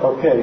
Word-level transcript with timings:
Okay. 0.00 0.40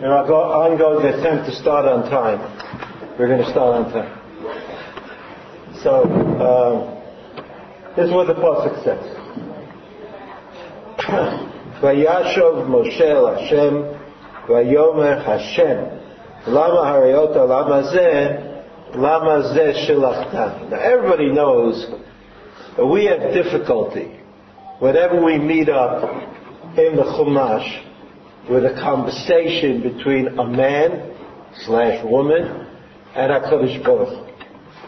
And 0.00 0.12
I'm 0.12 0.78
going 0.78 1.02
to 1.02 1.18
attempt 1.18 1.46
to 1.46 1.56
start 1.56 1.86
on 1.86 2.08
time. 2.08 2.38
We're 3.18 3.26
going 3.26 3.42
to 3.42 3.50
start 3.50 3.84
on 3.84 3.92
time. 3.92 4.18
So, 5.82 6.04
um, 6.38 7.02
this 7.96 8.06
is 8.06 8.12
what 8.12 8.28
the 8.28 8.34
Pasuk 8.34 8.84
says. 8.84 9.02
Vayashov 11.82 12.68
Moshe 12.68 13.40
Hashem, 13.40 13.98
Vayomer 14.46 15.24
Hashem, 15.24 16.54
Lama 16.54 16.82
Hariota 16.84 17.48
Lama 17.48 17.82
Zeh, 17.92 18.96
Lama 18.96 19.52
Zeh 19.52 19.84
Shilachtan. 19.84 20.70
Now 20.70 20.78
everybody 20.78 21.32
knows 21.32 21.90
we 22.78 23.06
have 23.06 23.34
difficulty 23.34 24.21
whenever 24.82 25.24
we 25.24 25.38
meet 25.38 25.68
up 25.68 26.02
in 26.76 26.96
the 26.96 27.04
Chumash 27.14 28.50
with 28.50 28.64
a 28.64 28.74
conversation 28.82 29.80
between 29.80 30.26
a 30.26 30.44
man 30.44 31.14
slash 31.64 32.04
woman 32.04 32.42
and 33.14 33.30
HaKadosh 33.30 33.84
Baruch 33.84 34.28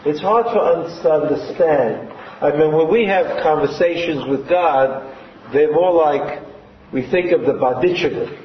It's 0.05 0.19
hard 0.19 0.47
for 0.47 0.59
us 0.59 1.01
to 1.01 1.09
understand. 1.09 2.11
I 2.41 2.51
mean, 2.57 2.73
when 2.73 2.91
we 2.91 3.05
have 3.05 3.41
conversations 3.41 4.27
with 4.27 4.49
God, 4.49 5.15
they're 5.53 5.71
more 5.71 5.93
like 5.93 6.43
we 6.91 7.09
think 7.09 7.31
of 7.31 7.43
the 7.43 7.53
Badichim, 7.53 8.37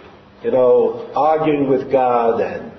you 0.45 0.53
know, 0.53 1.11
arguing 1.17 1.69
with 1.69 1.91
God 1.91 2.41
and 2.41 2.71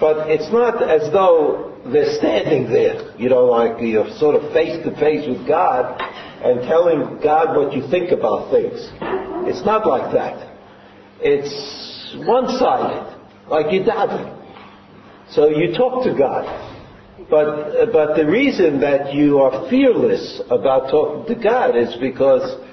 but 0.00 0.28
it's 0.28 0.52
not 0.52 0.82
as 0.82 1.12
though 1.12 1.72
they're 1.86 2.16
standing 2.18 2.68
there, 2.68 3.16
you 3.16 3.28
know, 3.28 3.44
like 3.44 3.80
you're 3.80 4.10
sort 4.18 4.34
of 4.34 4.52
face 4.52 4.82
to 4.84 4.90
face 4.96 5.24
with 5.28 5.46
God 5.46 6.02
and 6.42 6.62
telling 6.62 7.20
God 7.22 7.56
what 7.56 7.72
you 7.72 7.88
think 7.88 8.10
about 8.10 8.50
things. 8.50 8.88
It's 9.48 9.64
not 9.64 9.86
like 9.86 10.12
that. 10.12 10.56
It's 11.20 12.14
one-sided, 12.26 13.16
like 13.48 13.72
you 13.72 13.82
daven. 13.82 14.36
So 15.30 15.48
you 15.48 15.74
talk 15.74 16.04
to 16.04 16.14
God. 16.16 16.66
But, 17.28 17.92
but 17.92 18.16
the 18.16 18.26
reason 18.26 18.80
that 18.80 19.12
you 19.12 19.38
are 19.38 19.68
fearless 19.68 20.40
about 20.50 20.90
talking 20.90 21.34
to 21.34 21.42
God 21.42 21.76
is 21.76 21.94
because 22.00 22.64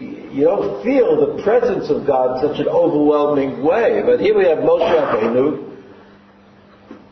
you 0.00 0.44
don't 0.44 0.82
feel 0.82 1.36
the 1.36 1.42
presence 1.42 1.90
of 1.90 2.06
God 2.06 2.42
in 2.42 2.50
such 2.50 2.60
an 2.60 2.68
overwhelming 2.68 3.62
way. 3.62 4.02
But 4.04 4.20
here 4.20 4.36
we 4.36 4.44
have 4.44 4.58
Moshe 4.58 4.90
Rabbeinu 4.90 5.76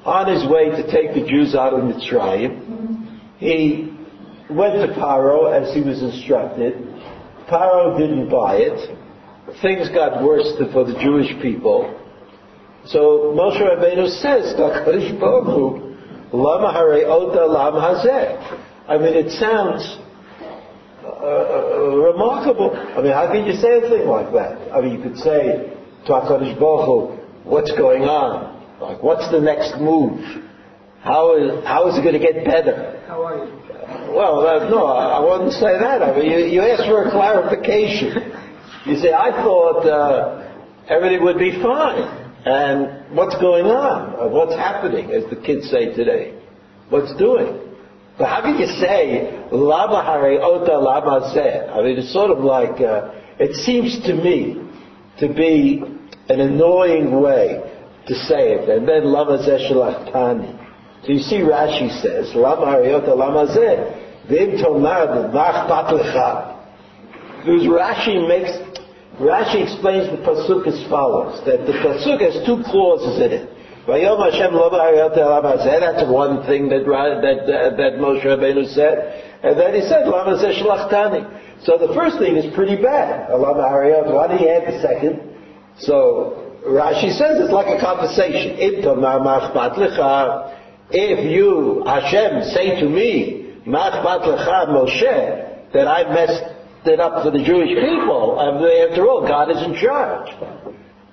on 0.04 0.32
his 0.32 0.48
way 0.48 0.70
to 0.70 0.90
take 0.90 1.14
the 1.14 1.28
Jews 1.28 1.54
out 1.54 1.74
of 1.74 1.80
Mitzrayim. 1.80 3.18
He 3.38 3.95
went 4.50 4.74
to 4.74 4.94
Paro 4.98 5.52
as 5.52 5.74
he 5.74 5.80
was 5.80 6.02
instructed. 6.02 6.74
Paro 7.48 7.98
didn't 7.98 8.28
buy 8.28 8.56
it. 8.56 8.96
Things 9.62 9.88
got 9.90 10.22
worse 10.22 10.52
for 10.72 10.84
the 10.84 10.94
Jewish 11.00 11.30
people. 11.42 11.92
So 12.86 13.34
Moshe 13.34 13.60
Rabbeinu 13.60 14.08
says, 14.20 14.54
"Kadosh 14.54 15.18
Baruch 15.18 15.82
Lama 16.32 16.72
Hare 16.72 17.06
Ota 17.06 17.46
Lama 17.46 17.80
Hazeh." 17.80 18.62
I 18.88 18.98
mean, 18.98 19.14
it 19.14 19.30
sounds 19.32 19.98
uh, 21.04 21.08
uh, 21.08 21.96
remarkable. 21.96 22.70
I 22.74 23.02
mean, 23.02 23.12
how 23.12 23.30
can 23.32 23.46
you 23.46 23.54
say 23.54 23.78
a 23.78 23.80
thing 23.80 24.06
like 24.06 24.32
that? 24.32 24.72
I 24.72 24.80
mean, 24.80 24.96
you 24.96 25.02
could 25.02 25.18
say 25.18 25.72
to 26.06 26.12
HaKadosh 26.12 26.58
Baruch 26.58 27.20
what's 27.44 27.72
going 27.72 28.02
on? 28.02 28.54
Like, 28.80 29.02
what's 29.02 29.30
the 29.30 29.40
next 29.40 29.80
move? 29.80 30.20
How 31.00 31.36
is, 31.36 31.64
how 31.64 31.88
is 31.88 31.98
it 31.98 32.02
going 32.02 32.18
to 32.18 32.20
get 32.20 32.44
better? 32.44 33.02
How 33.06 33.24
are 33.24 33.46
you? 33.46 33.66
Well, 34.08 34.46
uh, 34.46 34.68
no, 34.70 34.86
I, 34.86 35.20
wouldn't 35.20 35.52
say 35.52 35.78
that. 35.78 36.02
I 36.02 36.16
mean, 36.16 36.30
you, 36.30 36.38
you 36.46 36.60
ask 36.62 36.84
for 36.84 37.04
a 37.04 37.10
clarification. 37.10 38.32
You 38.86 38.96
say, 38.96 39.12
I 39.12 39.30
thought 39.30 39.86
uh, 39.86 40.62
everything 40.88 41.24
would 41.24 41.38
be 41.38 41.60
fine. 41.60 42.24
And 42.44 43.16
what's 43.16 43.34
going 43.40 43.66
on? 43.66 44.14
Uh, 44.14 44.28
what's 44.28 44.54
happening, 44.54 45.10
as 45.10 45.28
the 45.28 45.36
kids 45.36 45.68
say 45.68 45.92
today? 45.94 46.38
What's 46.88 47.14
doing? 47.16 47.60
But 48.18 48.28
how 48.28 48.42
can 48.42 48.58
you 48.58 48.66
say, 48.66 49.44
lama 49.50 50.04
hare 50.04 50.40
ota 50.40 50.78
lama 50.78 51.34
zeh? 51.34 51.70
I 51.70 51.82
mean, 51.82 51.98
it's 51.98 52.12
sort 52.12 52.30
of 52.30 52.38
like, 52.38 52.80
uh, 52.80 53.10
it 53.38 53.56
seems 53.56 54.00
to 54.06 54.14
me 54.14 54.62
to 55.18 55.34
be 55.34 55.82
an 56.28 56.40
annoying 56.40 57.20
way 57.20 57.60
to 58.06 58.14
say 58.14 58.52
it. 58.52 58.68
And 58.68 58.88
then 58.88 59.04
lama 59.04 59.38
zeh 59.38 59.70
shalachtani. 59.70 60.65
So 61.06 61.12
you 61.12 61.20
see 61.20 61.38
Rashi 61.38 61.86
says, 62.02 62.34
lama 62.34 62.66
hare 62.66 62.96
ota 62.96 63.14
lama 63.14 63.46
zeh, 63.54 64.26
v'im 64.26 64.58
tomad 64.58 65.30
v'ach 65.30 65.68
bat 65.70 65.94
lecha. 65.94 66.58
Because 67.46 67.62
Rashi 67.62 68.26
makes, 68.26 68.50
Rashi 69.22 69.62
explains 69.62 70.10
the 70.10 70.18
pasuk 70.26 70.66
as 70.66 70.82
follows: 70.90 71.38
that 71.46 71.64
the 71.64 71.74
pasuk 71.78 72.18
has 72.18 72.44
two 72.44 72.60
clauses 72.66 73.22
in 73.22 73.30
it. 73.30 73.50
Vayom 73.86 74.18
Hashem 74.18 74.52
lo 74.52 74.68
That's 74.68 76.10
one 76.10 76.44
thing 76.44 76.68
that 76.70 76.82
that 76.82 77.46
that, 77.46 77.76
that 77.76 77.92
Moshe 78.02 78.26
Rabbeinu 78.26 78.66
said, 78.74 79.38
and 79.44 79.56
then 79.56 79.74
he 79.74 79.82
said 79.82 80.08
lama 80.08 80.42
zeh 80.42 80.60
shlachtani. 80.60 81.22
So 81.62 81.78
the 81.78 81.94
first 81.94 82.18
thing 82.18 82.34
is 82.34 82.52
pretty 82.52 82.82
bad. 82.82 83.30
Lama 83.30 83.62
hariyot. 83.62 84.12
Why 84.12 84.26
did 84.26 84.40
he 84.40 84.48
add 84.50 84.74
the 84.74 84.82
second? 84.82 85.22
So 85.78 86.50
Rashi 86.66 87.16
says 87.16 87.38
it's 87.38 87.52
like 87.52 87.68
a 87.68 87.80
conversation. 87.80 88.58
If 90.90 91.30
you 91.30 91.82
Hashem 91.84 92.44
say 92.54 92.80
to 92.80 92.88
me, 92.88 93.60
Machbat 93.66 94.22
lecha 94.22 94.68
Moshe, 94.68 95.72
that 95.72 95.88
I 95.88 96.04
messed 96.14 96.56
it 96.86 97.00
up 97.00 97.24
for 97.24 97.30
the 97.30 97.42
Jewish 97.42 97.70
people. 97.70 98.38
After 98.40 99.08
all, 99.08 99.26
God 99.26 99.50
is 99.50 99.62
in 99.62 99.74
charge. 99.74 100.30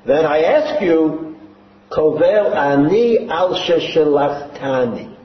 Then 0.06 0.26
I 0.26 0.44
ask 0.44 0.82
you, 0.84 1.38
Kovel 1.92 2.56
ani 2.56 3.28
al 3.30 3.56
sheshelachtani. 3.56 5.18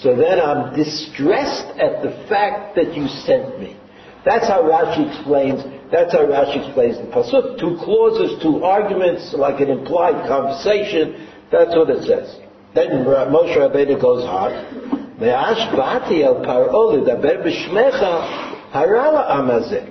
So 0.00 0.14
then 0.14 0.40
I'm 0.40 0.76
distressed 0.76 1.78
at 1.78 2.02
the 2.02 2.26
fact 2.28 2.76
that 2.76 2.94
you 2.94 3.08
sent 3.08 3.58
me. 3.60 3.78
That's 4.26 4.46
how 4.46 4.62
Rashi 4.62 5.08
explains. 5.08 5.62
That's 5.90 6.12
how 6.12 6.26
Rashi 6.26 6.66
explains 6.66 6.98
the 6.98 7.04
pasuk. 7.04 7.58
Two 7.58 7.78
clauses, 7.82 8.42
two 8.42 8.62
arguments, 8.62 9.32
like 9.32 9.60
an 9.60 9.70
implied 9.70 10.26
conversation. 10.28 11.28
That's 11.50 11.74
what 11.74 11.88
it 11.90 12.04
says. 12.04 12.45
Then 12.76 13.06
Moshe 13.06 13.56
Rabbeinu 13.56 13.98
goes 13.98 14.22
on. 14.24 15.16
Me'ash 15.18 15.74
bati 15.74 16.22
el 16.22 16.44
paro 16.44 16.92
ledaber 16.92 17.42
b'shmecha 17.42 18.46
Harala 18.70 19.30
amazeh. 19.30 19.90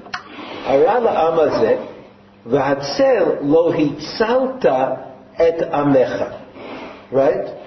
Harala 0.66 1.12
amazeh. 1.31 1.78
V'hatzel 2.45 3.40
lo 3.41 3.72
hitzalta 3.72 5.16
et 5.40 5.59
amecha. 5.72 6.29
Right? 7.12 7.57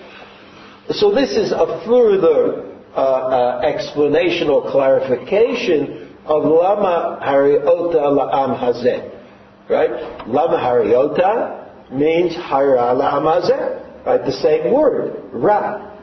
So 0.90 1.12
this 1.12 1.32
is 1.32 1.50
a 1.50 1.82
further 1.84 2.78
uh, 2.94 3.00
uh, 3.00 3.60
explanation 3.64 4.48
or 4.48 4.70
clarification 4.70 6.14
of 6.26 6.44
lama 6.44 7.18
hariota 7.20 8.06
la'am 8.06 8.56
hazeh. 8.56 9.68
Right? 9.68 10.28
Lama 10.28 10.58
hariota 10.58 11.90
means 11.92 12.34
harala 12.36 13.14
amazeh. 13.14 13.87
Right? 14.06 14.24
The 14.24 14.32
same 14.32 14.72
word. 14.72 15.20
Ra. 15.32 15.96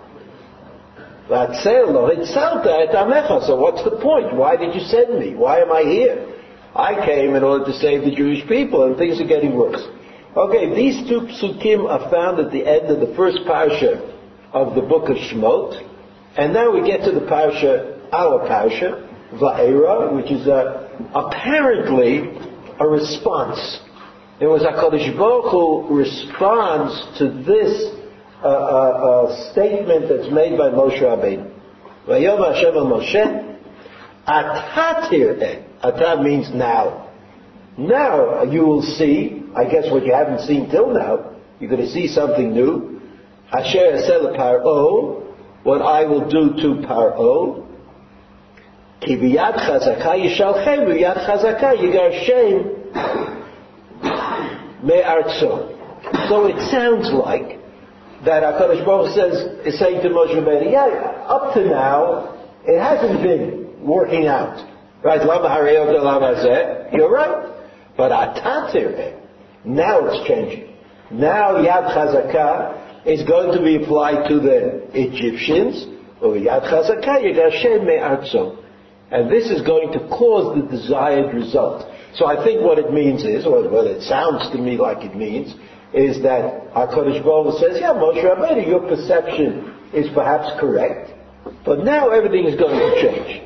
So 1.28 1.66
what's 3.56 3.83
the 3.83 3.97
point? 4.01 4.35
Why 4.35 4.56
did 4.56 4.75
you 4.75 4.81
send 4.81 5.17
me? 5.19 5.33
Why 5.35 5.59
am 5.59 5.72
I 5.72 5.81
here? 5.81 6.34
I 6.75 7.05
came 7.05 7.35
in 7.35 7.44
order 7.44 7.66
to 7.66 7.73
save 7.73 8.03
the 8.03 8.11
Jewish 8.11 8.45
people, 8.47 8.84
and 8.84 8.95
things 8.97 9.19
are 9.19 9.25
getting 9.25 9.55
worse. 9.55 9.81
Okay, 10.35 10.75
these 10.75 11.07
two 11.07 11.22
psukim 11.22 11.89
are 11.89 12.11
found 12.11 12.39
at 12.39 12.51
the 12.51 12.67
end 12.67 12.91
of 12.91 13.00
the 13.00 13.16
first 13.16 13.39
parsha 13.47 14.01
of 14.51 14.75
the 14.75 14.81
book 14.81 15.09
of 15.09 15.16
Shemot, 15.16 15.81
and 16.38 16.53
now 16.53 16.72
we 16.72 16.81
get 16.85 17.03
to 17.05 17.11
the 17.11 17.22
parsha, 17.22 17.97
our 18.11 18.45
parsha, 18.47 19.01
Va'era, 19.34 20.14
which 20.14 20.29
is 20.31 20.46
a, 20.47 20.90
apparently 21.16 22.37
a 22.79 22.87
response. 22.87 23.79
It 24.37 24.47
was 24.47 24.64
HaKadosh 24.64 25.17
Baruch 25.17 25.52
Hu 25.52 25.96
responds 25.96 27.17
to 27.20 27.29
this 27.29 27.90
a, 28.43 28.49
a, 28.49 29.28
a 29.28 29.52
statement 29.52 30.09
that's 30.09 30.29
made 30.29 30.58
by 30.58 30.70
Moshe 30.72 30.99
Rabbeinu. 30.99 31.53
Vayom 32.05 32.53
Hashem 32.53 32.73
Moshe, 32.76 33.58
Atatir 34.28 35.64
Ata 35.82 36.22
means 36.22 36.53
now. 36.53 37.14
Now 37.78 38.43
you 38.43 38.66
will 38.66 38.82
see, 38.82 39.41
I 39.55 39.64
guess 39.70 39.90
what 39.90 40.05
you 40.05 40.14
haven't 40.14 40.41
seen 40.41 40.70
till 40.70 40.93
now, 40.93 41.31
you're 41.61 41.70
going 41.70 41.85
to 41.85 41.91
see 41.91 42.08
something 42.08 42.52
new. 42.52 42.99
Asher 43.53 43.93
Esel 43.93 44.35
Paro, 44.35 45.34
what 45.64 45.81
I 45.81 46.03
will 46.03 46.28
do 46.28 46.55
to 46.61 46.85
Paro. 46.85 47.66
Ki 48.99 49.16
b'yad 49.16 49.55
chazaka 49.59 50.17
yishalchem, 50.20 50.88
b'yad 50.90 51.26
chazaka 51.26 51.78
yigarshem 51.78 53.34
me'artzo. 54.85 55.73
So 56.29 56.46
it 56.46 56.59
sounds 56.70 57.11
like 57.11 57.59
that 58.26 58.43
HaKadosh 58.43 58.85
Baruch 58.85 59.14
says, 59.16 59.66
is 59.66 59.79
saying 59.79 60.02
to 60.03 60.09
Moshe 60.09 60.35
Rabbeinu, 60.35 60.72
yeah, 60.72 61.26
up 61.28 61.53
to 61.55 61.66
now, 61.66 62.35
it 62.66 62.79
hasn't 62.79 63.22
been 63.22 63.85
working 63.85 64.28
out. 64.28 64.72
Right? 65.03 65.22
You're 66.93 67.11
right. 67.11 67.52
But 67.97 68.11
atatir, 68.11 69.20
now 69.64 70.05
it's 70.08 70.28
changing. 70.28 70.76
Now 71.11 71.55
Yad 71.55 71.93
Chazakah 71.93 73.05
is 73.05 73.23
going 73.28 73.55
to 73.58 73.64
be 73.64 73.84
applied 73.84 74.28
to 74.29 74.40
the 74.40 74.88
Egyptians, 74.93 75.85
or 76.22 76.34
Yad 76.34 76.64
Chazakah 76.64 77.22
Yigashem 77.22 77.85
Me'arzo. 77.85 78.64
And 79.11 79.29
this 79.31 79.52
is 79.52 79.61
going 79.61 79.91
to 79.93 79.99
cause 80.09 80.55
the 80.59 80.64
desired 80.76 81.34
result. 81.34 81.85
So 82.16 82.26
I 82.26 82.44
think 82.44 82.62
what 82.62 82.79
it 82.79 82.94
means 82.94 83.23
is, 83.23 83.46
or 83.46 83.70
what 83.70 83.88
it 83.88 84.02
sounds 84.03 84.50
to 84.52 84.58
me 84.58 84.78
like 84.78 85.03
it 85.03 85.16
means, 85.16 85.53
is 85.94 86.22
that 86.23 86.72
HaKadosh 86.73 87.23
Baruch 87.23 87.59
says, 87.59 87.78
yeah, 87.79 87.94
Moshe 87.94 88.23
Rabbeinu, 88.23 88.67
your 88.67 88.82
perception 88.88 89.76
is 89.94 90.08
perhaps 90.14 90.59
correct, 90.59 91.12
but 91.66 91.84
now 91.84 92.09
everything 92.09 92.46
is 92.46 92.59
going 92.59 92.78
to 92.78 93.02
change. 93.02 93.44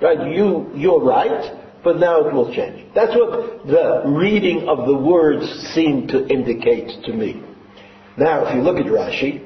Right? 0.00 0.32
You, 0.32 0.70
you're 0.74 1.00
right, 1.00 1.54
but 1.82 1.98
now 1.98 2.26
it 2.26 2.32
will 2.32 2.52
change. 2.54 2.86
That's 2.94 3.14
what 3.14 3.66
the 3.66 4.02
reading 4.06 4.68
of 4.68 4.86
the 4.86 4.96
words 4.96 5.44
seem 5.74 6.06
to 6.08 6.26
indicate 6.28 7.04
to 7.04 7.12
me. 7.12 7.42
Now, 8.16 8.46
if 8.46 8.54
you 8.54 8.62
look 8.62 8.78
at 8.78 8.86
Rashi, 8.86 9.44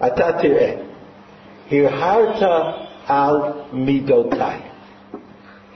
Atatireh, 0.00 0.86
Hirharta 1.70 3.08
al 3.08 3.68
midotai. 3.72 4.70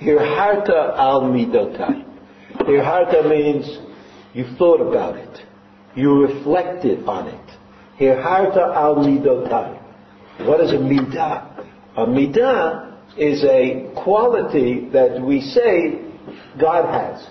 Hirharta 0.00 0.96
al 0.96 1.22
midotai. 1.22 2.11
Hirharta 2.60 3.28
means 3.28 3.78
you 4.34 4.44
thought 4.56 4.80
about 4.80 5.16
it. 5.16 5.40
You 5.94 6.22
reflected 6.22 7.06
on 7.06 7.28
it. 7.28 7.58
Hirharta 8.00 8.74
al 8.74 8.96
midotai. 8.96 9.78
What 10.46 10.60
is 10.60 10.72
a 10.72 10.76
midah? 10.76 11.66
A 11.96 12.06
midah 12.06 12.96
is 13.18 13.44
a 13.44 13.92
quality 14.02 14.88
that 14.92 15.20
we 15.20 15.40
say 15.40 16.00
God 16.58 16.86
has. 16.86 17.26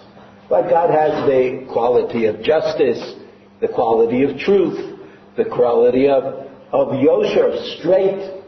But 0.49 0.69
God 0.69 0.89
has 0.89 1.25
the 1.25 1.65
quality 1.71 2.25
of 2.25 2.43
justice, 2.43 3.15
the 3.61 3.67
quality 3.67 4.23
of 4.23 4.37
truth, 4.37 4.99
the 5.37 5.45
quality 5.45 6.07
of, 6.07 6.23
of 6.71 6.89
yosher, 6.89 7.79
straight. 7.79 8.41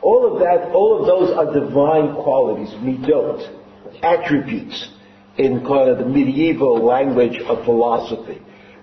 All 0.00 0.32
of 0.32 0.40
that, 0.40 0.72
all 0.74 1.00
of 1.00 1.06
those 1.06 1.36
are 1.36 1.52
divine 1.52 2.14
qualities, 2.14 2.70
midot, 2.80 3.60
attributes 4.02 4.91
in 5.38 5.64
kind 5.66 5.90
of 5.90 5.98
the 5.98 6.06
medieval 6.06 6.84
language 6.84 7.38
of 7.46 7.64
philosophy. 7.64 8.40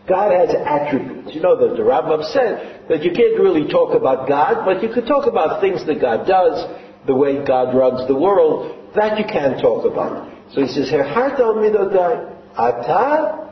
God 0.07 0.31
has 0.31 0.55
attributes. 0.55 1.35
You 1.35 1.41
know 1.41 1.55
that 1.55 1.77
the 1.77 1.83
Rambam 1.83 2.23
said 2.33 2.87
that 2.89 3.03
you 3.03 3.11
can't 3.11 3.39
really 3.39 3.69
talk 3.69 3.93
about 3.93 4.27
God, 4.27 4.65
but 4.65 4.81
you 4.81 4.89
could 4.89 5.05
talk 5.05 5.27
about 5.27 5.61
things 5.61 5.85
that 5.85 6.01
God 6.01 6.25
does, 6.25 6.65
the 7.05 7.15
way 7.15 7.45
God 7.45 7.77
runs 7.77 8.07
the 8.07 8.15
world, 8.15 8.93
that 8.95 9.19
you 9.19 9.25
can 9.25 9.61
talk 9.61 9.85
about. 9.85 10.27
So 10.51 10.61
he 10.61 10.67
says, 10.67 10.89
midodai, 10.89 12.35
ata. 12.57 13.45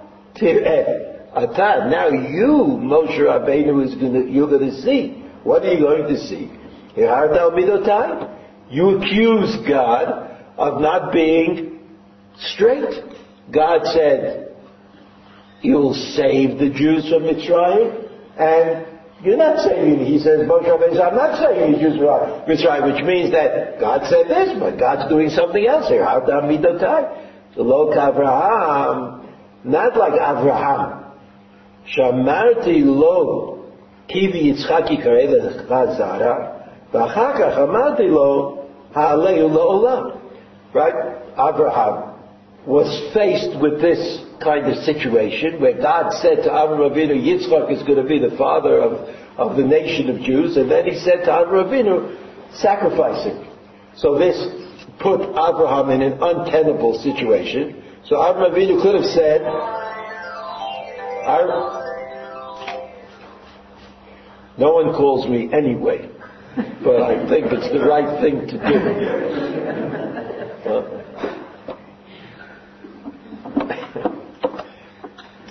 Ata, 1.35 1.89
now 1.89 2.07
you, 2.07 2.79
Moshe 2.81 3.19
Rabbeinu, 3.19 3.85
is 3.85 3.93
gonna, 3.95 4.23
you're 4.25 4.49
gonna 4.49 4.81
see. 4.81 5.23
What 5.43 5.63
are 5.63 5.73
you 5.73 5.79
going 5.79 6.07
to 6.07 6.17
see? 6.17 6.51
Herhart 6.95 7.37
al 7.37 7.51
midodai. 7.51 8.33
You 8.71 8.97
accuse 8.97 9.55
God 9.67 10.35
of 10.57 10.81
not 10.81 11.13
being 11.13 11.76
straight. 12.39 13.03
God 13.51 13.85
said, 13.85 14.55
you'll 15.61 15.93
save 15.93 16.59
the 16.59 16.69
Jews 16.69 17.09
from 17.09 17.23
Mitzrayim, 17.23 18.09
and 18.37 18.85
you're 19.23 19.37
not 19.37 19.59
saving. 19.63 20.05
He 20.05 20.19
says, 20.19 20.41
Moshe 20.41 20.65
Rabbeinu, 20.65 21.01
I'm 21.01 21.15
not 21.15 21.39
saving 21.39 21.73
the 21.73 21.79
Jews 21.79 21.97
from 21.97 22.43
Mitzrayim, 22.45 22.93
which 22.93 23.03
means 23.05 23.31
that 23.31 23.79
God 23.79 24.01
said 24.09 24.27
this, 24.27 24.57
but 24.59 24.77
God's 24.77 25.09
doing 25.09 25.29
something 25.29 25.65
else 25.65 25.87
here. 25.87 26.03
How 26.03 26.19
dam 26.19 26.43
midotai? 26.43 27.55
The 27.55 27.63
low 27.63 27.89
Avraham, 27.91 29.25
not 29.63 29.97
like 29.97 30.13
Avraham. 30.13 31.13
Shamarti 31.97 32.83
lo 32.83 33.65
kivi 34.09 34.53
Yitzchaki 34.53 35.03
karei 35.03 35.27
lechazara, 35.27 36.69
v'achakach 36.93 37.57
amarti 37.57 38.09
lo 38.11 38.67
ha'alehu 38.93 39.49
la'olam. 39.49 40.21
Right? 40.73 41.23
Abraham 41.37 42.06
was 42.67 42.91
faced 43.13 43.57
with 43.61 43.79
this 43.79 44.19
kind 44.43 44.67
of 44.67 44.75
situation 44.83 45.61
where 45.61 45.81
God 45.81 46.11
said 46.19 46.43
to 46.43 46.49
Avram 46.49 46.83
Avinu, 46.83 47.15
Yitzchak 47.15 47.71
is 47.71 47.81
going 47.83 47.95
to 47.95 48.03
be 48.03 48.19
the 48.19 48.35
father 48.35 48.81
of, 48.81 49.07
of 49.37 49.55
the 49.55 49.63
nation 49.63 50.09
of 50.09 50.19
Jews, 50.21 50.57
and 50.57 50.69
then 50.69 50.83
he 50.85 50.99
said 50.99 51.23
to 51.23 51.31
Avram 51.31 51.71
Avinu, 51.71 52.13
sacrifice 52.53 53.23
him. 53.23 53.47
So 53.95 54.19
this 54.19 54.35
put 54.99 55.21
Abraham 55.21 55.91
in 55.91 56.01
an 56.01 56.19
untenable 56.21 56.99
situation. 56.99 57.81
So 58.03 58.17
Avram 58.17 58.51
Avinu 58.51 58.81
could 58.81 58.95
have 58.95 59.05
said, 59.15 59.43
no 64.57 64.73
one 64.73 64.93
calls 64.93 65.25
me 65.29 65.49
anyway, 65.53 66.09
but 66.83 67.01
I 67.01 67.29
think 67.29 67.47
it's 67.49 67.71
the 67.71 67.87
right 67.87 68.19
thing 68.21 68.45
to 68.45 68.57
do. 70.91 71.33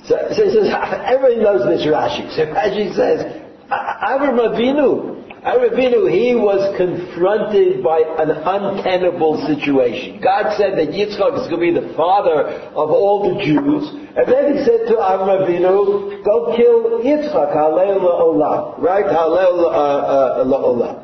So, 0.09 0.15
so 0.33 0.45
he 0.45 0.51
says, 0.51 0.71
everybody 0.71 1.43
knows 1.43 1.67
this 1.67 1.83
Rashi. 1.87 2.31
So 2.37 2.47
Rashi 2.47 2.95
says, 2.95 3.43
Avram 3.71 4.39
Avinu, 4.39 5.17
Avinu, 5.43 6.11
he 6.11 6.37
was 6.37 6.63
confronted 6.77 7.83
by 7.83 8.03
an 8.23 8.31
untenable 8.31 9.45
situation. 9.47 10.21
God 10.23 10.57
said 10.57 10.79
that 10.79 10.95
Yitzchak 10.95 11.43
is 11.43 11.49
going 11.51 11.75
to 11.75 11.81
be 11.81 11.89
the 11.89 11.95
father 11.95 12.47
of 12.47 12.91
all 12.91 13.35
the 13.35 13.45
Jews, 13.45 13.91
and 14.17 14.27
then 14.31 14.57
he 14.57 14.65
said 14.65 14.87
to 14.87 14.95
Avram 14.95 15.43
Avinu, 15.43 16.23
go 16.25 16.55
kill 16.57 17.03
Yitzchak, 17.03 17.55
Halel 17.55 17.99
Olam, 17.99 18.79
right? 18.79 19.07
Halel 19.07 19.59
uh, 19.65 20.43
uh, 20.43 20.45
Olam. 20.45 21.03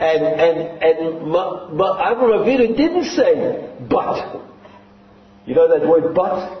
And, 0.00 0.24
and, 0.24 0.82
and 0.82 1.32
but 1.32 1.98
Avram 2.00 2.40
Avinu 2.40 2.74
didn't 2.74 3.04
say, 3.04 3.68
but. 3.88 4.40
You 5.44 5.54
know 5.54 5.68
that 5.68 5.86
word 5.86 6.14
but? 6.14 6.58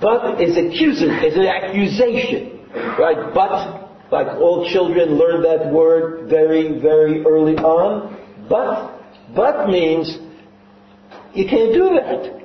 But 0.00 0.40
is 0.40 0.56
accusing, 0.56 1.10
is 1.10 1.34
an 1.34 1.46
accusation. 1.46 2.60
Right? 2.98 3.34
But, 3.34 3.90
like 4.12 4.38
all 4.38 4.68
children 4.70 5.18
learn 5.18 5.42
that 5.42 5.72
word 5.72 6.30
very, 6.30 6.78
very 6.80 7.24
early 7.24 7.56
on. 7.56 8.22
But, 8.48 9.00
but 9.34 9.68
means 9.68 10.16
you 11.34 11.48
can't 11.48 11.72
do 11.72 11.98
that. 11.98 12.40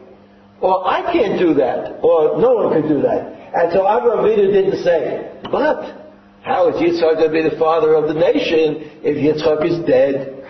Or 0.62 0.88
I 0.88 1.14
can't 1.14 1.38
do 1.38 1.54
that. 1.54 2.00
Or 2.02 2.42
no 2.42 2.54
one 2.56 2.82
can 2.82 2.90
do 2.90 3.02
that. 3.04 3.52
And 3.54 3.72
so 3.72 3.82
Avram 3.82 4.26
Avinu 4.26 4.52
didn't 4.52 4.84
say, 4.84 5.32
but 5.52 6.09
how 6.43 6.69
is 6.69 6.77
Yitzchak 6.77 7.17
going 7.17 7.33
to 7.33 7.33
be 7.33 7.49
the 7.49 7.57
father 7.59 7.95
of 7.95 8.07
the 8.07 8.15
nation 8.15 9.01
if 9.03 9.17
Yitzchak 9.17 9.65
is 9.65 9.79
dead? 9.87 10.45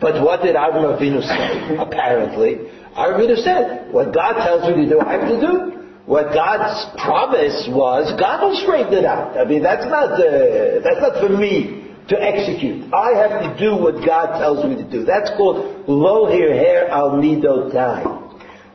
But 0.00 0.22
what 0.24 0.42
did 0.42 0.56
Avram 0.56 0.96
Avinu 0.96 1.20
say? 1.20 1.76
Apparently, 1.76 2.56
Avram 2.96 3.20
Avinu 3.20 3.36
said, 3.36 3.92
"What 3.92 4.14
God 4.14 4.40
tells 4.40 4.74
me 4.74 4.84
to 4.84 4.88
do, 4.88 5.00
I 5.00 5.12
have 5.12 5.28
to 5.28 5.40
do." 5.40 5.76
What 6.06 6.32
God's 6.34 6.98
promise 7.00 7.68
was, 7.70 8.18
God 8.18 8.42
will 8.42 8.56
straighten 8.56 8.94
it 8.94 9.04
out. 9.04 9.36
I 9.36 9.44
mean, 9.44 9.62
that's 9.62 9.84
not 9.84 10.12
uh, 10.14 10.80
that's 10.82 11.00
not 11.00 11.20
for 11.20 11.28
me 11.28 11.92
to 12.08 12.16
execute. 12.20 12.92
I 12.92 13.10
have 13.14 13.42
to 13.44 13.60
do 13.60 13.76
what 13.76 14.04
God 14.04 14.40
tells 14.40 14.64
me 14.64 14.74
to 14.76 14.90
do. 14.90 15.04
That's 15.04 15.30
called 15.36 15.86
lo 15.86 16.26
hirher 16.26 16.88
al 16.88 17.10
midotai. 17.10 18.16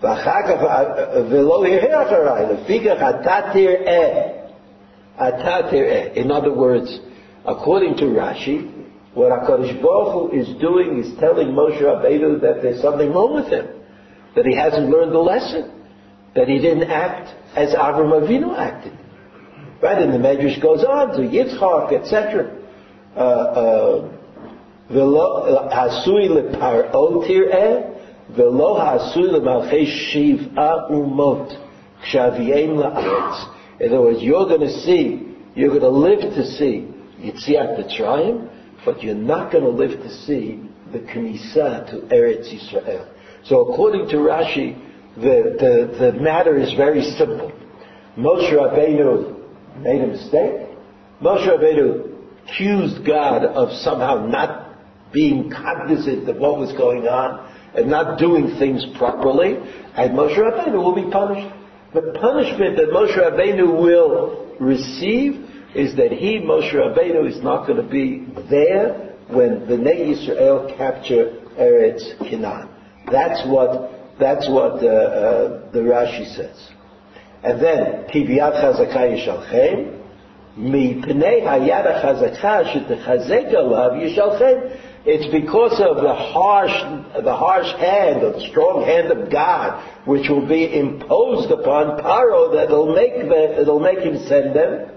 ואחר 0.01 0.41
כך, 0.47 0.63
ולא 1.29 1.65
הרהר 1.65 2.03
אחריי, 2.03 2.45
לפיכך 2.53 3.03
אתה 3.09 3.39
תראה 3.53 4.28
in 5.20 6.30
other 6.30 6.52
words, 6.52 6.98
according 7.44 7.96
to 7.98 8.04
Rashi, 8.04 8.80
what 9.14 9.32
HaKadosh 9.32 9.82
Baruch 9.82 10.32
Hu 10.32 10.38
is 10.38 10.48
doing 10.60 11.02
is 11.02 11.18
telling 11.18 11.48
Moshe 11.48 11.80
Rabbeinu 11.80 12.40
that 12.40 12.62
there's 12.62 12.80
something 12.80 13.12
wrong 13.12 13.34
with 13.34 13.48
him, 13.48 13.66
that 14.36 14.46
he 14.46 14.54
hasn't 14.54 14.88
learned 14.88 15.12
the 15.12 15.18
lesson, 15.18 15.72
that 16.34 16.48
he 16.48 16.58
didn't 16.58 16.90
act 16.90 17.34
as 17.56 17.74
Avram 17.74 18.12
Avinu 18.12 18.56
acted. 18.56 18.96
Right, 19.82 20.00
and 20.00 20.12
the 20.12 20.18
Medrash 20.18 20.60
goes 20.62 20.84
on 20.84 21.16
to 21.16 21.22
Yitzchak, 21.22 21.92
etc. 21.92 22.56
Uh, 23.16 23.18
uh, 23.18 24.08
hasui 24.90 26.28
lepar'o 26.28 27.26
tir'eh, 27.26 28.36
velo 28.36 28.78
hasui 28.78 29.30
lemalchei 29.30 30.54
umot, 30.90 31.58
kshaviem 32.04 32.76
la'aretz. 32.76 33.56
In 33.80 33.92
other 33.92 34.02
words, 34.02 34.22
you're 34.22 34.46
going 34.46 34.60
to 34.60 34.80
see, 34.82 35.37
you're 35.54 35.70
going 35.70 35.80
to 35.80 35.88
live 35.88 36.20
to 36.20 36.46
see 36.46 36.87
Yitziat 37.18 37.78
Mitzrayim, 37.78 38.49
but 38.84 39.02
you're 39.02 39.14
not 39.14 39.50
going 39.50 39.64
to 39.64 39.70
live 39.70 39.99
to 40.02 40.10
see 40.25 40.60
the 40.92 40.99
Knesset 40.99 41.90
to 41.90 42.14
Eretz 42.14 42.52
Yisrael. 42.52 43.08
So 43.44 43.72
according 43.72 44.08
to 44.08 44.16
Rashi, 44.16 44.78
the, 45.16 45.56
the, 45.58 46.12
the 46.12 46.20
matter 46.20 46.58
is 46.58 46.72
very 46.75 47.02
simple. 47.02 47.52
Moshe 48.18 48.52
Rabbeinu 48.52 49.82
made 49.82 50.02
a 50.02 50.06
mistake. 50.06 50.68
Moshe 51.22 51.46
Rabbeinu 51.46 52.16
accused 52.44 53.06
God 53.06 53.44
of 53.44 53.72
somehow 53.78 54.26
not 54.26 55.12
being 55.12 55.50
cognizant 55.50 56.28
of 56.28 56.37
what 56.37 56.58
was 56.58 56.72
going 56.72 57.08
on 57.08 57.50
and 57.75 57.88
not 57.88 58.18
doing 58.18 58.58
things 58.58 58.84
properly, 58.99 59.54
and 59.94 60.12
Moshe 60.12 60.37
Rabbeinu 60.37 60.75
will 60.75 60.94
be 60.94 61.10
punished. 61.10 61.56
The 61.92 62.16
punishment 62.20 62.76
that 62.76 62.90
Moshe 62.90 63.16
Rabbeinu 63.18 63.82
will 63.82 64.56
receive 64.61 65.44
is 65.75 65.97
that 65.97 66.12
he, 66.12 66.38
Moshe 66.38 66.73
Rabbeinu, 66.73 67.28
is 67.28 67.42
not 67.42 67.66
going 67.66 67.82
to 67.82 67.88
be 67.88 68.26
there 68.49 69.16
when 69.28 69.66
the 69.66 69.76
Nei 69.76 70.14
Yisrael 70.14 70.76
capture 70.76 71.37
Eretz 71.59 72.16
Canaan. 72.18 72.68
That's 73.11 73.44
what 73.47 73.90
that's 74.20 74.49
what 74.49 74.85
uh, 74.85 74.87
uh, 74.87 75.73
the 75.73 75.80
Rashi 75.80 76.26
says. 76.37 76.68
And 77.42 77.61
then 77.61 78.04
Kibiyat 78.12 78.62
Chazakah 78.62 79.16
Yishalchem 79.16 79.99
mipnei 80.59 81.42
Hayad 81.42 82.04
Chazakah 82.04 82.73
Shetechazek 82.73 83.52
Alav 83.54 83.94
Yishalchem. 83.97 84.89
It's 85.05 85.31
because 85.31 85.79
of 85.79 85.97
the 85.97 86.13
harsh, 86.13 86.74
the 87.24 87.35
harsh 87.35 87.71
hand, 87.79 88.21
the 88.21 88.47
strong 88.50 88.83
hand 88.83 89.12
of 89.12 89.29
God, 89.29 89.83
which 90.05 90.29
will 90.29 90.47
be 90.47 90.77
imposed 90.77 91.51
upon 91.51 92.00
Paro, 92.00 92.53
that 92.55 92.69
will 92.69 92.93
make 92.95 93.13
the, 93.29 93.62
it'll 93.62 93.79
make 93.79 94.00
him 94.00 94.17
send 94.27 94.55
them 94.55 94.89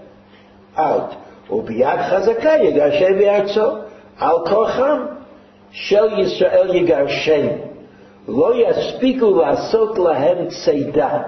out. 0.75 1.15
וביד 1.51 1.99
חזקה 2.09 2.57
יגרשם 2.63 3.17
מארצו, 3.17 3.69
על 4.19 4.35
כורחם 4.49 5.05
של 5.71 6.19
ישראל 6.19 6.75
יגרשם. 6.75 7.47
לא 8.27 8.53
יספיקו 8.55 9.37
לעשות 9.37 9.97
להם 9.99 10.47
צידה. 10.47 11.21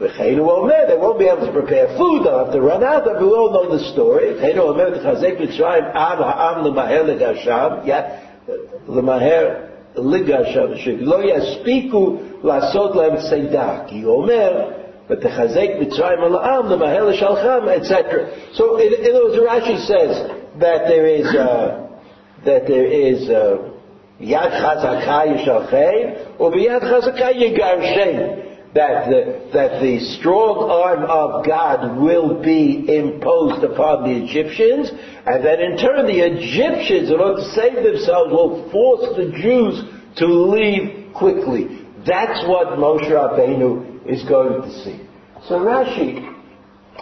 וכן 0.00 0.38
הוא 0.38 0.50
אומר, 0.50 0.74
they 0.88 0.96
won't 0.96 1.18
be 1.18 1.28
able 1.28 1.46
to 1.46 1.52
prepare 1.52 1.88
food, 1.96 2.24
they'll 2.24 2.44
have 2.44 2.52
to 2.52 2.60
run 2.60 2.84
out, 2.84 3.04
but 3.04 3.20
we 3.20 3.28
all 3.28 3.50
know 3.50 3.76
the 3.76 3.82
story. 3.92 4.34
וכן 4.38 4.58
הוא 4.58 4.68
אומר, 4.68 4.90
תחזק 4.98 5.40
מצרים 5.40 5.84
עד 5.92 6.18
העם 6.20 6.64
למהר 6.64 7.02
לגרשם, 7.02 7.68
למהר 8.88 9.48
לגרשם, 9.96 10.76
שלא 10.76 11.22
יספיקו 11.22 12.16
לעשות 12.44 12.96
להם 12.96 13.16
צידה. 13.16 13.78
כי 13.86 14.02
הוא 14.02 14.16
אומר, 14.16 14.64
ותחזק 15.10 15.68
מצרים 15.80 16.24
על 16.24 16.34
העם 16.34 16.70
למהר 16.70 17.04
לשלחם, 17.08 17.60
etc. 17.68 17.92
So 18.54 18.76
in, 18.76 18.92
in 19.04 19.14
other 19.14 19.24
words, 19.24 19.38
Rashi 19.38 19.78
says 19.86 20.30
that 20.58 20.88
there 20.88 21.06
is, 21.06 21.26
uh, 21.26 21.86
that 22.44 22.66
there 22.66 22.86
is, 22.86 23.28
uh, 23.28 23.56
Yad 24.20 24.50
chazaka 24.50 25.26
yishalchem, 25.26 26.38
or 26.38 26.50
biyad 26.50 26.82
chazaka 26.82 27.32
yigarshem. 27.34 28.46
That 28.73 29.09
the, 29.09 29.49
that 29.51 29.81
the 29.81 29.99
strong 30.17 30.69
arm 30.71 31.03
of 31.03 31.45
God 31.45 31.99
will 31.99 32.41
be 32.41 32.85
imposed 32.87 33.65
upon 33.65 34.03
the 34.03 34.23
Egyptians, 34.23 34.89
and 34.89 35.43
that 35.43 35.59
in 35.59 35.75
turn 35.75 36.07
the 36.07 36.23
Egyptians, 36.23 37.09
in 37.09 37.19
order 37.19 37.41
to 37.41 37.51
save 37.51 37.83
themselves, 37.83 38.31
will 38.31 38.71
force 38.71 39.17
the 39.17 39.31
Jews 39.35 39.83
to 40.17 40.25
leave 40.25 41.13
quickly. 41.13 41.85
That's 42.07 42.47
what 42.47 42.79
Moshe 42.79 43.11
Rabbeinu 43.11 44.07
is 44.09 44.23
going 44.23 44.61
to 44.61 44.83
see. 44.83 45.05
So 45.47 45.59
Rashi, 45.59 46.33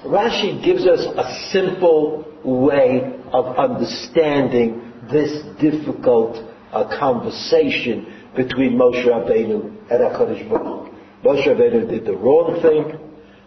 Rashi 0.06 0.64
gives 0.64 0.88
us 0.88 1.06
a 1.06 1.52
simple 1.52 2.26
way 2.44 3.14
of 3.32 3.58
understanding 3.58 4.92
this 5.12 5.44
difficult 5.62 6.38
a 6.74 6.86
conversation 7.00 8.12
between 8.36 8.74
Moshe 8.74 9.06
Rabbeinu 9.06 9.66
and 9.90 10.02
HaKadosh 10.02 10.50
Baruch 10.50 10.89
Moshe 11.24 11.46
Rabbeinu 11.46 11.90
did 11.90 12.06
the 12.06 12.16
wrong 12.16 12.62
thing. 12.62 12.98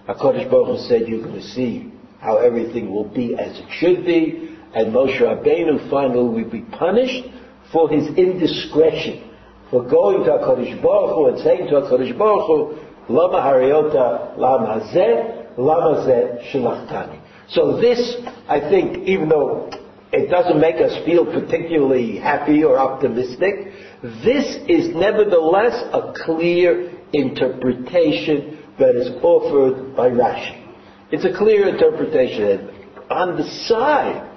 HaKadosh 0.06 0.50
Baruch 0.50 0.78
Hu 0.78 0.88
said, 0.88 1.08
you're 1.08 1.22
going 1.22 1.40
to 1.40 1.48
see 1.48 1.92
how 2.20 2.36
everything 2.36 2.92
will 2.92 3.08
be 3.08 3.34
as 3.34 3.58
it 3.58 3.66
should 3.70 4.04
be. 4.04 4.58
And 4.74 4.92
Moshe 4.92 5.18
Rabbeinu 5.18 5.88
finally 5.90 6.42
will 6.42 6.50
be 6.50 6.60
punished 6.60 7.24
for 7.72 7.88
his 7.88 8.08
indiscretion, 8.16 9.30
for 9.70 9.88
going 9.88 10.24
to 10.24 10.30
HaKadosh 10.30 10.82
Baruch 10.82 11.14
Hu 11.14 11.28
and 11.28 11.38
saying 11.38 11.68
to 11.68 11.74
HaKadosh 11.80 12.18
Baruch 12.18 12.46
Hu, 12.46 13.12
Lama 13.12 13.38
Hariota 13.38 14.36
Lama 14.36 14.90
Zeh, 14.94 15.58
Lama 15.58 16.06
Zeh 16.06 16.52
Shilachtani. 16.52 17.20
So 17.48 17.80
this, 17.80 18.16
I 18.48 18.60
think, 18.60 19.08
even 19.08 19.28
though 19.28 19.70
it 20.12 20.28
doesn't 20.28 20.60
make 20.60 20.76
us 20.76 20.92
feel 21.06 21.24
particularly 21.24 22.18
happy 22.18 22.62
or 22.64 22.78
optimistic. 22.78 23.72
This 24.02 24.58
is 24.68 24.94
nevertheless 24.94 25.72
a 25.92 26.12
clear 26.24 26.92
interpretation 27.12 28.58
that 28.78 28.96
is 28.96 29.08
offered 29.22 29.94
by 29.94 30.08
Rashi. 30.08 30.58
It's 31.10 31.24
a 31.24 31.36
clear 31.36 31.68
interpretation. 31.68 32.68
And 33.10 33.30
on 33.30 33.36
the 33.36 33.44
side, 33.66 34.30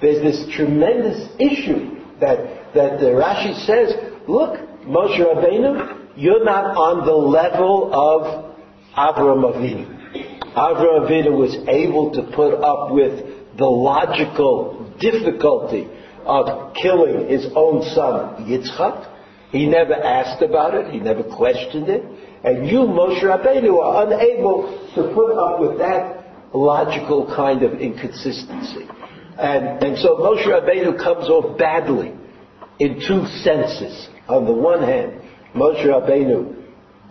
there's 0.00 0.22
this 0.22 0.54
tremendous 0.54 1.28
issue 1.40 1.96
that, 2.20 2.74
that 2.74 3.00
the 3.00 3.16
Rashi 3.16 3.54
says, 3.64 3.94
look, 4.28 4.58
Moshe 4.84 5.18
Rabbeinu, 5.18 6.16
you're 6.16 6.44
not 6.44 6.76
on 6.76 7.06
the 7.06 7.12
level 7.12 7.90
of 7.92 8.54
Avram 8.96 9.44
Avinu. 9.44 10.54
Avram 10.54 11.08
Avinu 11.08 11.36
was 11.36 11.56
able 11.68 12.12
to 12.12 12.22
put 12.34 12.54
up 12.54 12.92
with 12.92 13.56
the 13.56 13.66
logical 13.66 14.94
difficulty 15.00 15.88
of 16.24 16.74
killing 16.74 17.28
his 17.28 17.46
own 17.54 17.82
son 17.94 18.44
Yitzchak. 18.46 19.14
He 19.50 19.66
never 19.66 19.94
asked 19.94 20.42
about 20.42 20.74
it. 20.74 20.92
He 20.92 21.00
never 21.00 21.22
questioned 21.22 21.88
it. 21.88 22.04
And 22.44 22.68
you, 22.68 22.80
Moshe 22.80 23.22
Rabbeinu, 23.22 23.78
are 23.82 24.06
unable 24.06 24.88
to 24.94 25.12
put 25.14 25.36
up 25.36 25.60
with 25.60 25.78
that 25.78 26.54
logical 26.54 27.26
kind 27.34 27.62
of 27.62 27.80
inconsistency. 27.80 28.86
And, 29.38 29.82
and 29.82 29.98
so 29.98 30.16
Moshe 30.16 30.46
Rabbeinu 30.46 30.98
comes 30.98 31.28
off 31.28 31.58
badly 31.58 32.14
in 32.78 33.00
two 33.06 33.26
senses. 33.42 34.08
On 34.28 34.44
the 34.44 34.52
one 34.52 34.82
hand, 34.82 35.20
Moshe 35.54 35.84
Rabbeinu 35.84 36.62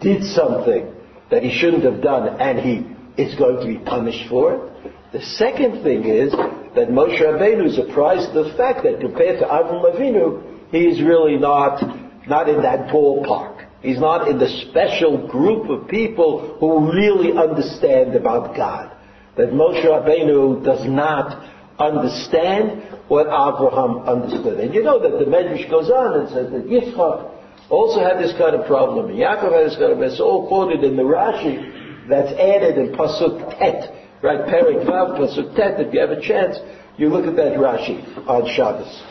did 0.01 0.23
something 0.23 0.93
that 1.29 1.43
he 1.43 1.51
shouldn't 1.57 1.83
have 1.83 2.01
done 2.01 2.39
and 2.39 2.59
he 2.59 3.21
is 3.21 3.35
going 3.35 3.57
to 3.59 3.65
be 3.65 3.83
punished 3.83 4.29
for 4.29 4.53
it. 4.55 5.13
The 5.13 5.21
second 5.21 5.83
thing 5.83 6.05
is 6.05 6.31
that 6.31 6.89
Moshe 6.89 7.19
Rabbeinu 7.19 7.65
is 7.65 7.79
apprised 7.79 8.35
of 8.35 8.45
the 8.45 8.53
fact 8.57 8.83
that 8.83 8.99
compared 8.99 9.39
to 9.39 9.45
Avram 9.45 9.83
Avinu, 9.83 10.71
he 10.71 10.85
is 10.85 11.01
really 11.01 11.37
not, 11.37 11.81
not 12.27 12.49
in 12.49 12.61
that 12.61 12.89
ballpark. 12.89 13.56
He's 13.81 13.99
not 13.99 14.27
in 14.27 14.39
the 14.39 14.49
special 14.69 15.27
group 15.27 15.69
of 15.69 15.87
people 15.87 16.57
who 16.59 16.91
really 16.91 17.37
understand 17.37 18.15
about 18.15 18.55
God. 18.55 18.91
That 19.37 19.49
Moshe 19.49 19.85
Rabbeinu 19.85 20.63
does 20.63 20.85
not 20.87 21.47
understand 21.79 22.81
what 23.07 23.27
Abraham 23.27 23.99
understood. 23.99 24.59
And 24.59 24.73
you 24.73 24.83
know 24.83 24.99
that 24.99 25.23
the 25.23 25.29
Medrash 25.29 25.69
goes 25.69 25.91
on 25.91 26.21
and 26.21 26.29
says 26.29 26.51
that 26.51 26.65
Yitzchak 26.65 27.69
also 27.69 27.99
had 27.99 28.17
this 28.17 28.31
kind 28.37 28.55
of 28.55 28.65
problem. 28.65 29.09
And 29.09 29.19
Yaakov 29.19 29.53
had 29.53 29.65
this 29.67 29.77
kind 29.77 29.91
of, 29.91 30.01
it's 30.01 30.19
all 30.19 30.47
quoted 30.47 30.83
in 30.83 30.97
the 30.97 31.03
Rashi 31.03 32.07
that's 32.09 32.31
added 32.33 32.77
in 32.77 32.95
Pasuk 32.95 33.59
Tet 33.59 33.93
Right, 34.21 34.39
Perik 34.39 34.83
Vav, 34.87 35.19
Pasuk 35.19 35.55
Tet, 35.55 35.79
if 35.79 35.93
you 35.93 35.99
have 35.99 36.09
a 36.09 36.19
chance, 36.19 36.57
you 36.97 37.09
look 37.09 37.27
at 37.27 37.35
that 37.35 37.53
Rashi 37.53 38.27
on 38.27 38.47
Shabbos. 38.55 39.03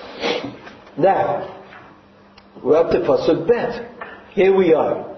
Now, 0.99 1.63
we're 2.65 2.77
up 2.77 2.91
to 2.91 2.99
Pasuk 2.99 3.47
Bet. 3.47 3.96
Here 4.37 4.55
we 4.55 4.75
are. 4.75 5.17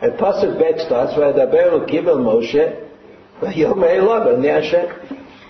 And 0.00 0.14
Pasuk 0.14 0.58
Bet 0.58 0.80
starts, 0.86 1.12
V'adaber 1.12 1.86
Kibel 1.86 2.16
Moshe, 2.16 2.80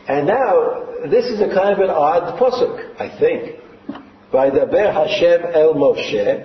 and 0.08 0.26
now, 0.26 1.06
this 1.08 1.26
is 1.26 1.40
a 1.40 1.46
kind 1.54 1.74
of 1.74 1.78
an 1.78 1.90
odd 1.90 2.36
Pasuk, 2.40 3.00
I 3.00 3.16
think. 3.20 3.60
by 4.32 4.50
V'adaber 4.50 4.92
Hashem 4.92 5.42
El 5.54 5.74
Moshe, 5.74 6.44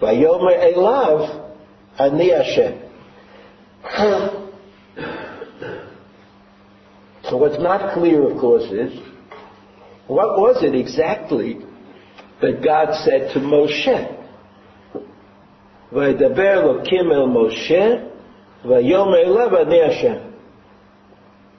V'yomer 0.00 0.72
Elav, 0.72 1.56
Ani 1.98 2.30
Hashem. 2.30 2.82
So 7.24 7.36
what's 7.36 7.60
not 7.60 7.94
clear, 7.94 8.28
of 8.28 8.38
course, 8.38 8.70
is 8.72 8.98
what 10.06 10.38
was 10.38 10.62
it 10.64 10.74
exactly 10.74 11.58
that 12.40 12.62
God 12.64 12.94
said 13.04 13.32
to 13.34 13.40
Moshe? 13.40 14.19
וידבר 15.93 16.63
אלוקים 16.63 17.11
אל 17.11 17.25
משה 17.25 17.95
ויאמר 18.65 19.17
אליו 19.17 19.57
אני 19.57 19.81
השם. 19.81 20.15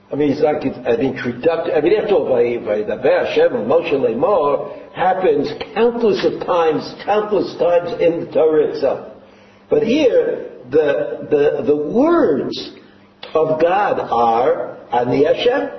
I 0.08 0.14
mean, 0.14 0.30
it's 0.30 0.40
like 0.40 0.62
an 0.64 1.00
introduction. 1.00 1.74
I 1.74 1.80
mean, 1.80 2.00
after 2.00 2.14
all, 2.14 2.26
Vayidaber 2.26 3.26
Hashem 3.26 3.56
and 3.56 3.68
Moshe 3.68 3.92
Lemor 3.92 4.94
happens 4.94 5.50
countless 5.74 6.24
of 6.24 6.46
times, 6.46 6.94
countless 7.04 7.56
times 7.58 8.00
in 8.00 8.20
the 8.20 8.30
Torah 8.32 8.68
itself. 8.68 9.14
But 9.68 9.82
here, 9.82 10.62
the, 10.70 11.26
the, 11.28 11.64
the 11.66 11.76
words 11.76 12.70
of 13.34 13.60
God 13.60 13.98
are 13.98 14.78
Ani 14.92 15.24
Hashem. 15.24 15.70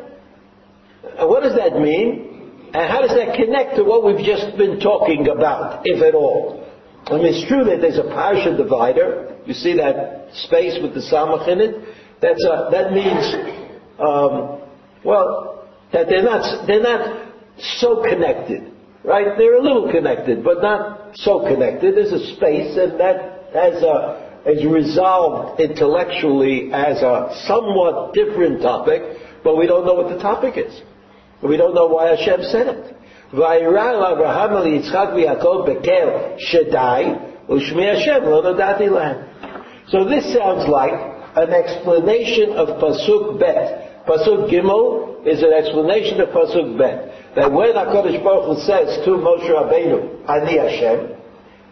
And 1.19 1.29
what 1.29 1.43
does 1.43 1.55
that 1.55 1.79
mean? 1.79 2.69
And 2.73 2.91
how 2.91 2.99
does 2.99 3.15
that 3.15 3.37
connect 3.37 3.77
to 3.77 3.83
what 3.85 4.03
we've 4.03 4.25
just 4.25 4.57
been 4.57 4.81
talking 4.81 5.29
about, 5.29 5.83
if 5.85 6.03
at 6.03 6.13
all? 6.13 6.60
I 7.06 7.16
mean, 7.16 7.26
it's 7.26 7.48
true 7.48 7.64
that 7.64 7.80
there's 7.80 7.98
a 7.98 8.02
parsha 8.02 8.56
divider. 8.56 9.36
You 9.46 9.54
see 9.54 9.76
that 9.76 10.28
space 10.34 10.78
with 10.82 10.94
the 10.94 11.00
samach 11.00 11.48
in 11.48 11.60
it? 11.60 11.74
That's 12.20 12.42
a, 12.44 12.68
that 12.70 12.92
means, 12.92 13.34
um, 13.98 14.62
well, 15.04 15.68
that 15.92 16.08
they're 16.08 16.22
not, 16.22 16.66
they're 16.66 16.82
not 16.82 17.32
so 17.58 18.02
connected. 18.08 18.72
right? 19.04 19.36
They're 19.36 19.58
a 19.58 19.62
little 19.62 19.90
connected, 19.90 20.44
but 20.44 20.62
not 20.62 21.16
so 21.16 21.46
connected. 21.46 21.96
There's 21.96 22.12
a 22.12 22.34
space, 22.36 22.76
and 22.76 22.98
that 23.00 23.50
has 23.52 23.82
a 23.82 24.32
is 24.44 24.66
resolved 24.66 25.60
intellectually 25.60 26.72
as 26.72 27.00
a 27.00 27.30
somewhat 27.46 28.12
different 28.12 28.60
topic, 28.60 29.02
but 29.44 29.56
we 29.56 29.66
don't 29.66 29.86
know 29.86 29.94
what 29.94 30.12
the 30.12 30.20
topic 30.20 30.54
is. 30.56 30.80
We 31.42 31.56
don't 31.56 31.74
know 31.74 31.86
why 31.86 32.08
Hashem 32.08 32.42
said 32.50 32.66
it. 32.66 32.96
וירא 33.33 33.91
לאברהם 33.91 34.55
וליצחק 34.55 35.07
ויעקב 35.15 35.63
בקר 35.67 36.09
שדי, 36.37 37.05
ושמי 37.49 37.89
השם 37.89 38.19
לא 38.23 38.41
נודעתי 38.43 38.89
להם. 38.89 39.15
So 39.89 40.03
this 40.03 40.33
sounds 40.33 40.67
like 40.67 40.93
an 41.35 41.53
explanation 41.53 42.57
of 42.57 42.67
Pasuk 42.81 43.39
Bet. 43.39 44.05
Pasuk 44.05 44.49
Gimel 44.49 45.25
is 45.25 45.41
an 45.43 45.53
explanation 45.53 46.19
of 46.19 46.29
Pasuk 46.29 46.77
Bet. 46.77 47.35
That 47.35 47.51
when 47.51 47.73
HaKadosh 47.73 48.23
Baruch 48.23 48.45
Hu 48.45 48.55
says 48.65 49.05
to 49.05 49.11
Moshe 49.11 49.47
Rabbeinu, 49.47 50.27
Ani 50.27 50.57
Hashem, 50.57 51.15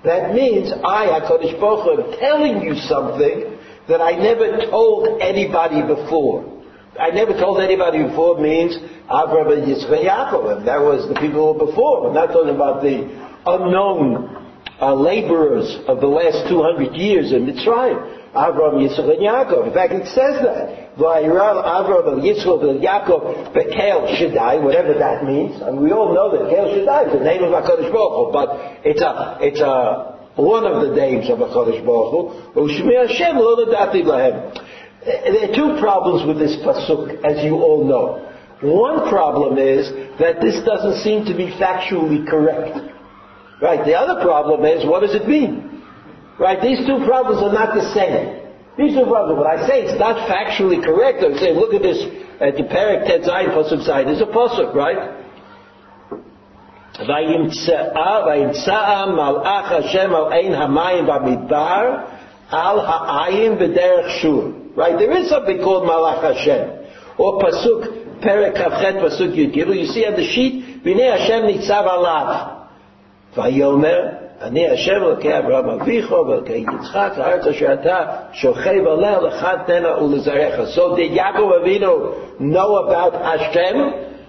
that 0.04 0.34
means 0.34 0.72
I, 0.72 1.20
HaKadosh 1.20 1.60
Baruch 1.60 1.84
Hu, 1.84 2.04
am 2.04 2.20
telling 2.20 2.62
you 2.62 2.76
something 2.76 3.58
that 3.90 4.02
I 4.02 4.12
never 4.12 4.66
told 4.70 5.22
anybody 5.22 5.82
before. 5.82 6.56
I 7.01 7.11
never 7.11 7.33
told 7.33 7.61
anybody 7.61 8.05
before 8.05 8.39
means 8.39 8.77
Abraham 9.09 9.53
and 9.57 9.65
Yitzchak 9.65 10.05
Yaakov. 10.05 10.67
That 10.67 10.81
was 10.81 11.09
the 11.09 11.15
people 11.19 11.55
before. 11.55 12.09
I'm 12.09 12.15
not 12.15 12.27
talking 12.29 12.55
about 12.55 12.83
the 12.83 13.09
unknown 13.47 14.37
uh, 14.81 14.95
laborers 14.95 15.81
of 15.89 16.01
the 16.01 16.07
last 16.07 16.49
200 16.49 16.95
years 16.95 17.33
in 17.33 17.47
Mitzrayim. 17.47 18.21
Abraham, 18.31 18.85
Yitzchak, 18.85 19.17
and 19.17 19.25
Yaakov. 19.25 19.69
In 19.69 19.73
fact, 19.73 19.93
it 19.93 20.07
says 20.13 20.45
that. 20.45 20.81
Avraham 21.01 22.21
Yitzchak 22.21 22.69
and 22.69 22.81
Yaakov 22.85 23.55
Bekel 23.55 24.19
Shaddai, 24.19 24.61
whatever 24.63 24.93
that 24.95 25.25
means. 25.25 25.61
And 25.63 25.81
we 25.81 25.93
all 25.93 26.13
know 26.15 26.31
that 26.37 26.51
Kel 26.51 26.69
Shaddai 26.69 27.05
is 27.09 27.13
the 27.19 27.25
name 27.25 27.43
of 27.43 27.51
HaKadosh 27.51 27.91
Baruch 27.91 28.29
Hu, 28.29 28.33
but 28.33 28.49
it's 28.85 29.01
a, 29.01 29.39
it's 29.41 29.61
a, 29.61 30.21
one 30.37 30.67
of 30.67 30.87
the 30.87 30.95
names 30.95 31.31
of 31.31 31.39
HaKadosh 31.39 31.81
Baruch 31.85 32.13
Hu. 32.13 32.61
There 35.06 35.52
are 35.52 35.56
two 35.56 35.80
problems 35.80 36.26
with 36.26 36.40
this 36.40 36.56
pasuk, 36.66 37.24
as 37.24 37.44
you 37.44 37.56
all 37.56 37.86
know. 37.86 38.32
One 38.62 39.10
problem 39.10 39.58
is 39.58 39.92
that 40.20 40.42
this 40.42 40.64
doesn't 40.64 41.04
seem 41.04 41.26
to 41.26 41.36
be 41.36 41.52
factually 41.52 42.28
correct. 42.28 42.78
Right? 43.62 43.86
The 43.86 43.94
other 43.94 44.22
problem 44.22 44.66
is, 44.66 44.86
what 44.86 45.02
does 45.02 45.14
it 45.14 45.28
mean? 45.28 45.84
Right? 46.40 46.60
These 46.62 46.88
two 46.88 47.06
problems 47.06 47.44
are 47.44 47.54
not 47.54 47.76
the 47.76 47.94
same. 47.94 48.42
These 48.78 48.98
two 48.98 49.06
problems, 49.06 49.40
when 49.40 49.48
I 49.48 49.68
say 49.68 49.84
it's 49.84 50.00
not 50.00 50.28
factually 50.28 50.84
correct, 50.84 51.24
I'm 51.24 51.38
saying, 51.38 51.56
look 51.56 51.74
at 51.74 51.82
this, 51.82 52.04
at 52.42 52.58
the 52.58 52.64
Perek 52.64 53.06
Tet 53.06 53.22
Zayin 53.22 53.56
Pasuk 53.56 53.88
Zayin, 53.88 54.06
there's 54.06 54.22
a 54.22 54.26
pasuk, 54.26 54.74
right? 54.74 55.22
וימצאה 57.00 59.06
מלאך 59.06 59.72
השם 59.72 60.16
על 60.16 60.34
עין 60.34 60.54
המים 60.54 61.06
במדבר 61.06 61.96
על 62.52 62.80
העין 62.80 63.58
בדרך 63.58 64.10
שור. 64.10 64.44
Right? 64.76 64.98
There 64.98 65.12
is 65.18 65.30
something 65.30 65.58
called 65.60 65.84
Malach 65.84 66.22
Hashem. 66.22 66.86
Or 67.18 67.40
Pasuk, 67.40 68.22
Perek 68.22 68.56
Kavchet, 68.56 69.02
Pasuk 69.02 69.36
Yud 69.36 69.56
Gimel. 69.56 69.80
You 69.80 69.86
see 69.86 70.06
on 70.06 70.14
the 70.14 70.26
sheet, 70.26 70.84
V'nei 70.84 71.18
Hashem 71.18 71.44
nitzav 71.44 71.86
alav. 71.88 72.68
Vayomer, 73.36 74.22
אני 74.42 74.70
השם 74.70 74.92
אלוקי 74.92 75.38
אברהם 75.38 75.70
אביך 75.70 76.12
ואלוקי 76.12 76.66
יצחק, 76.80 77.14
הארץ 77.18 77.48
אשר 77.48 77.74
אתה 77.74 78.06
שוכב 78.34 78.88
עליה 78.88 79.22
לך 79.22 79.48
תנה 79.66 80.04
ולזרעך. 80.04 80.60
So 80.76 80.96
did 80.96 81.12
Yaakov 81.12 81.64
Avinu 81.64 82.40
know 82.40 82.76
about 82.76 83.14
Hashem? 83.14 83.76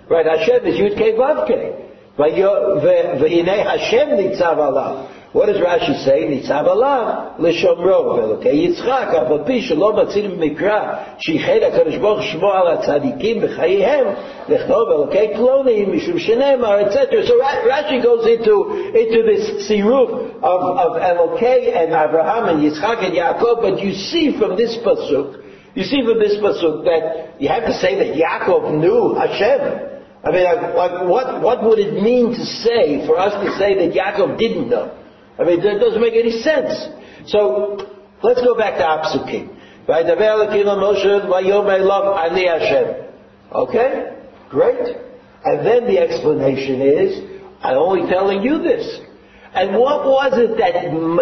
Right, 0.08 0.26
Hashem 0.26 0.64
is 0.66 0.78
Yud 0.78 0.96
Kei 0.96 1.12
Vav 1.12 1.46
Kei. 1.46 1.72
והנה 2.18 3.72
השם 3.72 4.08
ניצב 4.16 4.56
עליו. 4.60 4.94
What 5.36 5.46
does 5.46 5.56
Rashi 5.56 6.04
say? 6.04 6.28
ניצב 6.28 6.64
עליו 6.68 7.14
לשומרו, 7.38 8.16
ואלוקי 8.16 8.48
יצחק, 8.48 9.08
אף 9.22 9.30
על 9.30 9.38
פי 9.44 9.62
שלא 9.62 9.92
מצינו 9.92 10.36
במקרא 10.36 10.80
שייחד 11.18 11.62
הקדוש 11.62 11.96
ברוך 11.96 12.22
שמו 12.22 12.52
על 12.52 12.68
הצדיקים 12.68 13.40
בחייהם, 13.40 14.06
לכתוב 14.48 14.90
אלוקי 14.90 15.34
פלונים, 15.34 15.92
משום 15.92 16.18
שנאמר, 16.18 16.80
etc. 16.80 17.26
So 17.26 17.34
Rashi 17.66 18.02
goes 18.02 18.26
into, 18.26 18.54
into 19.02 19.22
this 19.28 19.68
siruf 19.68 20.10
of, 20.42 20.60
of 20.84 20.92
Elokei 21.02 21.76
and 21.76 21.92
Abraham 21.92 22.44
and 22.48 22.58
Yitzchak 22.64 23.04
and 23.04 23.14
Yaakov, 23.14 23.60
but 23.60 23.80
you 23.82 23.92
see 23.92 24.38
from 24.38 24.56
this 24.56 24.78
pasuk, 24.78 25.42
you 25.74 25.84
see 25.84 26.02
from 26.02 26.18
this 26.18 26.36
pasuk 26.36 26.84
that 26.84 27.40
you 27.42 27.48
have 27.48 27.66
to 27.66 27.74
say 27.74 27.92
that 28.00 28.16
Yaakov 28.16 28.72
knew 28.80 29.14
Hashem. 29.14 29.60
I 30.24 30.30
mean, 30.32 30.44
like, 30.44 31.06
what, 31.06 31.42
what 31.42 31.62
would 31.62 31.78
it 31.78 32.02
mean 32.02 32.32
to 32.32 32.44
say, 32.64 33.06
for 33.06 33.18
us 33.18 33.34
to 33.44 33.58
say 33.58 33.74
that 33.80 33.94
Yaakov 33.94 34.38
didn't 34.38 34.70
know? 34.70 34.90
I 35.41 35.43
mean, 35.43 35.61
that 35.63 35.79
doesn't 35.79 36.01
make 36.01 36.13
any 36.13 36.41
sense. 36.41 36.71
So, 37.25 37.77
let's 38.21 38.41
go 38.41 38.55
back 38.55 38.77
to 38.77 38.83
Apsukim. 38.85 39.57
Okay? 43.51 44.17
Great. 44.49 44.95
And 45.43 45.65
then 45.65 45.87
the 45.87 45.97
explanation 45.97 46.81
is, 46.81 47.41
I'm 47.61 47.77
only 47.77 48.07
telling 48.07 48.43
you 48.43 48.59
this. 48.59 48.99
And 49.53 49.75
what 49.77 50.05
was 50.05 50.33
it 50.35 50.57
that, 50.57 50.73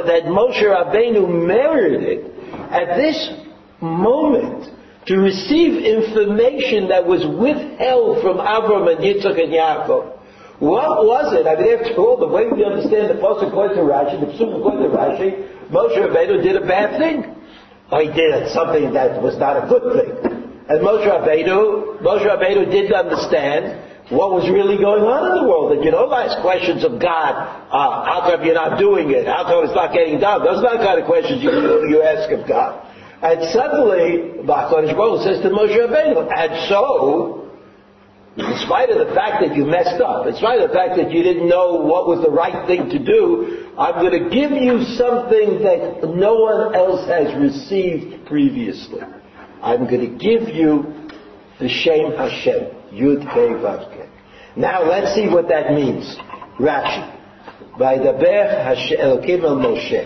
that 0.06 0.24
Moshe 0.26 0.62
Rabbeinu 0.62 1.48
merited 1.48 2.26
at 2.72 2.98
this 2.98 3.32
moment 3.80 4.68
to 5.08 5.18
receive 5.18 5.82
information 5.82 6.90
that 6.90 7.08
was 7.08 7.26
withheld 7.26 8.22
from 8.22 8.38
Avram 8.38 8.92
and 8.92 9.00
Yitzchak 9.00 9.42
and 9.42 9.54
Yaakov? 9.54 10.19
What 10.60 11.08
was 11.08 11.32
it? 11.40 11.48
I 11.48 11.56
mean, 11.56 11.72
after 11.80 11.96
all, 11.96 12.20
the 12.20 12.28
way 12.28 12.52
we 12.52 12.68
understand 12.68 13.10
the 13.10 13.16
Pasuk 13.16 13.48
according 13.48 13.80
to 13.80 13.88
Rashi, 13.88 14.20
the 14.20 14.28
Psuk 14.36 14.60
according 14.60 14.92
to 14.92 14.92
Rashi, 14.92 15.48
Moshe 15.72 15.96
Rabbeinu 15.96 16.44
did 16.44 16.60
a 16.60 16.66
bad 16.68 17.00
thing. 17.00 17.36
Or 17.92 18.04
he 18.04 18.12
did 18.12 18.52
something 18.52 18.94
that 18.94 19.24
was 19.24 19.40
not 19.40 19.56
a 19.56 19.66
good 19.72 19.88
thing. 19.96 20.12
And 20.68 20.84
Moshe 20.84 21.08
Rabbeinu, 21.08 22.04
Moshe 22.04 22.28
Rabbeinu 22.28 22.70
didn't 22.70 22.94
understand 22.94 23.88
what 24.12 24.36
was 24.36 24.50
really 24.52 24.76
going 24.78 25.08
on 25.08 25.32
in 25.32 25.34
the 25.42 25.48
world. 25.48 25.72
That 25.72 25.82
you 25.86 25.96
don't 25.96 26.12
ask 26.12 26.42
questions 26.44 26.84
of 26.84 27.00
God, 27.00 27.34
uh, 27.72 28.04
how 28.06 28.28
come 28.28 28.44
you're 28.44 28.58
not 28.58 28.78
doing 28.78 29.10
it? 29.16 29.26
How 29.26 29.48
come 29.48 29.64
it's 29.64 29.74
not 29.74 29.94
getting 29.94 30.20
done? 30.20 30.44
Those 30.44 30.60
are 30.60 30.76
not 30.76 30.84
the 30.84 30.86
kind 30.86 31.00
of 31.00 31.08
questions 31.08 31.42
you, 31.42 31.50
you 31.88 32.04
ask 32.04 32.30
of 32.36 32.44
God. 32.46 32.84
And 33.24 33.48
suddenly, 33.50 34.44
Baruch 34.46 35.24
says 35.24 35.42
to 35.42 35.50
Moshe 35.50 35.74
Rabbeinu, 35.74 36.28
and 36.30 36.70
so, 36.70 37.49
in 38.39 38.59
spite 38.67 38.91
of 38.91 39.07
the 39.07 39.15
fact 39.15 39.47
that 39.47 39.55
you 39.55 39.65
messed 39.65 40.03
up, 40.03 40.27
in 40.27 40.35
spite 40.35 40.61
of 40.61 40.69
the 40.69 40.75
fact 40.75 40.97
that 40.97 41.13
you 41.13 41.23
didn't 41.23 41.49
know 41.49 41.75
what 41.75 42.09
was 42.09 42.21
the 42.25 42.31
right 42.31 42.67
thing 42.67 42.91
to 42.91 42.99
do, 42.99 43.71
I'm 43.79 43.95
going 44.01 44.25
to 44.25 44.29
give 44.29 44.51
you 44.51 44.83
something 44.97 45.63
that 45.63 46.01
no 46.15 46.35
one 46.35 46.75
else 46.75 47.07
has 47.07 47.33
received 47.41 48.27
previously. 48.27 49.03
I'm 49.63 49.89
going 49.89 50.01
to 50.01 50.19
give 50.19 50.49
you 50.49 51.09
the 51.61 51.69
Shem 51.69 52.13
Hashem, 52.17 52.75
Yud 52.93 53.23
Kei 53.33 53.55
Vav 53.63 53.91
Kei. 53.91 54.09
Now 54.57 54.83
let's 54.83 55.15
see 55.15 55.29
what 55.29 55.49
that 55.49 55.73
means. 55.73 56.17
Rashi. 56.59 57.11
וידבר 57.79 58.73
אלוקים 58.99 59.45
אל 59.45 59.55
משה. 59.55 60.03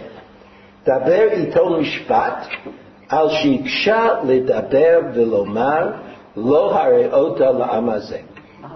דבר 0.85 1.29
איתו 1.31 1.71
משפט, 1.71 2.47
על 3.09 3.29
שהקשה 3.29 4.09
לדבר 4.25 5.01
ולומר 5.15 5.91
Lo 6.36 6.74
hareota 6.74 7.54
la'amazeh. 7.54 8.26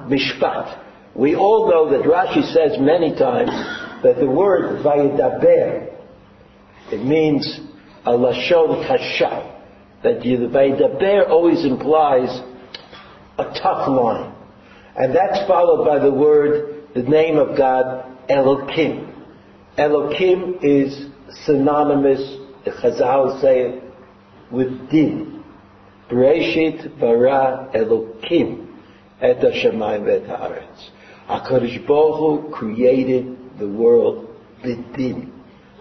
Mishpat. 0.09 0.83
We 1.15 1.35
all 1.35 1.69
know 1.69 1.89
that 1.89 2.07
Rashi 2.07 2.43
says 2.53 2.77
many 2.79 3.15
times 3.17 3.49
that 4.03 4.17
the 4.19 4.27
word 4.27 4.83
vayidaber, 4.83 5.91
it 6.91 7.03
means 7.03 7.59
a 8.05 8.11
lashon 8.11 8.87
kasha. 8.87 9.55
That 10.03 10.21
the 10.21 10.47
vayidaber 10.47 11.29
always 11.29 11.65
implies 11.65 12.29
a 13.39 13.43
tough 13.61 13.87
line. 13.87 14.33
And 14.95 15.15
that's 15.15 15.47
followed 15.47 15.85
by 15.85 15.99
the 15.99 16.11
word, 16.11 16.83
the 16.93 17.03
name 17.03 17.37
of 17.37 17.57
God, 17.57 18.05
Elokim. 18.29 19.13
Elokim 19.77 20.63
is 20.63 21.07
synonymous, 21.45 22.37
the 22.65 22.71
Chazal 22.71 23.41
say, 23.41 23.81
with 24.51 24.89
din. 24.89 25.36
Bereshit 26.09 26.99
bara 26.99 27.69
Elokim 27.73 28.67
et 29.21 29.39
Hashemayim 29.39 30.03
v'et 30.03 30.27
haaretz. 30.27 30.89
HaKadosh 31.27 31.85
Baruch 31.85 32.19
Hu 32.19 32.51
created 32.51 33.37
the 33.59 33.67
world 33.67 34.27
bidin, 34.63 35.31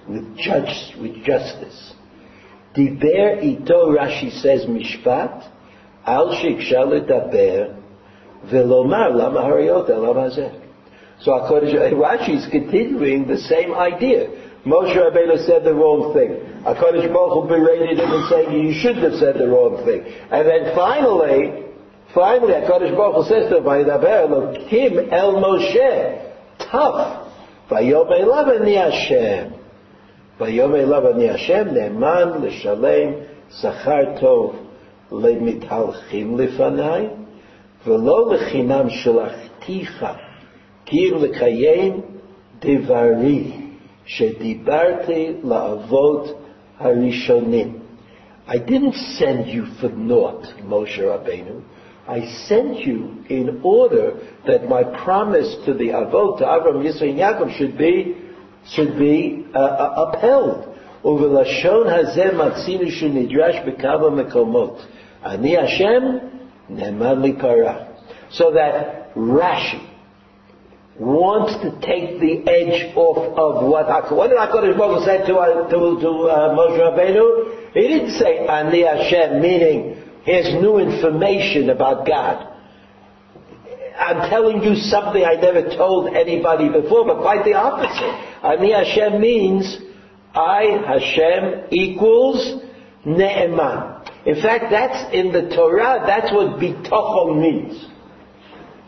with 0.09 0.37
judge, 0.37 0.95
with 1.01 1.15
justice. 1.25 1.95
Diber 2.77 3.43
ito, 3.43 3.97
Rashi 3.97 4.31
says, 4.41 4.67
mishpat, 4.67 5.49
al 6.05 6.35
shiksha 6.35 6.85
ledaber, 6.85 7.81
velomar 8.47 9.15
lama 9.15 9.41
harayot 9.43 9.89
lama 9.89 10.31
zeh. 10.31 10.63
So 11.21 11.31
HaKadosh, 11.31 11.93
Rashi 11.93 12.37
is 12.37 12.51
continuing 12.51 13.29
the 13.29 13.39
same 13.39 13.73
idea. 13.75 14.29
Moshe 14.67 14.97
Rabbeinu 14.97 15.47
said 15.47 15.63
the 15.63 15.73
wrong 15.73 16.13
thing. 16.13 16.31
HaKadosh 16.65 17.13
Baruch 17.13 17.35
Hu 17.35 17.49
berated 17.49 18.01
him 18.01 18.11
and 18.11 18.29
said, 18.29 18.53
you 18.53 18.75
shouldn't 18.75 19.05
have 19.05 19.15
said 19.21 19.39
the 19.39 19.47
wrong 19.47 19.85
thing. 19.87 20.03
And 20.03 20.45
then 20.45 20.75
finally, 20.75 21.71
finally 22.13 22.53
HaKadosh 22.53 22.97
Baruch 22.97 23.15
Hu 23.15 23.29
says 23.31 23.49
to 23.51 23.59
him, 23.59 25.13
El 25.13 25.35
Moshe, 25.35 26.33
tough. 26.59 27.33
Vayom 27.71 28.11
Elav 28.11 28.61
Ani 28.61 28.75
Hashem. 28.75 29.55
Vayom 30.41 30.73
Elav 30.75 31.15
Ani 31.15 31.27
Hashem, 31.29 31.69
Ne'eman, 31.69 32.43
L'Shalem, 32.43 33.25
Sachar 33.63 34.21
Tov, 34.21 34.67
Le'mitalchim 35.13 36.35
Lifanai, 36.35 37.27
V'lo 37.85 38.33
L'chinam 38.33 38.91
Shalachticha, 38.91 40.19
Kir 40.87 41.15
L'kayem 41.19 42.03
Devari. 42.61 43.56
שדיברתי 44.06 45.34
לאבות 45.44 46.40
הראשונים. 46.80 47.78
I 48.48 48.58
didn't 48.58 48.96
send 49.20 49.48
you 49.48 49.66
for 49.80 49.90
naught, 49.90 50.44
Moshe 50.68 51.00
Rabbeinu. 51.00 51.62
I 52.08 52.26
sent 52.48 52.80
you 52.80 53.24
in 53.30 53.62
order 53.64 54.20
that 54.48 54.68
my 54.68 54.84
promise 54.84 55.56
to 55.66 55.74
the 55.74 55.90
Avot, 55.90 56.40
to 56.40 56.44
Avram, 56.44 56.84
Yisrael, 56.84 57.12
and 57.12 57.20
Yaakov 57.20 57.58
should 57.58 57.78
be, 57.78 58.18
should 58.68 58.98
be 58.98 59.46
uh, 59.54 59.60
uh, 59.60 60.12
upheld. 60.12 60.68
ובלשון 61.06 61.88
הזה 61.88 62.32
מצינו 62.38 62.92
שנדרש 62.92 63.56
בכמה 63.66 64.10
מקומות. 64.10 64.86
אני 65.26 65.58
Hashem, 65.58 66.04
נאמן 66.70 67.22
לי 67.22 67.34
פרה. 67.34 67.76
So 68.32 68.52
that 68.52 69.16
Rashi 69.16 69.82
wants 70.99 71.53
to 71.61 71.71
take 71.85 72.21
the 72.21 72.41
edge 72.49 72.97
off 72.97 73.37
of 73.37 73.69
what 73.69 73.87
HaKadosh, 73.87 74.17
what 74.17 74.29
did 74.29 74.39
HaKadosh 74.39 74.79
Baruch 74.79 75.05
say 75.05 75.27
to, 75.27 75.37
uh, 75.37 75.69
to, 75.69 76.01
to 76.01 76.11
uh, 76.29 76.57
Moshe 76.57 76.79
Rabbeinu? 76.81 77.73
He 77.75 77.89
didn't 77.89 78.19
say 78.19 78.47
Ani 78.47 78.83
Hashem, 78.83 79.43
meaning 79.43 80.03
here's 80.25 80.55
new 80.55 80.79
information 80.79 81.71
about 81.71 82.07
God. 82.07 82.55
I'm 83.99 84.29
telling 84.31 84.63
you 84.63 84.77
something 84.77 85.25
I 85.25 85.35
never 85.35 85.75
told 85.77 86.15
anybody 86.15 86.69
before, 86.69 87.07
but 87.07 87.23
quite 87.23 87.45
the 87.45 87.55
opposite. 87.55 88.15
Ani 88.45 88.73
Hashem 88.73 89.21
means 89.21 89.79
I, 90.35 90.83
Hashem, 90.87 91.69
equals 91.71 92.63
Ne'eman. 93.07 93.97
In 94.27 94.43
fact, 94.43 94.67
that's 94.71 95.15
in 95.15 95.33
the 95.33 95.55
Torah, 95.55 96.05
that's 96.07 96.33
what 96.33 96.59
bitachon 96.59 97.41
means. 97.41 97.86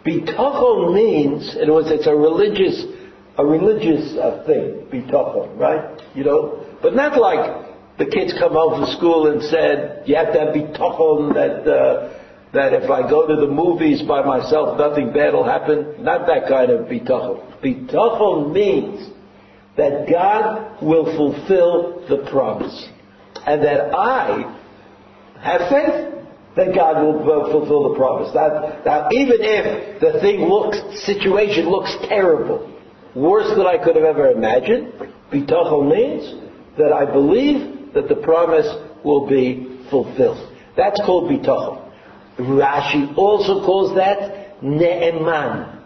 Bitachon 0.07 0.95
means, 0.95 1.55
in 1.57 1.63
other 1.63 1.75
words, 1.75 1.91
it's 1.91 2.07
a 2.07 2.15
religious, 2.15 2.85
a 3.37 3.45
religious 3.45 4.17
uh, 4.17 4.45
thing, 4.47 4.87
bitachon, 4.91 5.59
right? 5.59 6.01
You 6.15 6.25
know, 6.25 6.65
but 6.83 6.95
not 6.95 7.19
like 7.19 7.99
the 7.99 8.07
kids 8.07 8.33
come 8.39 8.53
home 8.53 8.81
from 8.81 8.97
school 8.97 9.31
and 9.31 9.43
said, 9.43 10.05
you 10.07 10.15
have 10.15 10.33
to 10.33 10.39
have 10.39 10.55
bitachon 10.55 11.35
that, 11.35 11.69
uh, 11.69 12.23
that 12.53 12.73
if 12.73 12.91
I 12.91 13.09
go 13.09 13.27
to 13.27 13.37
the 13.37 13.53
movies 13.53 14.03
by 14.03 14.23
myself, 14.25 14.79
nothing 14.79 15.13
bad 15.13 15.35
will 15.35 15.45
happen. 15.45 16.03
Not 16.03 16.27
that 16.27 16.49
kind 16.49 16.71
of 16.71 16.87
bitachon. 16.87 17.61
Bitachon 17.61 18.53
means 18.53 19.11
that 19.77 20.09
God 20.11 20.83
will 20.83 21.05
fulfill 21.17 22.07
the 22.09 22.29
promise. 22.31 22.89
And 23.47 23.63
that 23.63 23.95
I 23.95 24.57
have 25.41 25.69
faith 25.71 26.18
that 26.57 26.75
God 26.75 27.03
will 27.05 27.51
fulfill 27.51 27.91
the 27.91 27.97
promise. 27.97 28.33
That 28.35 29.13
even 29.13 29.37
if 29.41 30.01
the 30.01 30.21
thing 30.21 30.41
looks, 30.41 30.79
situation 31.05 31.69
looks 31.69 31.95
terrible, 32.09 32.75
worse 33.15 33.49
than 33.57 33.67
I 33.67 33.83
could 33.83 33.97
have 33.97 34.05
ever 34.05 34.31
imagined, 34.31 34.93
bitachon 35.33 35.91
means 35.91 36.35
that 36.79 36.93
I 36.93 37.05
believe 37.05 37.93
that 37.95 38.09
the 38.09 38.17
promise 38.17 38.67
will 39.05 39.29
be 39.29 39.85
fulfilled. 39.91 40.57
That's 40.77 41.01
called 41.05 41.31
bitachon. 41.31 41.93
Rashi 42.39 43.17
also 43.17 43.65
calls 43.65 43.97
that 43.97 44.63
ne'eman. 44.63 45.83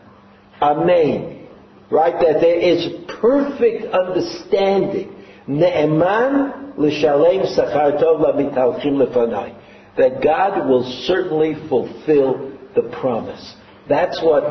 Amen. 0.60 1.48
Right? 1.90 2.14
That 2.14 2.40
there 2.40 2.58
is 2.58 2.88
perfect 3.20 3.92
understanding. 3.92 5.14
Ne'eman 5.48 6.78
l'shalem 6.78 7.42
sachar 7.56 8.00
tov 8.00 8.20
lamitalchim 8.20 8.96
lefanai. 9.02 9.58
That 9.98 10.22
God 10.22 10.68
will 10.68 10.84
certainly 11.06 11.54
fulfill 11.68 12.52
the 12.74 12.82
promise. 13.00 13.54
That's 13.88 14.20
what, 14.22 14.42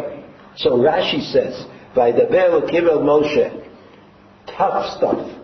so 0.56 0.72
Rashi 0.78 1.22
says, 1.32 1.66
Vaydaber 1.96 2.64
l'kim 2.64 2.88
el 2.88 3.00
Moshe, 3.00 3.68
tough 4.48 4.98
stuff, 4.98 5.40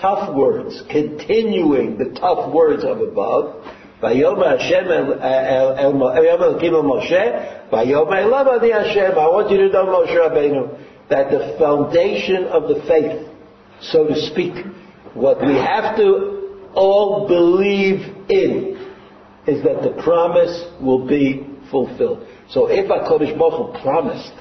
tough 0.00 0.34
words, 0.34 0.82
continuing 0.90 1.98
the 1.98 2.10
tough 2.18 2.52
words 2.52 2.84
of 2.84 3.00
above, 3.00 3.64
Moshe. 4.02 4.72
I 7.72 7.84
want 9.28 9.50
you 9.50 9.56
to 9.58 9.68
know, 9.68 9.86
Moshe 9.86 10.16
Rabbeinu, 10.16 10.78
that 11.08 11.30
the 11.30 11.56
foundation 11.58 12.44
of 12.46 12.68
the 12.68 12.82
faith, 12.86 13.28
so 13.80 14.06
to 14.06 14.14
speak, 14.30 14.64
what 15.14 15.40
we 15.40 15.54
have 15.54 15.96
to 15.96 16.70
all 16.74 17.28
believe 17.28 18.00
in 18.28 18.71
is 19.46 19.62
that 19.64 19.82
the 19.82 20.00
promise 20.02 20.66
will 20.80 21.06
be 21.06 21.46
fulfilled. 21.70 22.26
So 22.50 22.68
if 22.68 22.86
HaKadosh 22.86 23.38
Baruch 23.38 23.76
Hu 23.76 23.82
promised 23.82 24.32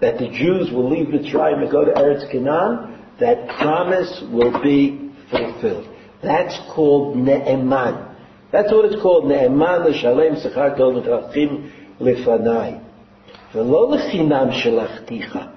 that 0.00 0.18
the 0.18 0.28
Jews 0.28 0.70
will 0.70 0.90
leave 0.90 1.08
Mitzrayim 1.08 1.62
and 1.62 1.70
go 1.70 1.84
to 1.84 1.92
Eretz 1.92 2.30
Canaan, 2.30 2.98
that 3.20 3.48
promise 3.58 4.22
will 4.30 4.62
be 4.62 5.12
fulfilled. 5.30 5.88
That's 6.22 6.58
called 6.74 7.16
Ne'eman. 7.16 8.14
That's 8.52 8.70
what 8.72 8.84
it's 8.86 9.00
called. 9.00 9.24
Ne'eman 9.24 9.84
l'shalem 9.84 10.36
sechar 10.36 10.76
tov 10.76 11.02
v'tachim 11.02 11.70
lefanai. 12.00 12.84
V'lo 13.54 13.90
l'chinam 13.90 14.50
shelachticha. 14.52 15.54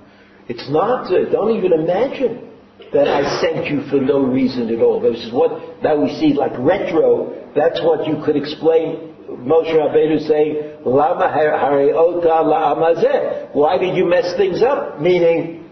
It's 0.48 0.70
not, 0.70 1.10
don't 1.32 1.58
even 1.58 1.74
imagine 1.74 2.53
that 2.94 3.08
I 3.08 3.42
sent 3.42 3.68
you 3.68 3.82
for 3.90 3.98
no 3.98 4.24
reason 4.24 4.70
at 4.70 4.82
all. 4.82 5.00
This 5.00 5.24
is 5.24 5.34
what, 5.34 5.82
now 5.82 6.02
we 6.02 6.10
see 6.20 6.34
like 6.34 6.54
retro, 6.58 7.52
that's 7.56 7.82
what 7.82 8.08
you 8.08 8.22
could 8.24 8.36
explain 8.36 9.14
Moshe 9.30 9.74
Rabbeinu 9.74 10.28
saying, 10.28 10.86
Lama 10.86 11.28
hareota 11.28 12.44
la'amazeh. 12.44 13.54
Why 13.54 13.78
did 13.78 13.96
you 13.96 14.06
mess 14.06 14.36
things 14.38 14.62
up? 14.62 15.02
Meaning, 15.02 15.70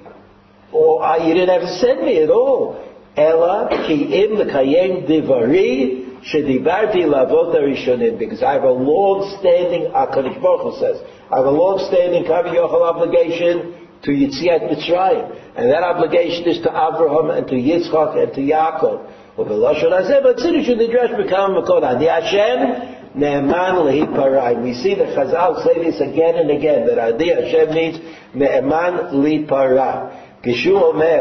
or 0.72 1.06
oh, 1.06 1.28
you 1.28 1.34
didn't 1.34 1.50
have 1.50 1.68
to 1.68 1.80
send 1.80 2.02
me 2.02 2.22
at 2.24 2.30
all. 2.30 2.88
Ella 3.18 3.68
ki 3.88 4.24
im 4.24 4.36
l'kayem 4.38 5.08
divari 5.08 6.22
shedibarti 6.32 7.04
lavot 7.04 7.54
rishonim. 7.56 8.18
Because 8.18 8.42
I 8.42 8.54
have 8.54 8.64
a 8.64 8.72
long-standing, 8.72 9.92
uh, 9.94 10.08
HaKadosh 10.08 10.42
Baruch 10.42 10.74
Hu 10.74 10.80
says, 10.80 11.02
I 11.32 11.38
have 11.38 11.46
a 11.46 11.52
long-standing 11.52 12.24
Kavi 12.24 12.58
obligation 12.58 13.81
to 14.03 14.11
Yitziat 14.11 14.71
Mitzrayim. 14.71 15.57
And 15.57 15.71
that 15.71 15.83
obligation 15.83 16.45
is 16.45 16.59
to 16.63 16.71
Abraham 16.71 17.31
and 17.31 17.47
to 17.49 17.55
Yitzchak 17.55 18.23
and 18.23 18.33
to 18.35 18.41
Yaakov. 18.41 18.99
ובלשון 19.39 19.93
הזה 19.93 20.21
בצידוש 20.21 20.69
נדרש 20.69 21.11
בכמה 21.11 21.49
מקומות. 21.49 21.85
אני 21.85 22.11
השם 22.11 22.65
נאמן 23.15 23.75
להיפרעי. 23.85 24.55
We 24.55 24.75
see 24.75 24.95
the 24.95 25.05
Chazal 25.15 25.63
say 25.65 25.79
this 25.85 26.01
again 26.01 26.37
and 26.37 26.51
again, 26.51 26.87
that 26.87 26.99
Adi 26.99 27.29
Hashem 27.31 27.75
means 27.75 27.99
נאמן 28.35 28.97
להיפרע. 29.13 29.93
כשהוא 30.43 30.81
אומר, 30.81 31.21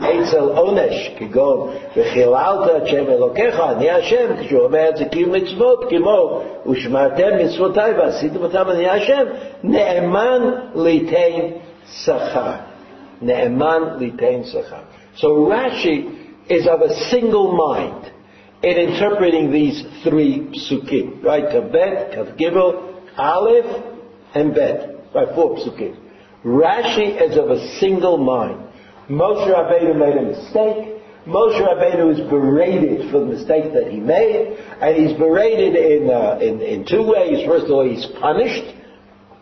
אצל 0.00 0.48
עונש, 0.56 1.10
כגון, 1.16 1.70
וחיללת 1.96 2.76
את 2.76 2.86
שם 2.86 3.10
אלוקיך, 3.10 3.60
אני 3.60 3.90
השם, 3.90 4.36
כשהוא 4.40 4.60
אומר 4.60 4.88
את 4.88 4.96
זה 4.96 5.04
קיום 5.04 5.32
מצוות, 5.32 5.84
כמו, 5.90 6.40
ושמרתם 6.66 7.38
מצוותיי 7.38 7.92
ועשיתם 7.92 8.42
אותם, 8.42 8.70
אני 8.70 8.88
השם, 8.88 9.24
נאמן 9.64 10.50
ליתן 10.74 11.40
sachar. 12.05 12.73
Ne'eman 13.21 13.99
litain 13.99 14.43
sachar. 14.53 14.85
So 15.15 15.47
Rashi 15.47 16.49
is 16.49 16.67
of 16.67 16.81
a 16.81 16.93
single 17.09 17.55
mind 17.55 18.11
in 18.63 18.77
interpreting 18.77 19.51
these 19.51 19.83
three 20.03 20.39
psukim, 20.39 21.23
right? 21.23 21.45
Kavbet, 21.45 22.15
Kav 22.15 22.39
Gimel, 22.39 23.01
Aleph, 23.17 23.83
and 24.33 24.53
Bet. 24.53 25.13
Right, 25.13 25.27
four 25.35 25.57
psukim. 25.57 25.97
Rashi 26.43 27.21
is 27.21 27.37
of 27.37 27.49
a 27.49 27.79
single 27.79 28.17
mind. 28.17 28.63
Moshe 29.09 29.47
Rabbeinu 29.47 29.97
made 29.97 30.17
a 30.17 30.21
mistake. 30.21 31.01
Moshe 31.27 31.59
Rabbeinu 31.59 32.13
is 32.13 32.29
berated 32.29 33.11
for 33.11 33.19
the 33.19 33.25
mistake 33.25 33.73
that 33.73 33.91
he 33.91 33.99
made, 33.99 34.57
and 34.81 34.95
he's 34.95 35.17
berated 35.17 35.75
in, 35.75 36.09
uh, 36.09 36.39
in, 36.41 36.61
in 36.61 36.85
two 36.85 37.03
ways. 37.03 37.45
First 37.45 37.65
of 37.65 37.71
all, 37.71 37.89
he's 37.89 38.05
punished 38.19 38.75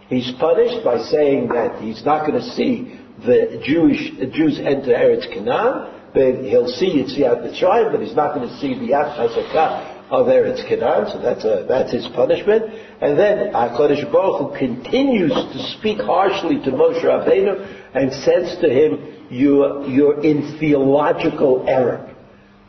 He's 0.08 0.32
punished 0.40 0.84
by 0.84 1.02
saying 1.04 1.50
that 1.50 1.82
he's 1.82 2.06
not 2.06 2.28
going 2.28 2.40
to 2.40 2.50
see 2.52 3.00
the 3.26 3.62
Jewish 3.64 4.12
the 4.20 4.28
Jews 4.28 4.60
enter 4.60 4.92
Eretz 4.92 5.32
Canaan, 5.34 5.92
but 6.14 6.46
he'll 6.46 6.68
see 6.68 7.02
Yitziat 7.02 7.44
Mitzrayim, 7.44 7.92
but 7.92 8.02
he's 8.02 8.16
not 8.16 8.36
going 8.36 8.48
to 8.48 8.58
see 8.58 8.74
the 8.76 8.92
Hazakah 8.94 9.96
of 10.12 10.28
Eretz 10.28 10.68
Canaan, 10.68 11.10
so 11.12 11.20
that's 11.20 11.44
a, 11.44 11.66
that's 11.68 11.92
his 11.92 12.08
punishment. 12.10 12.64
And 13.02 13.18
then 13.18 13.52
HaKadosh 13.52 14.12
Baruch 14.12 14.54
Hu 14.54 14.60
continues 14.60 15.34
to 15.34 15.78
speak 15.78 16.00
harshly 16.00 16.62
to 16.64 16.72
Moshe 16.72 17.04
Rabbeinu 17.04 17.96
and 17.96 18.14
says 18.14 18.58
to 18.62 18.70
him, 18.70 19.28
you're, 19.32 19.88
you're 19.88 20.22
in 20.24 20.60
theological 20.60 21.66
error. 21.68 22.14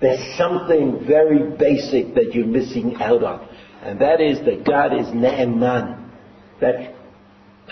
There's 0.00 0.36
something 0.38 1.04
very 1.06 1.50
basic 1.56 2.14
that 2.14 2.34
you're 2.34 2.46
missing 2.46 2.96
out 2.96 3.22
on. 3.22 3.48
And 3.82 4.00
that 4.00 4.20
is 4.20 4.44
that 4.46 4.64
God 4.64 4.98
is 4.98 5.06
Ne'eman. 5.08 6.10
That 6.60 6.95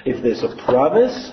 if 0.05 0.23
there's 0.23 0.43
a 0.43 0.55
promise, 0.65 1.33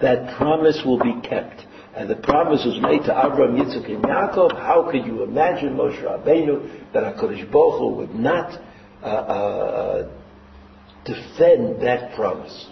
that 0.00 0.36
promise 0.36 0.82
will 0.84 0.98
be 0.98 1.20
kept. 1.26 1.66
and 1.94 2.08
the 2.08 2.16
promise 2.16 2.64
was 2.64 2.78
made 2.80 3.02
to 3.04 3.12
Abraham, 3.12 3.56
Yitzchak, 3.56 3.86
and 3.92 4.04
Yaakov. 4.04 4.52
How 4.52 4.88
could 4.90 5.04
you 5.04 5.22
imagine 5.24 5.74
Moshe 5.74 6.00
Rabbeinu 6.02 6.92
that 6.92 7.02
Hakadosh 7.02 7.50
Baruch 7.50 7.78
Hu 7.78 7.94
would 7.96 8.14
not 8.14 8.60
uh, 9.02 9.06
uh, 9.06 10.10
defend 11.04 11.82
that 11.82 12.14
promise? 12.14 12.68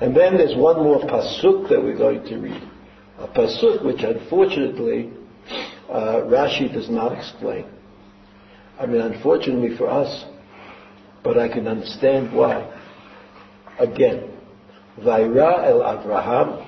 And 0.00 0.16
then 0.16 0.36
there's 0.36 0.56
one 0.56 0.76
more 0.76 1.00
pasuk 1.00 1.68
that 1.68 1.82
we're 1.82 1.96
going 1.96 2.24
to 2.24 2.36
read, 2.38 2.62
a 3.18 3.28
pasuk 3.28 3.84
which 3.84 4.02
unfortunately 4.02 5.12
uh, 5.90 6.22
Rashi 6.22 6.72
does 6.72 6.88
not 6.88 7.12
explain. 7.12 7.66
I 8.78 8.86
mean, 8.86 9.00
unfortunately 9.00 9.76
for 9.76 9.90
us, 9.90 10.24
but 11.24 11.36
I 11.36 11.48
can 11.48 11.66
understand 11.66 12.32
why. 12.32 12.74
Again, 13.78 14.37
Vaira 15.04 15.66
el 15.66 15.82
Abraham, 15.82 16.66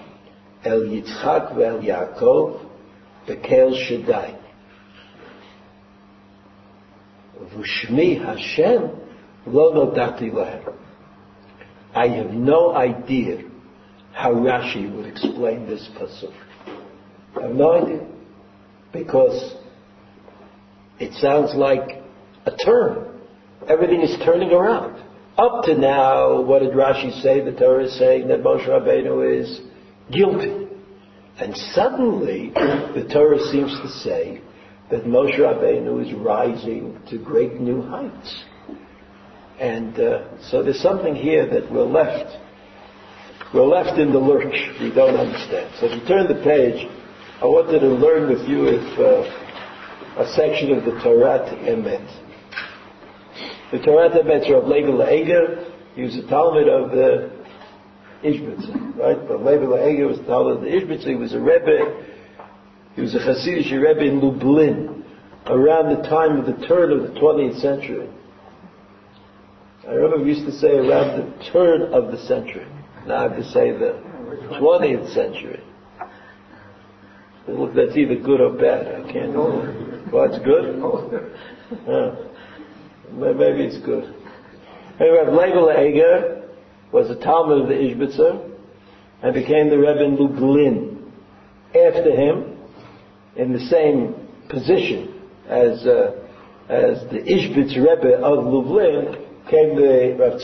el 0.65 0.89
Yitzchak 0.89 1.55
ve'el 1.57 1.83
Yaakov, 1.83 2.61
bekel 3.27 3.75
Shaddai. 3.75 4.37
Vushmi 7.55 8.25
Hashem 8.25 8.91
lo 9.47 9.73
nodati 9.73 10.31
lahem. 10.31 10.75
I 11.95 12.09
have 12.09 12.31
no 12.31 12.75
idea 12.75 13.39
how 14.13 14.33
Rashi 14.33 14.95
would 14.95 15.07
explain 15.07 15.67
this 15.67 15.89
pasuk. 15.97 16.33
I 17.37 17.43
have 17.43 17.55
no 17.55 17.83
idea. 17.83 18.07
Because 18.93 19.55
it 20.99 21.13
sounds 21.15 21.55
like 21.55 22.03
a 22.47 22.57
turn. 22.57 23.21
Everything 23.69 24.03
is 24.03 24.17
turning 24.25 24.51
around. 24.51 25.03
Up 25.41 25.65
to 25.65 25.75
now, 25.75 26.43
what 26.43 26.59
did 26.59 26.73
Rashi 26.73 27.23
say? 27.23 27.41
The 27.41 27.53
Torah 27.53 27.87
is 27.87 27.99
saying 27.99 28.29
that 28.29 28.43
Moshe 28.43 28.69
Rabbeinu 28.69 29.41
is 29.41 29.61
guilty. 30.13 30.69
And 31.39 31.57
suddenly, 31.57 32.51
the 32.51 33.09
Torah 33.11 33.39
seems 33.51 33.73
to 33.81 33.89
say 33.89 34.43
that 34.91 35.05
Moshe 35.05 35.39
Rabbeinu 35.39 36.07
is 36.07 36.13
rising 36.13 37.01
to 37.09 37.17
great 37.17 37.59
new 37.59 37.81
heights. 37.81 38.45
And 39.59 39.99
uh, 39.99 40.43
so 40.51 40.63
there's 40.63 40.83
something 40.83 41.15
here 41.15 41.49
that 41.49 41.73
we're 41.73 41.85
left, 41.85 42.37
we're 43.55 43.65
left 43.65 43.99
in 43.99 44.13
the 44.13 44.19
lurch. 44.19 44.55
We 44.79 44.93
don't 44.93 45.17
understand. 45.17 45.75
So 45.81 45.87
if 45.87 46.03
you 46.03 46.07
turn 46.07 46.29
the 46.29 46.45
page, 46.45 46.87
I 47.41 47.47
wanted 47.47 47.81
to 47.81 47.89
learn 47.89 48.29
with 48.29 48.47
you 48.47 48.67
if, 48.67 48.99
uh, 48.99 50.23
a 50.23 50.29
section 50.35 50.77
of 50.77 50.85
the 50.85 51.01
Torah 51.03 51.49
Emet. 51.65 52.30
The 53.73 53.79
Torah 53.79 54.11
Emet 54.11 54.51
of 54.51 54.65
Leibel 54.65 55.01
Eger, 55.13 55.73
he 55.95 56.03
was 56.03 56.17
a 56.17 56.27
Talmud 56.29 56.69
of 56.69 56.91
the 56.91 57.31
Ishbitzer, 58.25 58.99
right? 58.99 59.29
But 59.29 59.41
Leibel 59.41 59.93
Eger 59.93 60.09
was 60.09 60.19
the 60.19 60.25
Talmud 60.25 60.57
of 60.57 60.63
the 60.63 60.69
Ishbitzer, 60.69 61.07
he 61.07 61.15
was 61.15 61.35
a 61.35 61.41
Rebbe, 61.41 62.05
he 62.97 63.01
was 63.01 63.15
a 63.15 63.19
Hasidic 63.19 63.71
Rebbe 63.71 64.05
in 64.05 64.21
Lublin, 64.21 65.05
around 65.47 65.95
the 65.95 66.03
time 66.09 66.39
of 66.39 66.47
the 66.47 66.67
turn 66.67 66.91
of 66.91 67.03
the 67.03 67.21
20th 67.21 67.61
century. 67.61 68.09
I 69.89 69.93
remember 69.93 70.25
we 70.25 70.35
used 70.35 70.47
to 70.47 70.53
say 70.53 70.77
around 70.77 71.19
the 71.19 71.51
turn 71.53 71.95
of 71.95 72.11
the 72.11 72.19
century. 72.27 72.67
Now 73.07 73.17
I 73.17 73.23
have 73.23 73.37
to 73.37 73.45
say 73.51 73.71
the 73.71 74.03
20th 74.61 75.15
century. 75.15 75.63
Look, 77.49 77.75
that's 77.75 77.97
either 77.97 78.17
good 78.17 78.41
or 78.41 78.53
bad. 78.53 78.87
I 78.87 79.13
can't. 79.13 79.35
Well, 79.35 80.33
it's 80.33 80.45
good. 80.45 81.37
Yeah. 81.87 82.30
Maybe 83.13 83.65
it's 83.65 83.85
good. 83.85 84.15
Anyway, 85.01 85.25
Leibel 85.27 85.71
Eger 85.71 86.49
was 86.93 87.11
a 87.11 87.17
Talmud 87.17 87.63
of 87.63 87.69
the 87.69 87.75
Ishbitzer 87.75 88.51
and 89.23 89.35
became 89.35 89.69
the 89.71 89.79
Rebbe 89.79 90.05
in 90.05 90.17
Lublin. 90.17 91.13
After 91.69 92.11
him, 92.11 92.59
in 93.37 93.53
the 93.53 93.61
same 93.61 94.15
position 94.49 95.23
as 95.49 95.87
uh, 95.87 96.13
as 96.69 97.03
the 97.11 97.19
Ishbitz 97.19 97.77
Rebbe 97.77 98.19
of 98.23 98.45
Lublin, 98.45 99.27
came 99.51 99.77
the 99.77 100.17
Rav 100.19 100.41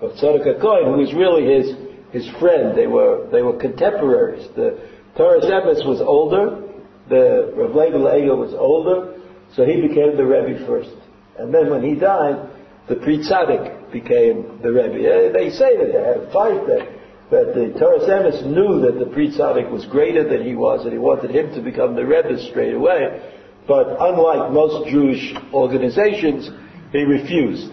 Rav 0.00 0.12
Tzadok 0.16 0.58
HaKohen, 0.58 0.94
who 0.94 1.00
was 1.00 1.12
really 1.14 1.44
his 1.44 1.76
his 2.12 2.40
friend. 2.40 2.76
They 2.76 2.86
were 2.86 3.28
they 3.30 3.42
were 3.42 3.58
contemporaries. 3.58 4.48
The 4.56 4.78
Torah 5.16 5.40
Emes 5.40 5.86
was 5.86 6.00
older, 6.00 6.62
the 7.08 7.52
Rav 7.54 7.70
Leibel 7.72 8.06
Eger 8.18 8.36
was 8.36 8.54
older, 8.54 9.20
so 9.54 9.64
he 9.64 9.80
became 9.80 10.16
the 10.16 10.24
Rebbe 10.24 10.66
first. 10.66 10.90
And 11.38 11.52
then 11.52 11.70
when 11.70 11.82
he 11.82 11.94
died, 11.94 12.48
the 12.88 12.96
Pri 12.96 13.18
Tzaddik 13.18 13.92
became 13.92 14.60
the 14.62 14.70
Rebbe. 14.70 15.32
They 15.32 15.50
say 15.50 15.76
that 15.76 15.92
they 15.92 16.04
had 16.04 16.28
a 16.28 16.32
fight 16.32 16.66
that, 16.66 16.88
that 17.30 17.54
the 17.54 17.78
Torah 17.78 18.00
Emes 18.00 18.44
knew 18.46 18.80
that 18.82 18.98
the 18.98 19.10
Pri 19.10 19.28
Tzaddik 19.28 19.70
was 19.70 19.86
greater 19.86 20.28
than 20.28 20.44
he 20.44 20.54
was 20.54 20.84
and 20.84 20.92
he 20.92 20.98
wanted 20.98 21.30
him 21.30 21.54
to 21.54 21.62
become 21.62 21.94
the 21.96 22.04
Rebbe 22.04 22.38
straight 22.50 22.74
away. 22.74 23.22
But 23.66 23.96
unlike 23.98 24.52
most 24.52 24.90
Jewish 24.90 25.34
organizations, 25.52 26.50
he 26.92 27.02
refused. 27.02 27.72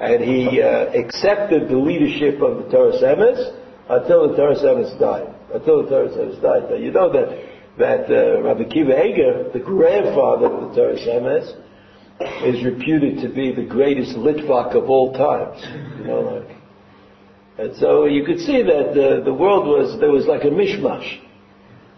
And 0.00 0.22
he 0.22 0.60
uh, 0.60 0.92
accepted 0.92 1.68
the 1.68 1.78
leadership 1.78 2.42
of 2.42 2.64
the 2.64 2.70
Torah 2.70 2.92
Emes 2.92 3.54
until 3.88 4.28
the 4.28 4.36
Torah 4.36 4.56
Emes 4.56 4.98
died. 4.98 5.34
Until 5.54 5.82
the 5.84 5.88
Torah 5.88 6.08
Emes 6.08 6.42
died. 6.42 6.70
Now 6.70 6.76
you 6.76 6.90
know 6.90 7.12
that, 7.12 7.28
that 7.78 8.10
uh, 8.10 8.42
Rabbi 8.42 8.64
Kiva 8.64 9.04
Eger, 9.06 9.50
the 9.52 9.60
grandfather 9.60 10.46
of 10.46 10.68
the 10.68 10.74
Torah 10.74 10.96
Emes, 10.96 11.67
is 12.20 12.64
reputed 12.64 13.20
to 13.22 13.28
be 13.28 13.52
the 13.52 13.64
greatest 13.64 14.16
Litvak 14.16 14.74
of 14.74 14.90
all 14.90 15.12
times. 15.12 15.62
You 15.98 16.04
know, 16.04 16.20
like, 16.20 16.56
and 17.58 17.76
so 17.76 18.06
you 18.06 18.24
could 18.24 18.38
see 18.38 18.62
that 18.62 18.92
the, 18.94 19.22
the 19.24 19.34
world 19.34 19.66
was, 19.66 19.98
there 20.00 20.10
was 20.10 20.26
like 20.26 20.42
a 20.42 20.50
mishmash. 20.50 21.20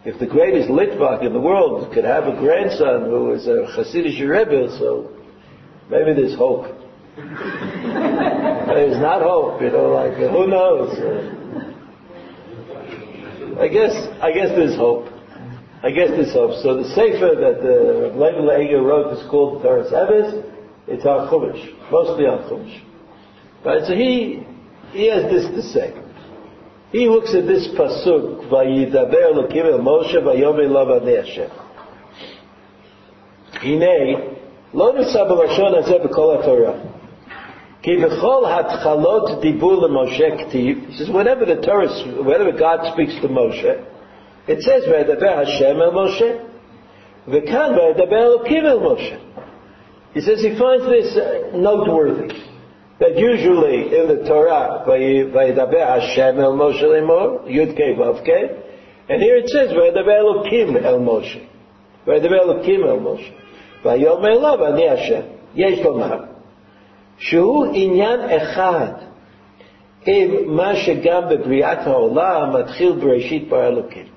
If 0.04 0.18
the 0.18 0.26
greatest 0.26 0.70
Litvak 0.70 1.24
in 1.24 1.34
the 1.34 1.40
world 1.40 1.92
could 1.92 2.04
have 2.04 2.24
a 2.24 2.32
grandson 2.32 3.04
who 3.04 3.24
was 3.24 3.46
a 3.46 3.68
Hasidic 3.76 4.18
Rebbe, 4.26 4.70
so 4.78 5.10
maybe 5.90 6.14
there's 6.14 6.34
hope. 6.34 6.64
there's 7.16 8.96
not 8.96 9.20
hope, 9.20 9.60
you 9.60 9.70
know, 9.70 9.90
like, 9.90 10.14
who 10.14 10.46
knows? 10.46 10.96
I 13.58 13.68
guess, 13.68 13.92
I 14.22 14.32
guess 14.32 14.48
there's 14.56 14.76
hope. 14.76 15.09
I 15.82 15.90
guess 15.90 16.10
this 16.10 16.34
hope. 16.34 16.62
So 16.62 16.76
the 16.76 16.88
Sefer 16.90 17.40
that 17.40 17.62
the 17.62 18.12
Leibel 18.14 18.52
Eger 18.62 18.82
wrote 18.82 19.16
is 19.16 19.30
called 19.30 19.62
Torah 19.62 19.84
Emes. 19.84 20.44
It's 20.86 21.06
on 21.06 21.28
Chumash, 21.28 21.90
mostly 21.90 22.26
on 22.26 22.48
Chumash. 22.50 22.82
But 23.64 23.86
so 23.86 23.94
he, 23.94 24.44
he 24.92 25.06
has 25.08 25.30
this 25.30 25.46
to 25.46 25.62
say. 25.62 25.94
He 26.92 27.08
looks 27.08 27.34
at 27.34 27.46
this 27.46 27.68
pasuk, 27.68 28.50
"Vayidaber 28.50 29.32
Elokim 29.32 29.72
el 29.72 29.78
Moshe 29.78 30.16
vayomer 30.16 30.68
lo 30.68 31.00
Hashem." 31.00 31.50
Hine, 33.62 34.36
lo 34.74 34.92
nisa 34.92 35.18
b'lashon 35.18 35.82
hazeh 35.82 36.06
b'kol 36.06 36.42
HaTorah. 36.42 36.96
Ki 37.82 37.96
b'chol 37.96 38.44
hatchalot 38.44 39.42
dibur 39.42 39.88
Moshe 39.88 40.52
ktiv. 40.52 40.88
He 40.90 40.96
says, 40.96 41.08
whenever 41.08 41.46
the 41.46 41.56
Torah, 41.62 41.88
whenever 42.22 42.52
God 42.52 42.92
speaks 42.92 43.14
to 43.22 43.28
Moshe, 43.28 43.86
it 44.47 44.61
says, 44.61 44.83
"V'edaber 44.85 45.45
Hashem 45.45 45.81
el 45.81 45.91
Moshe." 45.91 46.49
V'kan 47.27 47.75
v'edaber 47.77 48.11
Elokim 48.11 48.63
el 48.63 48.79
Moshe. 48.79 49.19
He 50.13 50.21
says 50.21 50.41
he 50.41 50.57
finds 50.57 50.85
this 50.85 51.17
uh, 51.17 51.57
noteworthy 51.57 52.33
that 52.99 53.17
usually 53.17 53.97
in 53.97 54.07
the 54.07 54.23
Torah, 54.27 54.83
"V'edaber 54.87 55.99
Hashem 55.99 56.39
el 56.39 56.53
Moshe 56.53 56.83
lemor," 56.83 57.47
Yud 57.47 57.75
Kei 57.75 57.95
Vav 57.95 58.23
Kei, 58.23 58.61
and 59.09 59.21
here 59.21 59.37
it 59.37 59.49
says, 59.49 59.71
"V'edaber 59.71 60.19
Elokim 60.21 60.83
el 60.83 60.99
Moshe." 60.99 61.47
"V'edaber 62.05 62.39
Elokim 62.41 62.87
el 62.87 62.99
Moshe." 62.99 63.33
"Vayomer 63.83 64.39
lo 64.41 64.57
v'ani 64.57 64.87
Hashem." 64.89 65.35
יש 65.55 65.79
לומר, 65.79 66.17
שהוא 67.17 67.65
עניין 67.73 68.19
אחד 68.19 68.91
עם 70.05 70.31
מה 70.45 70.75
שגם 70.75 71.21
בבריאת 71.29 71.87
העולם 71.87 72.53
מתחיל 72.59 72.91
בראשית 72.91 73.49
בר 73.49 73.67
אלוקים. 73.67 74.08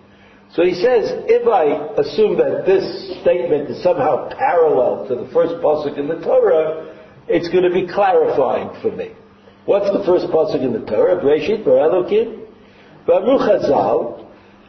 So 0.53 0.63
he 0.63 0.75
says, 0.75 1.09
if 1.25 1.47
I 1.47 1.97
assume 1.99 2.37
that 2.37 2.65
this 2.67 3.19
statement 3.21 3.71
is 3.71 3.81
somehow 3.81 4.29
parallel 4.29 5.07
to 5.07 5.15
the 5.15 5.27
first 5.33 5.55
pasuk 5.63 5.97
in 5.97 6.07
the 6.07 6.21
Torah, 6.21 6.95
it's 7.27 7.49
going 7.49 7.63
to 7.63 7.73
be 7.73 7.91
clarifying 7.91 8.69
for 8.81 8.91
me. 8.91 9.13
What's 9.65 9.89
the 9.89 10.03
first 10.05 10.27
pasuk 10.27 10.61
in 10.61 10.73
the 10.73 10.85
Torah? 10.85 11.19
Breshit, 11.19 11.65
Elokim, 11.65 12.45
Baruch 13.07 13.41
Chazal, 13.41 14.27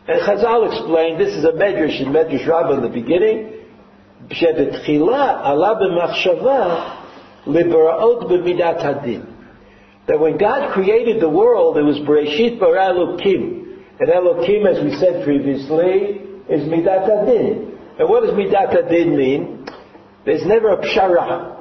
and 0.09 0.21
Chazal 0.23 0.73
explained 0.73 1.21
this 1.21 1.35
is 1.35 1.45
a 1.45 1.53
medrash 1.53 2.01
in 2.01 2.09
Medrash 2.09 2.47
Rabbah 2.47 2.75
in 2.75 2.83
the 2.83 2.89
beginning. 2.89 3.51
That 10.07 10.21
when 10.21 10.39
God 10.39 10.73
created 10.73 11.21
the 11.21 11.29
world, 11.29 11.77
it 11.77 11.83
was 11.83 11.99
Breshit 11.99 12.59
Bara 12.59 12.95
Elokim. 12.95 13.64
And 14.01 14.11
Elohim, 14.11 14.67
as 14.67 14.83
we 14.83 14.95
said 14.97 15.25
previously, 15.25 16.21
is 16.49 16.69
Midat 16.69 17.09
Adin. 17.09 17.79
And 17.99 18.09
what 18.09 18.23
does 18.23 18.33
Midat 18.33 18.75
Adin 18.75 19.17
mean? 19.17 19.67
There's 20.27 20.45
never 20.47 20.71
a 20.71 20.79
pshara. 20.79 21.55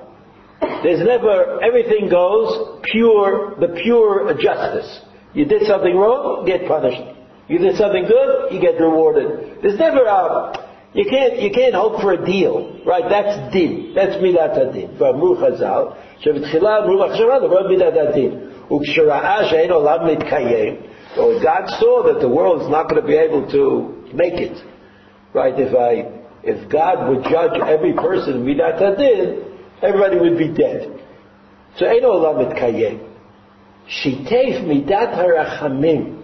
There's 0.83 1.05
never, 1.05 1.61
everything 1.63 2.09
goes 2.09 2.81
pure, 2.83 3.55
the 3.59 3.79
pure 3.83 4.33
justice. 4.41 5.01
You 5.33 5.45
did 5.45 5.63
something 5.63 5.95
wrong, 5.95 6.45
get 6.45 6.67
punished. 6.67 7.01
You 7.47 7.59
did 7.59 7.75
something 7.75 8.05
good, 8.05 8.53
you 8.53 8.61
get 8.61 8.79
rewarded. 8.79 9.61
There's 9.61 9.77
never 9.77 10.05
a, 10.05 10.53
you 10.93 11.05
can't, 11.09 11.41
you 11.41 11.51
can't 11.51 11.73
hope 11.73 12.01
for 12.01 12.13
a 12.13 12.25
deal, 12.25 12.81
right? 12.85 13.03
That's 13.09 13.53
din. 13.53 13.93
That's 13.95 14.15
midat 14.21 14.57
adin. 14.57 14.97
V'amru 14.97 15.37
chazal, 15.37 15.97
shev'tchila 16.23 16.83
amru 16.83 16.97
machshava, 16.97 17.49
midat 17.69 17.97
adin. 18.09 18.53
U'kshera'ah 18.69 19.49
she'en 19.49 19.69
olam 19.69 20.07
mitkayem, 20.07 20.92
so 21.15 21.39
God 21.41 21.69
saw 21.79 22.03
that 22.11 22.19
the 22.21 22.29
world 22.29 22.63
is 22.63 22.69
not 22.69 22.89
going 22.89 23.01
to 23.01 23.07
be 23.07 23.15
able 23.15 23.49
to 23.51 24.15
make 24.15 24.33
it. 24.33 24.57
Right? 25.33 25.53
If 25.57 25.75
I, 25.75 26.23
if 26.43 26.69
God 26.69 27.09
would 27.09 27.23
judge 27.23 27.59
every 27.61 27.93
person 27.93 28.45
midat 28.45 28.81
adin, 28.81 29.45
everybody 29.81 30.17
would 30.17 30.37
be 30.37 30.49
dead. 30.49 30.99
So 31.77 31.85
Ein 31.85 32.01
Olam 32.01 32.51
et 32.51 32.57
Kayem. 32.57 33.09
Shitef 33.87 34.65
midat 34.65 35.13
harachamim. 35.13 36.21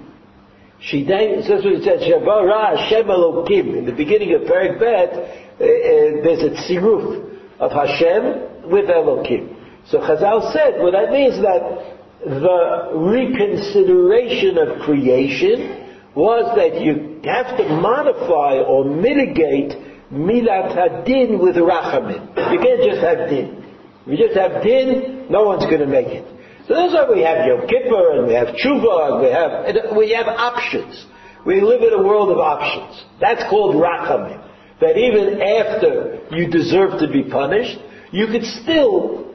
She 0.81 1.05
says 1.05 1.63
what 1.63 1.73
it 1.73 1.83
says, 1.83 2.01
Shabara 2.01 2.77
Hashem 2.77 3.07
Elokim. 3.07 3.77
In 3.77 3.85
the 3.85 3.91
beginning 3.91 4.33
of 4.33 4.41
Perek 4.41 4.79
Bet, 4.79 5.13
eh, 5.13 5.65
eh, 5.65 6.21
there's 6.23 6.41
a 6.41 6.55
tziruf 6.55 7.37
of 7.59 7.71
Hashem 7.71 8.69
with 8.71 8.85
Elokim. 8.85 9.55
So 9.87 9.99
Chazal 9.99 10.53
said, 10.53 10.79
what 10.79 10.93
that 10.93 11.11
means 11.11 11.35
that 11.41 11.98
the 12.25 12.91
reconsideration 12.95 14.57
of 14.57 14.81
creation 14.81 15.87
was 16.15 16.55
that 16.57 16.81
you 16.81 17.21
have 17.23 17.57
to 17.57 17.63
modify 17.69 18.59
or 18.59 18.83
mitigate 18.83 19.77
midat 20.11 20.75
hadin 20.75 21.39
with 21.39 21.55
rachamim. 21.55 22.27
You 22.51 22.59
can't 22.59 22.83
just 22.83 23.01
have 23.01 23.29
din. 23.29 23.63
If 24.05 24.19
you 24.19 24.27
just 24.27 24.37
have 24.37 24.63
din, 24.63 25.27
no 25.29 25.43
one's 25.43 25.65
going 25.65 25.81
to 25.81 25.87
make 25.87 26.07
it. 26.07 26.25
So 26.67 26.75
that's 26.75 26.93
why 26.93 27.09
we 27.09 27.21
have 27.21 27.47
Yom 27.47 27.67
Kippur 27.67 28.19
and 28.19 28.27
we 28.27 28.33
have 28.33 28.47
Tshuva 28.47 29.11
and 29.11 29.21
we 29.21 29.31
have, 29.31 29.97
we 29.97 30.11
have 30.11 30.27
options. 30.27 31.05
We 31.45 31.61
live 31.61 31.81
in 31.81 31.93
a 31.93 32.03
world 32.03 32.29
of 32.31 32.37
options. 32.37 33.03
That's 33.19 33.43
called 33.49 33.75
Rachamim. 33.75 34.45
That 34.81 34.97
even 34.97 35.41
after 35.41 36.19
you 36.31 36.49
deserve 36.49 36.99
to 36.99 37.07
be 37.11 37.23
punished, 37.23 37.77
you 38.11 38.27
could 38.27 38.43
still, 38.43 39.28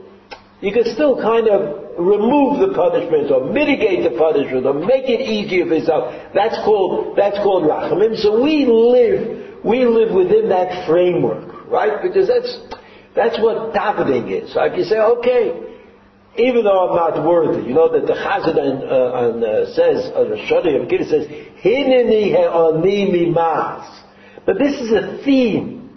you 0.65 0.73
could 0.73 0.87
still 0.87 1.21
kind 1.21 1.47
of 1.47 2.01
remove 2.01 2.59
the 2.59 2.75
punishment 2.75 3.31
or 3.31 3.53
mitigate 3.53 4.03
the 4.03 4.17
punishment 4.17 4.65
or 4.65 4.73
make 4.73 5.05
it 5.05 5.21
easier 5.21 5.67
for 5.67 5.75
yourself. 5.75 6.15
That's 6.33 6.57
called, 6.65 7.17
that's 7.17 7.37
called 7.37 7.65
Rachamim. 7.65 8.17
So 8.17 8.43
we 8.43 8.65
live, 8.65 9.63
we 9.63 9.85
live 9.85 10.15
within 10.15 10.49
that 10.49 10.89
framework, 10.89 11.69
right? 11.69 12.01
Because 12.01 12.29
that's, 12.29 12.57
that's 13.15 13.39
what 13.39 13.75
davening 13.75 14.33
is. 14.33 14.55
Like 14.57 14.79
you 14.79 14.85
say, 14.85 14.97
okay, 14.97 15.61
even 16.37 16.65
though 16.65 16.89
I'm 16.89 16.97
not 16.97 17.29
worthy. 17.29 17.69
You 17.69 17.75
know 17.75 17.93
that 17.93 18.07
the 18.07 18.15
Chazan 18.15 18.57
uh, 18.57 18.57
uh, 18.57 19.75
says, 19.75 20.11
on 20.17 20.31
the 20.31 20.37
Shadi 20.49 20.81
of 20.81 20.89
Kiddus 20.89 21.11
says, 21.11 21.27
Hineni 21.63 22.33
he'oni 22.33 23.13
mimas. 23.13 23.85
But 24.47 24.59
this 24.59 24.81
is 24.81 24.93
a 24.93 25.23
theme. 25.25 25.95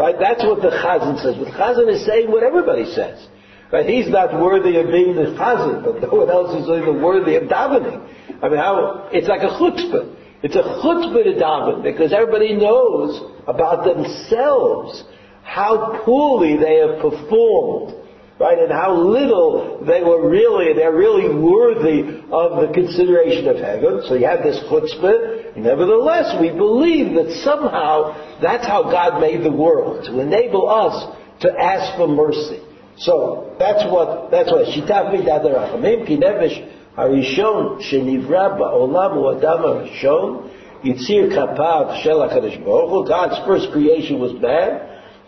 Right? 0.00 0.16
That's 0.18 0.42
what 0.42 0.62
the 0.62 0.70
Chazan 0.70 1.20
says. 1.20 1.36
But 1.36 1.52
Chazan 1.60 1.92
is 1.92 2.06
saying 2.06 2.30
what 2.30 2.42
everybody 2.42 2.86
says. 2.86 3.28
Right? 3.70 3.84
He's 3.84 4.08
not 4.08 4.32
worthy 4.32 4.78
of 4.78 4.86
being 4.86 5.14
the 5.14 5.36
Chazan, 5.36 5.84
but 5.84 6.00
no 6.00 6.24
one 6.24 6.30
else 6.30 6.56
is 6.56 6.64
even 6.70 7.02
worthy 7.02 7.36
of 7.36 7.42
davening. 7.44 8.08
I 8.42 8.48
mean, 8.48 8.56
how, 8.56 9.10
it's 9.12 9.28
like 9.28 9.42
a 9.42 9.52
chutzpah. 9.60 10.16
It's 10.42 10.56
a 10.56 10.62
chutzpah 10.62 11.22
to 11.22 11.34
daven 11.36 11.82
because 11.82 12.14
everybody 12.14 12.54
knows 12.54 13.30
about 13.46 13.84
themselves 13.84 15.04
how 15.42 16.00
poorly 16.06 16.56
they 16.56 16.76
have 16.76 17.02
performed, 17.02 17.94
right? 18.40 18.58
And 18.58 18.72
how 18.72 18.96
little 18.96 19.84
they 19.84 20.02
were 20.02 20.28
really, 20.28 20.72
they're 20.72 20.96
really 20.96 21.28
worthy 21.28 22.24
of 22.32 22.66
the 22.66 22.72
consideration 22.72 23.46
of 23.48 23.58
heaven. 23.58 24.02
So 24.08 24.14
you 24.14 24.26
have 24.26 24.42
this 24.42 24.58
chutzpah. 24.60 25.56
Nevertheless, 25.56 26.40
we 26.40 26.48
believe 26.48 27.14
that 27.16 27.30
somehow 27.44 28.40
that's 28.40 28.66
how 28.66 28.84
God 28.84 29.20
made 29.20 29.44
the 29.44 29.52
world, 29.52 30.06
to 30.06 30.20
enable 30.20 30.68
us 30.70 31.16
to 31.42 31.52
ask 31.52 31.96
for 31.98 32.08
mercy. 32.08 32.62
So 32.96 33.54
that's 33.58 33.84
what, 33.84 34.30
that's 34.30 34.50
what, 34.50 34.66
Shitaf 34.66 35.14
Midat 35.14 35.44
Rachamim, 35.44 36.06
Ki 36.06 36.16
Nevesh 36.16 36.66
Harishon, 36.96 37.80
Shenivra 37.82 38.58
Ba'olam 38.58 39.16
U'adam 39.16 39.62
Harishon, 39.64 40.50
Yitzir 40.82 41.28
Kapav 41.28 42.02
Shelach 42.02 42.32
HaDesh 42.32 42.64
Baruch 42.64 43.06
God's 43.06 43.38
first 43.46 43.70
creation 43.70 44.18
was 44.18 44.32
man. 44.40 44.80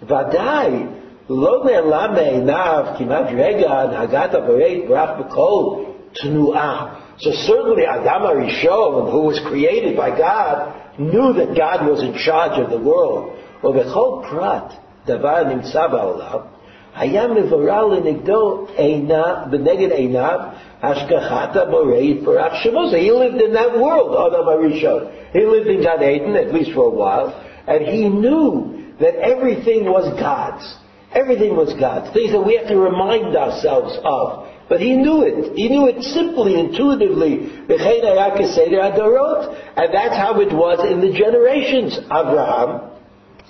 Vadai, 0.02 1.01
לא 1.29 1.63
נעלם 1.65 2.13
מעיניו 2.13 2.85
כמעט 2.97 3.25
רגע 3.37 3.71
הנהגת 3.71 4.33
הברית 4.33 4.87
ברח 4.87 5.09
בכל 5.19 5.73
תנועה. 6.13 6.85
So 7.19 7.31
certainly 7.31 7.85
Adam 7.85 8.23
Arishon, 8.31 9.11
who 9.11 9.21
was 9.21 9.39
created 9.39 9.97
by 9.97 10.09
God, 10.17 10.73
knew 10.99 11.33
that 11.33 11.55
God 11.55 11.89
was 11.89 12.03
in 12.03 12.13
charge 12.13 12.59
of 12.59 12.69
the 12.69 12.77
world. 12.77 13.29
ובכל 13.63 14.21
פרט 14.29 14.73
דבר 15.05 15.43
נמצא 15.43 15.87
בעולם, 15.87 16.39
היה 16.95 17.27
מבורר 17.27 17.85
לנגדו 17.85 18.65
עינה, 18.77 19.35
בנגד 19.49 19.91
עיניו 19.91 20.39
השגחת 20.83 21.55
הבורא 21.55 21.95
יתברך 21.95 22.55
שמו. 22.55 22.83
So 22.91 22.97
he 22.97 23.11
lived 23.11 23.41
in 23.41 23.53
that 23.53 23.79
world, 23.79 24.15
Adam 24.15 24.45
Arishon. 24.45 25.11
He 25.33 25.45
lived 25.45 25.67
in 25.67 25.81
Gan 25.81 26.03
Eden, 26.03 26.35
at 26.35 26.53
least 26.53 26.71
for 26.71 26.85
a 26.85 26.95
while, 27.01 27.33
and 27.67 27.81
he 27.85 28.09
knew 28.09 28.93
that 28.99 29.15
everything 29.15 29.85
was 29.85 30.05
God's. 30.19 30.65
Everything 31.14 31.56
was 31.56 31.74
God. 31.74 32.12
Things 32.14 32.32
that 32.32 32.40
we 32.40 32.56
have 32.56 32.68
to 32.68 32.78
remind 32.78 33.36
ourselves 33.36 33.98
of. 34.02 34.48
But 34.68 34.80
he 34.80 34.96
knew 34.96 35.22
it. 35.22 35.54
He 35.54 35.68
knew 35.68 35.86
it 35.86 36.02
simply, 36.02 36.58
intuitively. 36.58 37.52
And 37.68 37.78
that's 39.92 40.16
how 40.16 40.40
it 40.40 40.52
was 40.52 40.90
in 40.90 41.00
the 41.00 41.12
generations. 41.12 41.98
Abraham, 42.04 42.90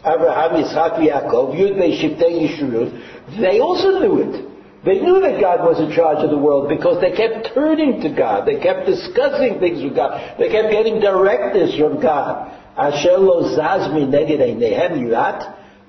Abraham, 0.00 0.50
Yitzhak, 0.58 0.98
Yaakov, 0.98 1.54
Yud, 1.54 1.78
Shiftei, 1.78 2.42
Yishurut, 2.42 2.90
they 3.38 3.60
also 3.60 4.00
knew 4.00 4.18
it. 4.18 4.48
They 4.84 4.98
knew 4.98 5.20
that 5.20 5.40
God 5.40 5.60
was 5.60 5.78
in 5.78 5.92
charge 5.94 6.24
of 6.24 6.30
the 6.30 6.38
world 6.38 6.68
because 6.68 7.00
they 7.00 7.12
kept 7.12 7.54
turning 7.54 8.00
to 8.00 8.08
God. 8.08 8.44
They 8.44 8.58
kept 8.58 8.86
discussing 8.86 9.60
things 9.60 9.80
with 9.80 9.94
God. 9.94 10.38
They 10.40 10.50
kept 10.50 10.72
getting 10.72 10.98
directives 10.98 11.76
from 11.78 12.00
God. 12.00 12.50
Asher 12.76 13.16
lo 13.18 13.56
zazmi 13.56 14.08
neged 14.10 14.40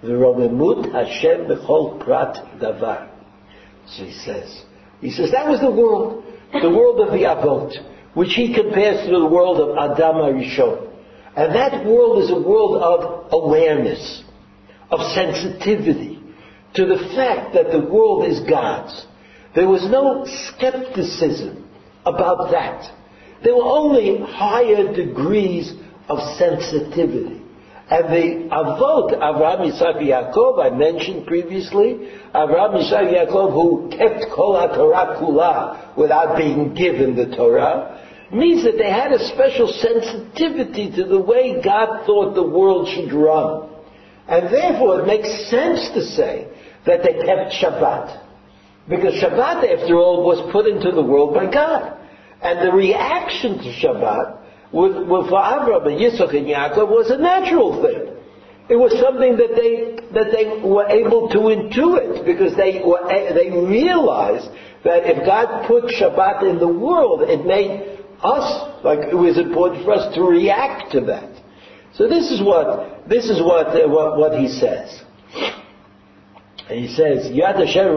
V'romemut 0.04 0.92
Hashem 0.92 1.48
b'chol 1.48 2.04
prat 2.04 2.36
davar. 2.60 3.10
So 3.88 4.06
he 4.06 4.14
says. 4.14 4.64
He 5.02 5.12
says 5.12 5.32
that 5.32 5.48
was 5.48 5.60
the 5.60 5.72
world, 5.72 6.24
the 6.54 6.70
world 6.70 7.00
of 7.02 7.12
the 7.12 7.26
Avot, 7.26 7.74
which 8.14 8.34
he 8.34 8.54
compares 8.54 9.06
to 9.06 9.12
the 9.12 9.26
world 9.26 9.60
of 9.60 9.78
Adam 9.78 10.16
Arishon. 10.16 10.90
And 11.36 11.56
that 11.56 11.86
world 11.86 12.24
is 12.24 12.30
a 12.30 12.40
world 12.40 12.82
of 12.82 13.34
awareness, 13.34 14.24
of 14.92 15.00
sensitivity, 15.14 16.22
to 16.76 16.86
the 16.86 17.10
fact 17.16 17.54
that 17.56 17.72
the 17.72 17.80
world 17.80 18.26
is 18.26 18.40
God's. 18.42 19.06
There 19.56 19.68
was 19.68 19.84
no 19.90 20.26
skepticism 20.26 21.70
about 22.06 22.52
that. 22.52 22.92
There 23.44 23.56
were 23.56 23.64
only 23.64 24.20
higher 24.20 24.94
degrees 24.94 25.74
of 26.08 26.20
sensitivity. 26.38 27.43
And 27.94 28.06
the 28.06 28.50
Avot, 28.50 29.14
Avraham, 29.20 29.70
Yitzhak, 29.70 30.02
Yaakov, 30.02 30.66
I 30.66 30.76
mentioned 30.76 31.28
previously, 31.28 32.10
Avraham, 32.34 32.82
Yitzhak, 32.82 33.14
Yaakov, 33.14 33.54
who 33.54 33.88
kept 33.96 34.32
Kol 34.34 34.56
HaTorah 34.56 35.20
Kula 35.20 35.96
without 35.96 36.36
being 36.36 36.74
given 36.74 37.16
the 37.16 37.36
Torah, 37.36 38.02
means 38.34 38.64
that 38.64 38.80
they 38.80 38.90
had 38.90 39.12
a 39.12 39.24
special 39.28 39.68
sensitivity 39.68 40.90
to 40.96 41.06
the 41.06 41.20
way 41.20 41.62
God 41.64 42.04
thought 42.08 42.34
the 42.34 42.42
world 42.42 42.90
should 42.96 43.14
run. 43.14 43.70
And 44.28 44.52
therefore 44.52 45.02
it 45.02 45.06
makes 45.06 45.52
sense 45.52 45.92
to 45.94 46.02
say 46.02 46.48
that 46.88 47.04
they 47.04 47.14
kept 47.14 47.54
Shabbat. 47.62 48.24
Because 48.90 49.14
Shabbat, 49.22 49.82
after 49.82 49.98
all, 49.98 50.26
was 50.26 50.52
put 50.52 50.66
into 50.66 50.90
the 50.90 51.04
world 51.04 51.36
by 51.36 51.46
God. 51.46 51.96
And 52.42 52.68
the 52.68 52.76
reaction 52.76 53.60
to 53.60 53.72
Shabbat 53.72 54.43
with, 54.74 54.98
with 55.08 55.30
for 55.30 55.40
Abraham 55.40 55.86
and 55.88 56.00
Yitzchak 56.02 56.36
and 56.36 56.48
Yaakov 56.48 56.90
was 56.90 57.12
a 57.12 57.18
natural 57.18 57.82
thing. 57.82 58.10
It 58.70 58.76
was 58.76 58.92
something 59.00 59.38
that 59.38 59.54
they 59.56 60.02
that 60.18 60.32
they 60.32 60.62
were 60.66 60.88
able 60.88 61.30
to 61.30 61.40
intuit 61.54 62.26
because 62.26 62.56
they 62.56 62.82
were 62.84 63.06
they 63.08 63.52
realized 63.52 64.50
that 64.84 65.06
if 65.06 65.26
God 65.26 65.68
put 65.68 65.86
Shabbat 65.86 66.50
in 66.50 66.60
the 66.60 66.68
world, 66.68 67.22
it 67.22 67.46
made 67.46 68.00
us 68.24 68.84
like 68.84 69.00
it 69.12 69.16
was 69.16 69.38
important 69.38 69.86
for 69.86 69.94
us 69.94 70.16
to 70.16 70.24
react 70.24 70.94
to 70.94 71.02
that. 71.02 71.30
So 71.94 72.08
this 72.08 72.32
is 72.32 72.42
what 72.42 73.08
this 73.08 73.26
is 73.30 73.42
what 73.42 73.68
uh, 73.68 73.88
what, 73.88 74.18
what 74.18 74.40
he 74.40 74.48
says. 74.48 75.04
And 76.70 76.80
he 76.80 76.88
says, 76.96 77.30
Yad 77.30 77.60
Hashem 77.60 77.94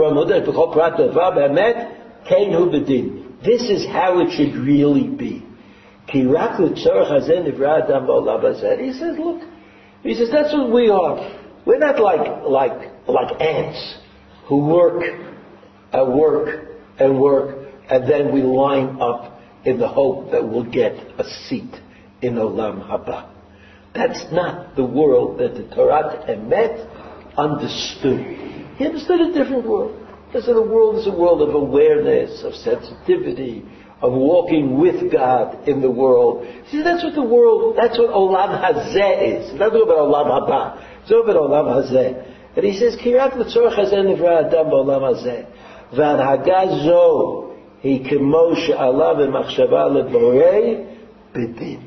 This 3.45 3.63
is 3.71 3.87
how 3.87 4.21
it 4.21 4.31
should 4.33 4.57
really 4.57 5.07
be. 5.07 5.46
He 6.13 6.23
says, 8.93 9.19
look, 9.19 9.43
he 10.03 10.15
says, 10.15 10.29
that's 10.31 10.53
what 10.53 10.71
we 10.73 10.89
are. 10.89 11.41
We're 11.65 11.79
not 11.79 11.99
like, 12.01 12.45
like, 12.45 12.93
like 13.09 13.41
ants 13.41 13.99
who 14.47 14.67
work 14.67 15.03
and 15.93 16.15
work 16.19 16.69
and 16.99 17.21
work 17.21 17.67
and 17.89 18.11
then 18.11 18.33
we 18.33 18.43
line 18.43 19.01
up 19.01 19.41
in 19.65 19.79
the 19.79 19.89
hope 19.89 20.31
that 20.33 20.47
we'll 20.47 20.71
get 20.71 20.93
a 21.19 21.25
seat 21.49 21.75
in 22.23 22.35
Olam 22.35 22.87
Haba. 22.87 23.31
That's 23.95 24.25
not 24.33 24.77
the 24.77 24.85
world 24.85 25.39
that 25.41 25.55
the 25.55 25.75
Torah 25.75 26.25
Emet 26.29 27.37
understood. 27.37 28.21
He 28.77 28.87
understood 28.87 29.21
a 29.21 29.33
different 29.33 29.67
world. 29.67 30.07
He 30.31 30.41
said 30.41 30.55
the 30.55 30.63
world 30.63 30.97
is 30.97 31.07
a 31.07 31.13
world 31.13 31.49
of 31.49 31.55
awareness, 31.55 32.43
of 32.43 32.55
sensitivity, 32.55 33.65
of 34.03 34.13
walking 34.13 34.79
with 34.79 35.11
God 35.11 35.69
in 35.69 35.81
the 35.81 35.91
world. 35.91 36.47
See, 36.71 36.83
that's 36.83 37.03
what 37.03 37.15
the 37.15 37.23
world, 37.23 37.77
that's 37.79 37.99
what 37.99 38.11
Olam 38.11 38.63
Hazeh 38.63 39.41
is. 39.41 39.55
Not 39.55 39.71
talking 39.71 39.83
about 39.83 39.99
Olam 39.99 40.27
Haba. 40.27 40.83
It's 41.03 41.11
about 41.11 41.37
Olam 41.37 41.91
Hazeh. 41.91 42.57
And 42.57 42.65
he 42.65 42.79
says, 42.79 42.97
Kirat 42.97 43.33
Mitzorach 43.33 43.79
Hazeh 43.79 43.95
Nivra 43.95 44.47
Adam 44.47 44.67
Olam 44.69 45.01
Hazeh. 45.01 45.47
Van 45.97 46.19
Hagazo 46.19 47.47
he 47.81 48.01
kemosh 48.01 48.69
alav 48.71 49.17
v'machshava 49.17 49.91
leborei 49.95 50.99
bedin. 51.35 51.83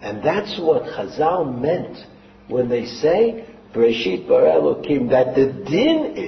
And 0.00 0.22
that's 0.22 0.58
what 0.58 0.84
Chazal 0.84 1.60
meant 1.60 1.98
when 2.46 2.68
they 2.68 2.86
say, 2.86 3.46
Breshit 3.74 4.26
bar 4.28 4.44
that 5.10 5.34
the 5.34 5.46
din 5.68 6.16
is 6.16 6.27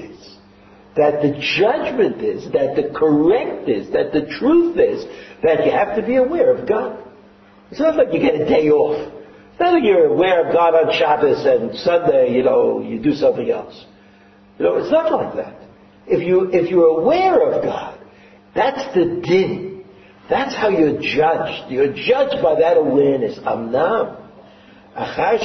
that 0.96 1.22
the 1.22 1.38
judgment 1.58 2.20
is, 2.20 2.50
that 2.52 2.74
the 2.74 2.90
correct 2.94 3.68
is, 3.68 3.90
that 3.92 4.12
the 4.12 4.26
truth 4.38 4.76
is, 4.78 5.04
that 5.42 5.64
you 5.64 5.70
have 5.70 5.96
to 5.96 6.02
be 6.02 6.16
aware 6.16 6.54
of 6.56 6.68
God. 6.68 6.98
It's 7.70 7.80
not 7.80 7.96
like 7.96 8.12
you 8.12 8.20
get 8.20 8.34
a 8.34 8.44
day 8.46 8.68
off. 8.70 9.12
It's 9.52 9.60
not 9.60 9.74
like 9.74 9.84
you're 9.84 10.06
aware 10.06 10.46
of 10.46 10.52
God 10.52 10.74
on 10.74 10.92
Shabbos 10.92 11.46
and 11.46 11.78
Sunday, 11.78 12.34
you 12.34 12.42
know, 12.42 12.82
you 12.82 12.98
do 12.98 13.14
something 13.14 13.48
else. 13.50 13.84
You 14.58 14.64
know, 14.64 14.76
it's 14.76 14.90
not 14.90 15.12
like 15.12 15.36
that. 15.36 15.56
If 16.06 16.26
you 16.26 16.50
if 16.52 16.70
you're 16.70 17.00
aware 17.00 17.52
of 17.52 17.62
God, 17.62 17.98
that's 18.54 18.92
the 18.94 19.22
din. 19.24 19.84
That's 20.28 20.54
how 20.54 20.68
you're 20.68 21.00
judged. 21.00 21.70
You're 21.70 21.92
judged 21.92 22.42
by 22.42 22.56
that 22.60 22.76
awareness. 22.76 23.38
Amnam. 23.38 24.16
Achar. 24.96 25.38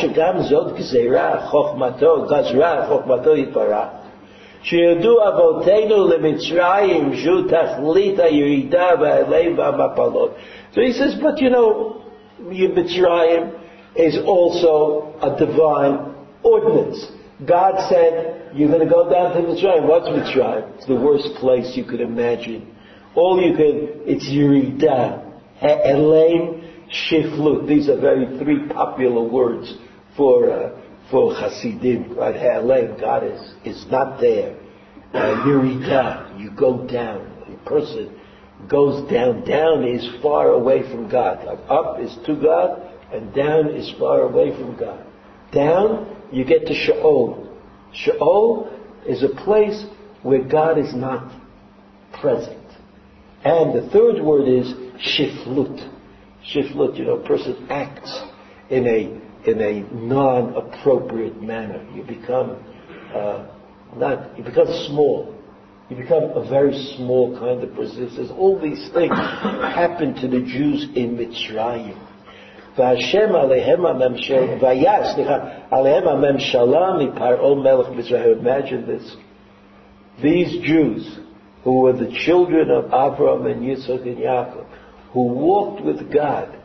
שידעו 4.64 5.28
אבותינו 5.28 6.08
למצרים 6.08 7.14
שהוא 7.14 7.40
תכלית 7.48 8.18
הירידה 8.18 8.88
והלב 9.00 9.58
והמפלות. 9.58 10.30
So 10.72 10.80
he 10.80 10.92
says, 10.92 11.14
but 11.20 11.40
you 11.40 11.50
know, 11.50 12.02
Mitzrayim 12.40 13.52
is 13.96 14.18
also 14.24 15.14
a 15.20 15.36
divine 15.38 16.14
ordinance. 16.42 17.06
God 17.44 17.88
said, 17.88 18.52
you're 18.54 18.68
going 18.68 18.86
to 18.86 18.92
go 18.92 19.10
down 19.10 19.34
to 19.34 19.40
Mitzrayim. 19.42 19.88
What's 19.88 20.06
Mitzrayim? 20.06 20.76
It's 20.76 20.86
the 20.86 20.94
worst 20.94 21.34
place 21.40 21.76
you 21.76 21.84
could 21.84 22.00
imagine. 22.00 22.74
All 23.14 23.42
you 23.42 23.56
could, 23.56 24.06
it's 24.06 24.26
Yerida, 24.26 25.26
Elaim, 25.60 26.88
Shiflut. 26.88 27.66
These 27.66 27.88
are 27.88 28.00
very 28.00 28.38
three 28.38 28.68
popular 28.68 29.22
words 29.22 29.74
for, 30.16 30.50
uh, 30.50 30.80
for 31.10 31.34
Hasidim, 31.34 32.16
right? 32.16 32.34
Elaim, 32.36 33.00
God 33.00 33.24
is, 33.24 33.54
is 33.64 33.90
not 33.90 34.20
there. 34.20 34.53
Uh, 35.15 35.45
Yerida, 35.45 36.37
you 36.37 36.51
go 36.51 36.85
down. 36.85 37.31
A 37.47 37.69
person 37.69 38.19
goes 38.69 39.09
down. 39.09 39.45
Down 39.45 39.87
is 39.87 40.05
far 40.21 40.49
away 40.49 40.81
from 40.91 41.09
God. 41.09 41.45
Like 41.45 41.59
up 41.69 42.01
is 42.01 42.17
to 42.25 42.35
God, 42.35 42.81
and 43.13 43.33
down 43.33 43.69
is 43.69 43.93
far 43.97 44.23
away 44.23 44.51
from 44.51 44.77
God. 44.77 45.05
Down, 45.53 46.17
you 46.33 46.43
get 46.43 46.65
to 46.67 46.73
Sheol. 46.73 47.49
Sheol 47.93 48.69
is 49.07 49.23
a 49.23 49.29
place 49.29 49.85
where 50.21 50.43
God 50.43 50.77
is 50.77 50.93
not 50.93 51.31
present. 52.19 52.65
And 53.45 53.73
the 53.73 53.89
third 53.91 54.21
word 54.21 54.49
is 54.49 54.73
shiflut. 54.99 55.93
Shiflut, 56.53 56.97
you 56.97 57.05
know, 57.05 57.19
a 57.19 57.25
person 57.25 57.67
acts 57.69 58.21
in 58.69 58.85
a 58.85 59.49
in 59.49 59.61
a 59.61 59.81
non-appropriate 59.93 61.41
manner. 61.41 61.87
You 61.93 62.03
become 62.03 62.57
uh, 63.13 63.54
not. 63.96 64.36
You 64.38 64.44
become 64.44 64.68
small. 64.86 65.34
You 65.88 65.96
become 65.96 66.24
a 66.24 66.48
very 66.48 66.72
small 66.96 67.36
kind 67.38 67.62
of 67.62 67.74
person. 67.74 68.10
Says 68.14 68.30
all 68.30 68.60
these 68.60 68.90
things 68.92 69.12
happen 69.12 70.14
to 70.20 70.28
the 70.28 70.40
Jews 70.40 70.88
in 70.94 71.16
Mitzrayim. 71.16 71.96
והשם 72.78 73.34
עליהם 73.34 73.86
הממשלה, 73.86 74.56
והיה, 74.60 75.14
סליחה, 75.14 75.38
עליהם 75.70 76.08
הממשלה 76.08 76.92
מפרעה 76.98 77.54
מלך 77.54 77.90
מצרים. 77.90 78.38
Imagine 78.38 78.86
this. 78.86 79.16
These 80.22 80.62
Jews, 80.62 81.18
who 81.64 81.80
were 81.80 81.92
the 81.92 82.12
children 82.26 82.70
of 82.70 82.86
Abraham 82.86 83.46
and 83.46 83.62
Yitzchak 83.62 84.02
and 84.06 84.18
Yaakov, 84.18 84.66
who 85.12 85.22
walked 85.22 85.84
with 85.84 86.12
God, 86.12 86.56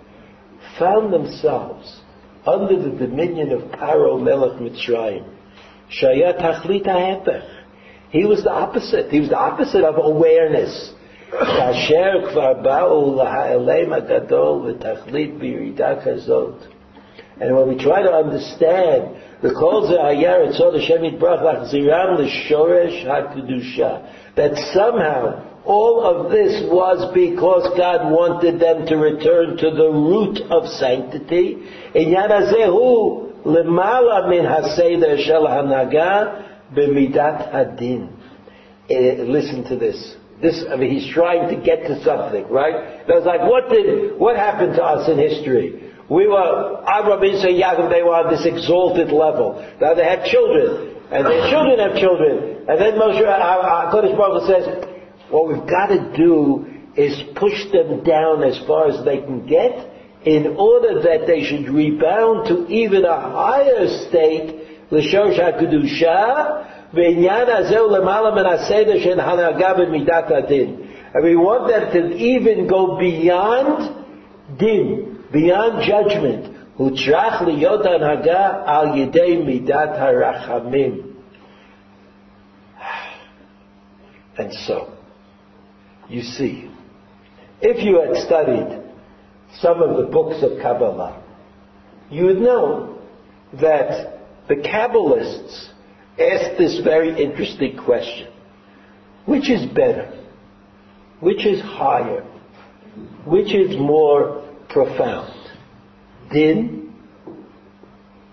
found 0.77 1.11
themselves 1.11 2.01
under 2.45 2.75
the 2.81 2.95
dominion 2.97 3.51
of 3.51 3.61
Paro 3.71 4.21
Melech 4.21 4.59
Mitzrayim. 4.59 5.25
Shaya 5.89 6.39
Tachlit 6.39 7.43
He 8.09 8.25
was 8.25 8.43
the 8.43 8.51
opposite. 8.51 9.11
He 9.11 9.19
was 9.19 9.29
the 9.29 9.37
opposite 9.37 9.83
of 9.83 9.95
awareness. 9.97 10.93
כאשר 11.31 12.11
כבר 12.29 12.53
באו 12.53 13.15
להעלם 13.15 13.93
הגדול 13.93 14.61
ותכלית 14.65 15.37
בירידה 15.37 15.95
כזאת. 16.03 16.53
And 17.39 17.55
when 17.55 17.67
we 17.67 17.83
try 17.83 18.01
to 18.01 18.13
understand, 18.13 19.01
וכל 19.43 19.81
זה 19.87 20.05
היה 20.05 20.37
רצון 20.37 20.75
השם 20.75 21.03
יתברך 21.03 21.41
להחזירם 21.41 22.15
לשורש 22.17 23.05
הקדושה, 23.07 23.95
that 24.35 24.55
somehow 24.73 25.33
all 25.65 26.01
of 26.11 26.31
this 26.31 26.63
was 26.71 27.11
because 27.13 27.63
God 27.75 28.11
wanted 28.11 28.59
them 28.59 28.85
to 28.85 28.95
return 28.97 29.57
to 29.57 29.71
the 29.71 29.89
root 29.91 30.39
of 30.49 30.67
sanctity. 30.67 31.57
עניין 31.93 32.31
הזה 32.31 32.65
הוא 32.65 33.25
למעלה 33.45 34.27
מן 34.27 34.45
הסדר 34.45 35.17
של 35.17 35.47
הנהגה 35.47 36.23
במידת 36.73 37.47
הדין. 37.51 38.07
Listen 38.89 39.63
to 39.69 39.75
this. 39.75 40.15
This, 40.41 40.63
I 40.69 40.75
mean, 40.75 40.91
he's 40.91 41.07
trying 41.13 41.49
to 41.49 41.55
get 41.55 41.87
to 41.87 42.03
something, 42.03 42.45
right? 42.49 42.75
It 43.07 43.13
was 43.19 43.25
like, 43.25 43.41
what 43.41 43.69
did, 43.69 44.19
what 44.19 44.35
happened 44.35 44.75
to 44.75 44.83
us 44.83 45.07
in 45.09 45.17
history? 45.17 45.93
We 46.09 46.27
were, 46.27 46.83
Abraham, 46.83 47.23
Isaac, 47.23 47.55
Yaakov, 47.55 47.89
they 47.89 48.03
were 48.03 48.13
on 48.13 48.29
this 48.29 48.45
exalted 48.45 49.09
level. 49.11 49.47
Now 49.81 49.93
they 49.95 50.03
had 50.03 50.25
children, 50.25 51.01
and 51.09 51.25
their 51.25 51.49
children 51.49 51.79
have 51.79 51.97
children. 51.97 52.65
And 52.67 52.77
then 52.81 52.93
Moshe, 52.93 53.25
our, 53.25 53.61
our 53.75 53.93
Kodesh 53.93 54.15
Baruch 54.17 54.45
says, 54.45 54.65
what 55.29 55.47
we've 55.47 55.67
got 55.67 55.87
to 55.87 56.13
do 56.15 56.65
is 56.95 57.15
push 57.35 57.71
them 57.71 58.03
down 58.03 58.43
as 58.43 58.59
far 58.67 58.89
as 58.89 59.03
they 59.03 59.17
can 59.17 59.47
get 59.47 59.88
in 60.24 60.56
order 60.58 61.00
that 61.02 61.26
they 61.26 61.44
should 61.44 61.68
rebound 61.68 62.46
to 62.48 62.66
even 62.68 63.04
a 63.04 63.20
higher 63.20 63.88
state, 64.06 64.90
l'shosh 64.90 65.38
HaKedusha, 65.38 66.92
v'inyan 66.92 67.46
hazeh 67.48 67.76
u'lemala 67.76 68.34
min 68.34 68.44
ha-seder 68.44 69.00
shen 69.00 69.18
hanagah. 69.18 69.78
And 71.12 71.24
we 71.24 71.36
want 71.36 71.68
them 71.68 71.92
to 71.92 72.16
even 72.16 72.66
go 72.68 72.98
beyond 72.98 74.04
din, 74.58 75.24
beyond 75.32 75.84
judgment. 75.84 76.54
Hutrach 76.78 77.40
liyot 77.40 77.86
hanagah 77.86 78.66
al 78.66 78.86
yidei 78.88 79.42
midat 79.42 79.98
harachamim. 79.98 81.14
And 84.36 84.52
so, 84.52 84.92
you 86.08 86.22
see, 86.22 86.70
if 87.62 87.82
you 87.82 88.00
had 88.00 88.16
studied 88.24 88.79
some 89.58 89.82
of 89.82 89.96
the 89.96 90.10
books 90.10 90.42
of 90.42 90.60
Kabbalah, 90.62 91.22
you 92.10 92.26
would 92.26 92.38
know 92.40 92.98
that 93.60 94.20
the 94.48 94.56
Kabbalists 94.56 95.68
asked 96.18 96.58
this 96.58 96.80
very 96.84 97.22
interesting 97.22 97.76
question. 97.76 98.32
Which 99.26 99.50
is 99.50 99.66
better? 99.66 100.16
Which 101.20 101.46
is 101.46 101.60
higher? 101.60 102.22
Which 103.26 103.54
is 103.54 103.76
more 103.78 104.42
profound? 104.68 105.34
Din 106.32 106.94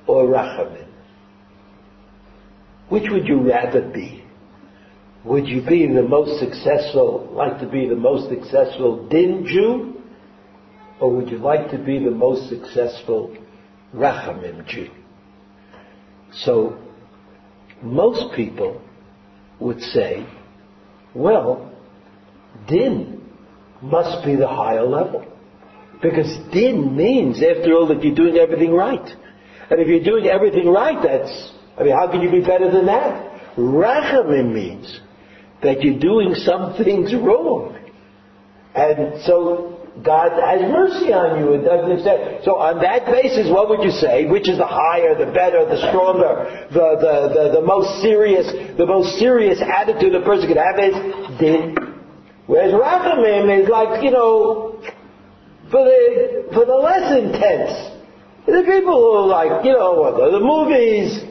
or 0.07 0.25
Rachamim? 0.25 0.87
Which 2.89 3.03
would 3.11 3.27
you 3.27 3.41
rather 3.41 3.81
be? 3.81 4.23
Would 5.25 5.47
you 5.47 5.61
be 5.61 5.85
the 5.87 6.03
most 6.03 6.39
successful, 6.39 7.29
like 7.33 7.59
to 7.59 7.67
be 7.67 7.87
the 7.87 7.95
most 7.95 8.29
successful 8.29 9.07
Din 9.09 9.45
Jew? 9.45 9.96
Or 10.99 11.15
would 11.15 11.29
you 11.29 11.37
like 11.37 11.69
to 11.71 11.77
be 11.77 12.03
the 12.03 12.11
most 12.11 12.49
successful 12.49 13.35
Rachamim 13.93 14.65
Jew? 14.67 14.89
So 16.33 16.77
most 17.81 18.35
people 18.35 18.81
would 19.59 19.79
say, 19.81 20.25
well, 21.13 21.71
din 22.67 23.23
must 23.81 24.25
be 24.25 24.35
the 24.35 24.47
higher 24.47 24.83
level. 24.83 25.25
Because 26.01 26.37
din 26.51 26.95
means, 26.95 27.37
after 27.37 27.73
all, 27.73 27.87
that 27.87 28.03
you're 28.03 28.15
doing 28.15 28.37
everything 28.37 28.71
right. 28.71 29.07
And 29.69 29.79
if 29.79 29.87
you're 29.87 30.03
doing 30.03 30.27
everything 30.27 30.67
right, 30.67 30.97
that's, 31.01 31.51
I 31.77 31.83
mean, 31.83 31.93
how 31.93 32.09
can 32.11 32.21
you 32.21 32.31
be 32.31 32.41
better 32.41 32.71
than 32.71 32.85
that? 32.85 33.55
Rachamim 33.55 34.53
means 34.53 34.99
that 35.63 35.81
you're 35.81 35.99
doing 35.99 36.35
some 36.35 36.75
things 36.75 37.13
wrong. 37.13 37.75
And 38.75 39.21
so 39.23 39.76
God 40.03 40.37
has 40.37 40.61
mercy 40.69 41.09
on 41.11 41.41
you. 41.41 41.63
So 42.45 42.57
on 42.61 42.81
that 42.81 43.05
basis, 43.09 43.49
what 43.49 43.69
would 43.69 43.81
you 43.81 43.91
say? 43.91 44.25
Which 44.29 44.47
is 44.47 44.57
the 44.57 44.67
higher, 44.67 45.17
the 45.17 45.31
better, 45.33 45.65
the 45.65 45.77
stronger, 45.89 46.67
the, 46.69 46.87
the, 47.01 47.13
the, 47.33 47.43
the 47.61 47.65
most 47.65 48.01
serious, 48.01 48.45
the 48.77 48.85
most 48.85 49.17
serious 49.17 49.59
attitude 49.61 50.13
a 50.13 50.21
person 50.21 50.47
could 50.47 50.61
have 50.61 50.77
is 50.77 50.95
din. 51.39 51.75
Whereas 52.45 52.73
rachamim 52.73 53.49
is 53.63 53.67
like, 53.69 54.03
you 54.03 54.11
know, 54.11 54.79
for 55.71 55.83
the, 55.83 56.47
for 56.53 56.65
the 56.65 56.77
less 56.77 57.11
intense. 57.17 57.97
The 58.45 58.63
people 58.63 58.95
who 58.95 59.27
like, 59.27 59.65
you 59.65 59.73
know, 59.73 60.31
the 60.31 60.39
movies, 60.39 61.26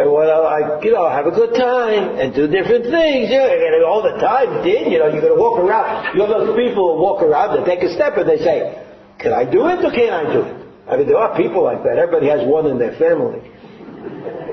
and 0.00 0.08
to 0.08 0.40
like, 0.40 0.84
you 0.84 0.92
know, 0.92 1.08
have 1.08 1.26
a 1.26 1.30
good 1.30 1.52
time 1.54 2.16
and 2.16 2.34
do 2.34 2.48
different 2.48 2.88
things. 2.88 3.28
You 3.28 3.36
know, 3.36 3.84
all 3.86 4.02
the 4.02 4.16
time, 4.16 4.64
did 4.64 4.90
you 4.90 4.98
know? 4.98 5.08
You're 5.12 5.20
gonna 5.20 5.36
walk 5.36 5.60
around. 5.60 6.16
You 6.16 6.24
know 6.24 6.46
those 6.46 6.56
people 6.56 6.96
who 6.96 7.02
walk 7.02 7.22
around 7.22 7.56
and 7.56 7.66
take 7.66 7.82
a 7.82 7.92
step 7.92 8.16
and 8.16 8.28
they 8.28 8.38
say, 8.38 8.80
"Can 9.18 9.32
I 9.32 9.44
do 9.44 9.68
it 9.68 9.84
or 9.84 9.92
can't 9.92 10.14
I 10.14 10.24
do 10.32 10.40
it?" 10.42 10.56
I 10.88 10.96
mean, 10.96 11.06
there 11.06 11.18
are 11.18 11.36
people 11.36 11.62
like 11.62 11.84
that. 11.84 11.98
Everybody 11.98 12.28
has 12.28 12.46
one 12.48 12.66
in 12.66 12.78
their 12.78 12.96
family, 12.96 13.44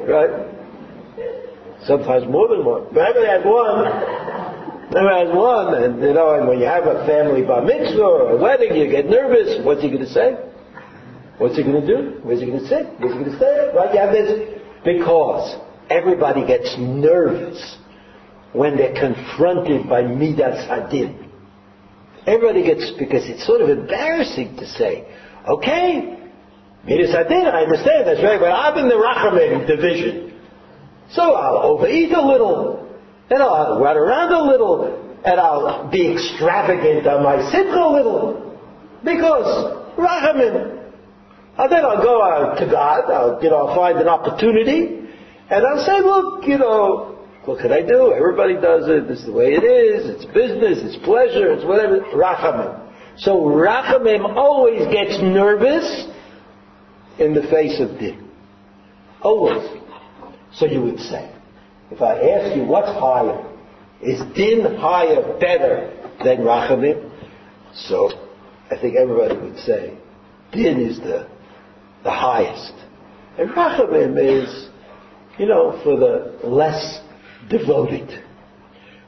right? 0.06 0.52
Sometimes 1.86 2.28
more 2.28 2.48
than 2.48 2.66
one, 2.66 2.91
but 2.91 3.16
everybody 3.16 3.32
has 3.32 3.43
one. 3.45 3.88
Everybody 4.88 5.28
has 5.28 5.36
one, 5.36 5.74
and 5.76 6.02
you 6.02 6.14
know, 6.14 6.36
and 6.36 6.48
when 6.48 6.60
you 6.60 6.66
have 6.66 6.88
a 6.88 7.06
family 7.06 7.43
bar 7.43 7.62
mitzvah 7.62 8.02
or 8.02 8.32
a 8.32 8.38
wedding, 8.38 8.76
you 8.76 8.89
get 8.89 9.10
nervous. 9.10 9.64
What's 9.64 9.82
he 9.82 9.89
going 9.89 10.04
to 10.04 10.12
say? 10.12 10.36
What's 11.38 11.56
he 11.56 11.64
going 11.64 11.82
to 11.82 11.88
do? 11.88 12.20
Where's 12.24 12.39
he 12.39 12.48
going 12.48 12.60
to 12.60 12.68
sit? 12.68 12.88
Where's 12.98 13.14
he 13.14 13.20
going 13.20 13.32
to 13.32 13.38
stay? 13.38 13.70
Right? 13.76 13.93
You 13.93 14.00
have 14.00 14.12
this 14.12 14.58
because 14.88 15.60
everybody 15.90 16.48
gets 16.48 16.78
nervous 16.78 17.78
when 18.54 18.78
they're 18.78 18.96
confronted 18.96 19.90
by 19.90 20.02
midas 20.02 20.66
hadin. 20.66 21.30
Everybody 22.26 22.64
gets 22.64 22.92
because 22.98 23.28
it's 23.28 23.46
sort 23.46 23.60
of 23.60 23.70
embarrassing 23.70 24.56
to 24.56 24.66
say, 24.66 25.06
okay, 25.46 26.18
midas 26.86 27.14
hadin, 27.14 27.46
I 27.46 27.64
understand 27.64 28.08
that's 28.08 28.24
right, 28.24 28.40
but 28.40 28.50
I'm 28.50 28.78
in 28.78 28.88
the 28.88 28.96
rachamim 28.96 29.68
division, 29.68 30.40
so 31.12 31.22
I'll 31.36 31.58
overeat 31.58 32.14
a 32.14 32.26
little, 32.26 32.88
and 33.30 33.44
I'll 33.44 33.82
run 33.82 33.98
around 33.98 34.32
a 34.32 34.42
little, 34.50 35.20
and 35.26 35.38
I'll 35.38 35.90
be 35.92 36.14
extravagant 36.14 37.06
on 37.08 37.24
my 37.24 37.52
simcha 37.52 37.78
a 37.78 37.92
little, 37.92 38.58
because 39.04 39.98
rachamim. 39.98 40.76
And 41.58 41.72
then 41.72 41.84
I'll 41.84 42.03
go 42.03 42.22
out 42.22 42.60
to 42.60 42.66
God, 42.66 43.10
I'll, 43.12 43.43
you 43.43 43.49
know, 43.49 43.68
I'll 43.68 43.76
find 43.76 43.97
an 43.97 44.08
opportunity, 44.08 45.10
and 45.49 45.66
I'll 45.66 45.84
say, 45.84 46.01
look, 46.01 46.45
you 46.47 46.60
know, 46.60 47.18
what 47.45 47.60
can 47.60 47.72
I 47.72 47.82
do? 47.82 48.14
Everybody 48.14 48.55
does 48.55 48.88
it, 48.88 49.08
this 49.08 49.20
is 49.20 49.26
the 49.26 49.32
way 49.32 49.53
it 49.53 49.64
is, 49.64 50.05
it's 50.10 50.26
business, 50.26 50.80
it's 50.84 51.03
pleasure, 51.03 51.51
it's 51.53 51.66
whatever, 51.66 52.01
rachamim. 52.14 52.84
So 53.18 53.41
rachamim 53.41 54.36
always 54.36 54.86
gets 54.93 55.20
nervous 55.22 56.08
in 57.18 57.34
the 57.34 57.41
face 57.43 57.80
of 57.80 57.97
din. 57.97 58.30
Always. 59.24 59.68
So 60.53 60.68
you 60.68 60.82
would 60.82 60.99
say, 60.99 61.34
if 61.89 62.01
I 62.01 62.20
ask 62.20 62.55
you 62.55 62.66
what's 62.66 62.91
higher, 62.99 63.43
is 64.01 64.20
din 64.36 64.76
higher, 64.76 65.39
better 65.39 65.91
than 66.24 66.39
rachamim? 66.39 67.10
So 67.74 68.12
I 68.70 68.80
think 68.80 68.95
everybody 68.95 69.36
would 69.38 69.58
say, 69.60 69.97
din 70.51 70.82
is 70.82 70.99
the 70.99 71.28
the 72.04 72.12
highest. 72.12 72.74
And 73.38 73.50
Rachamim 73.50 74.18
is, 74.18 74.70
you 75.38 75.45
know, 75.45 75.80
for 75.84 75.98
the 75.98 76.48
less 76.48 77.02
devoted. 77.50 78.24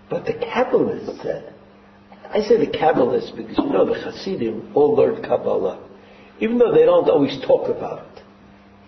But 0.09 0.25
the 0.25 0.33
Kabbalists 0.33 1.21
said, 1.21 1.53
I 2.31 2.41
say 2.41 2.57
the 2.63 2.71
Kabbalists 2.71 3.35
because 3.35 3.57
you 3.57 3.69
know 3.71 3.85
the 3.85 3.99
Hasidim 3.99 4.71
all 4.75 4.95
learned 4.95 5.23
Kabbalah, 5.23 5.79
even 6.39 6.57
though 6.57 6.71
they 6.71 6.85
don't 6.85 7.09
always 7.09 7.39
talk 7.45 7.75
about 7.75 8.05
it. 8.05 8.23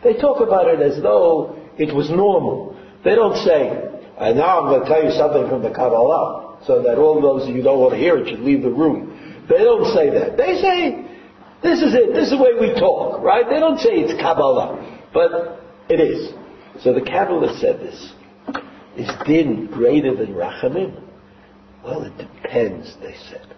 They 0.03 0.13
talk 0.19 0.41
about 0.41 0.67
it 0.67 0.79
as 0.79 1.01
though 1.01 1.59
it 1.77 1.93
was 1.93 2.09
normal. 2.09 2.77
They 3.03 3.15
don't 3.15 3.37
say, 3.45 3.69
and 4.17 4.37
now 4.37 4.61
I'm 4.61 4.69
going 4.69 4.81
to 4.81 4.87
tell 4.87 5.03
you 5.03 5.11
something 5.11 5.49
from 5.49 5.63
the 5.63 5.69
Kabbalah, 5.69 6.59
so 6.65 6.83
that 6.83 6.97
all 6.97 7.19
those 7.21 7.49
of 7.49 7.55
you 7.55 7.63
don't 7.63 7.79
want 7.79 7.93
to 7.93 7.99
hear 7.99 8.17
it 8.17 8.29
should 8.29 8.41
leave 8.41 8.61
the 8.61 8.69
room. 8.69 9.45
They 9.49 9.57
don't 9.57 9.93
say 9.95 10.09
that. 10.11 10.37
They 10.37 10.61
say, 10.61 11.10
this 11.63 11.81
is 11.81 11.93
it. 11.93 12.13
This 12.13 12.25
is 12.25 12.31
the 12.31 12.37
way 12.37 12.53
we 12.59 12.73
talk, 12.79 13.21
right? 13.21 13.45
They 13.47 13.59
don't 13.59 13.79
say 13.79 13.91
it's 13.91 14.19
Kabbalah, 14.19 15.01
but 15.13 15.61
it 15.89 15.99
is. 15.99 16.33
So 16.83 16.93
the 16.93 17.01
Kabbalah 17.01 17.57
said 17.59 17.79
this. 17.79 18.13
Is 18.97 19.09
din 19.25 19.67
greater 19.67 20.15
than 20.15 20.33
Rachamim? 20.33 21.01
Well, 21.83 22.03
it 22.03 22.17
depends, 22.17 22.95
they 23.01 23.15
said. 23.29 23.55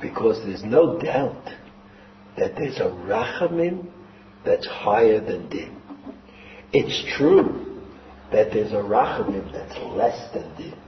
Because 0.00 0.44
there's 0.44 0.64
no 0.64 0.98
doubt 0.98 1.44
that 2.36 2.54
there's 2.56 2.78
a 2.78 2.90
Rachamim 2.90 3.86
that's 4.44 4.66
higher 4.66 5.20
than 5.20 5.48
din. 5.48 5.76
It's 6.72 7.16
true 7.16 7.82
that 8.32 8.52
there's 8.52 8.72
a 8.72 8.76
Rachamim 8.76 9.52
that's 9.52 9.78
less 9.96 10.32
than 10.32 10.56
din. 10.56 10.78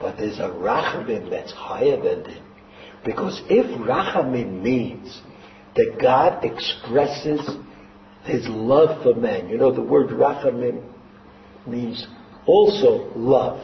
But 0.00 0.16
there's 0.16 0.38
a 0.38 0.48
Rachamim 0.48 1.30
that's 1.30 1.52
higher 1.52 2.00
than 2.02 2.22
din. 2.24 2.42
Because 3.06 3.40
if 3.48 3.66
rachamim 3.80 4.62
means 4.62 5.22
that 5.76 5.98
God 6.02 6.44
expresses 6.44 7.40
his 8.24 8.44
love 8.48 9.04
for 9.04 9.14
man, 9.14 9.48
you 9.48 9.56
know 9.56 9.72
the 9.72 9.80
word 9.80 10.08
rachamim 10.08 10.82
means 11.68 12.04
also 12.46 13.12
love, 13.14 13.60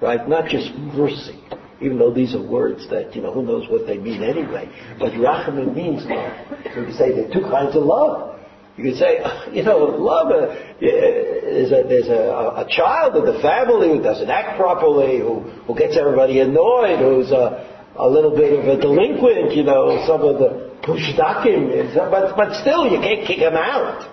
right? 0.00 0.26
Not 0.26 0.48
just 0.48 0.72
mercy, 0.74 1.38
even 1.82 1.98
though 1.98 2.14
these 2.14 2.34
are 2.34 2.42
words 2.42 2.88
that, 2.88 3.14
you 3.14 3.20
know, 3.20 3.30
who 3.30 3.42
knows 3.42 3.68
what 3.68 3.86
they 3.86 3.98
mean 3.98 4.22
anyway. 4.22 4.70
But 4.98 5.12
rachamim 5.12 5.76
means 5.76 6.02
love. 6.06 6.32
You 6.74 6.92
say 6.94 7.12
there 7.12 7.28
are 7.28 7.32
two 7.32 7.42
kinds 7.42 7.76
of 7.76 7.82
love. 7.82 8.40
You 8.78 8.84
can 8.84 8.96
say, 8.96 9.18
you 9.52 9.64
know, 9.64 9.78
love 9.78 10.28
uh, 10.28 10.54
is 10.80 11.72
a, 11.72 11.84
there's 11.86 12.08
a, 12.08 12.64
a, 12.64 12.66
child 12.70 13.16
in 13.16 13.26
the 13.26 13.38
family 13.42 13.88
who 13.88 14.02
doesn't 14.02 14.30
act 14.30 14.56
properly, 14.58 15.18
who, 15.18 15.40
who 15.66 15.76
gets 15.76 15.98
everybody 15.98 16.40
annoyed, 16.40 17.00
who's 17.00 17.30
a, 17.32 17.69
a 18.00 18.08
little 18.08 18.34
bit 18.34 18.58
of 18.58 18.64
a 18.66 18.80
delinquent, 18.80 19.54
you 19.54 19.62
know, 19.62 20.04
some 20.06 20.22
of 20.22 20.38
the 20.38 20.70
pushdakim, 20.82 21.94
but, 22.10 22.36
but 22.36 22.60
still 22.60 22.88
you 22.88 22.98
can't 22.98 23.26
kick 23.26 23.40
them 23.40 23.54
out. 23.54 24.08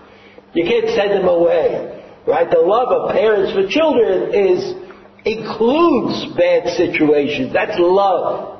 You 0.54 0.66
can't 0.66 0.90
send 0.90 1.12
them 1.12 1.28
away. 1.28 1.94
Right? 2.28 2.50
The 2.50 2.60
love 2.60 2.90
of 2.90 3.12
parents 3.12 3.54
for 3.54 3.68
children 3.70 4.34
is, 4.34 4.76
includes 5.24 6.36
bad 6.36 6.68
situations. 6.76 7.54
That's 7.54 7.78
love. 7.78 8.60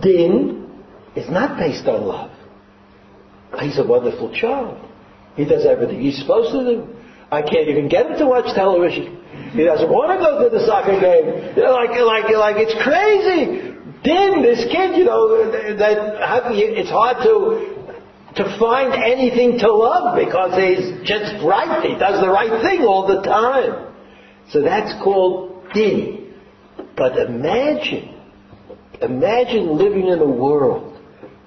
Din 0.00 0.70
is 1.14 1.28
not 1.28 1.58
based 1.58 1.86
on 1.86 2.06
love. 2.06 2.30
He's 3.60 3.78
a 3.78 3.84
wonderful 3.84 4.32
child. 4.34 4.88
He 5.36 5.44
does 5.44 5.66
everything 5.66 6.00
he's 6.00 6.18
supposed 6.18 6.52
to 6.52 6.64
do. 6.64 6.88
I 7.30 7.42
can't 7.42 7.68
even 7.68 7.88
get 7.88 8.06
him 8.06 8.18
to 8.18 8.26
watch 8.26 8.54
television. 8.54 9.18
He 9.52 9.64
doesn't 9.64 9.88
want 9.88 10.12
to 10.12 10.18
go 10.20 10.44
to 10.44 10.50
the 10.52 10.64
soccer 10.66 11.00
game. 11.00 11.56
You 11.56 11.64
know, 11.64 11.72
like, 11.72 11.90
like, 11.90 12.28
like 12.32 12.56
it's 12.60 12.76
crazy. 12.84 13.71
Then 14.04 14.42
this 14.42 14.64
kid, 14.64 14.96
you 14.96 15.04
know, 15.04 15.50
that 15.78 16.44
it's 16.50 16.90
hard 16.90 17.22
to 17.22 17.72
to 18.36 18.58
find 18.58 18.94
anything 18.94 19.58
to 19.58 19.72
love 19.72 20.16
because 20.16 20.56
he's 20.56 21.06
just 21.06 21.44
right. 21.44 21.84
He 21.84 21.98
does 21.98 22.20
the 22.20 22.30
right 22.30 22.62
thing 22.62 22.82
all 22.86 23.06
the 23.06 23.22
time. 23.22 23.94
So 24.50 24.62
that's 24.62 24.92
called 25.02 25.72
din. 25.74 26.34
But 26.96 27.16
imagine, 27.18 28.18
imagine 29.00 29.76
living 29.76 30.08
in 30.08 30.18
a 30.18 30.26
world 30.26 30.98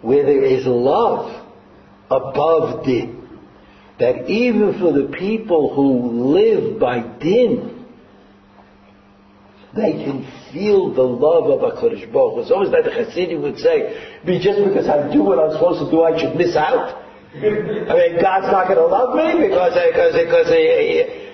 where 0.01 0.23
there 0.23 0.43
is 0.43 0.65
love 0.65 1.47
above 2.11 2.85
din. 2.85 3.27
That 3.99 4.29
even 4.29 4.79
for 4.79 4.91
the 4.91 5.11
people 5.17 5.73
who 5.73 6.33
live 6.33 6.79
by 6.79 6.99
din, 7.19 7.74
they 9.75 9.91
can 9.91 10.23
feel 10.53 10.93
the 10.93 11.03
love 11.03 11.51
of 11.51 11.59
a 11.61 11.75
Kodesh 11.75 12.07
Baruch 12.11 12.47
It's 12.47 12.51
always 12.51 12.71
that 12.71 12.85
the 12.85 12.95
Hasidim 12.95 13.41
would 13.41 13.59
say, 13.59 14.21
be 14.25 14.39
just 14.39 14.63
because 14.63 14.87
I 14.87 15.11
do 15.11 15.21
what 15.21 15.37
I'm 15.37 15.51
supposed 15.51 15.83
to 15.83 15.91
do, 15.91 16.03
I 16.03 16.15
should 16.15 16.35
miss 16.35 16.55
out. 16.55 17.03
I 17.35 17.91
mean, 17.91 18.15
God's 18.23 18.47
not 18.47 18.71
going 18.71 18.79
to 18.79 18.87
love 18.87 19.11
me 19.19 19.47
because, 19.47 19.75
because, 19.75 20.15
because, 20.15 20.47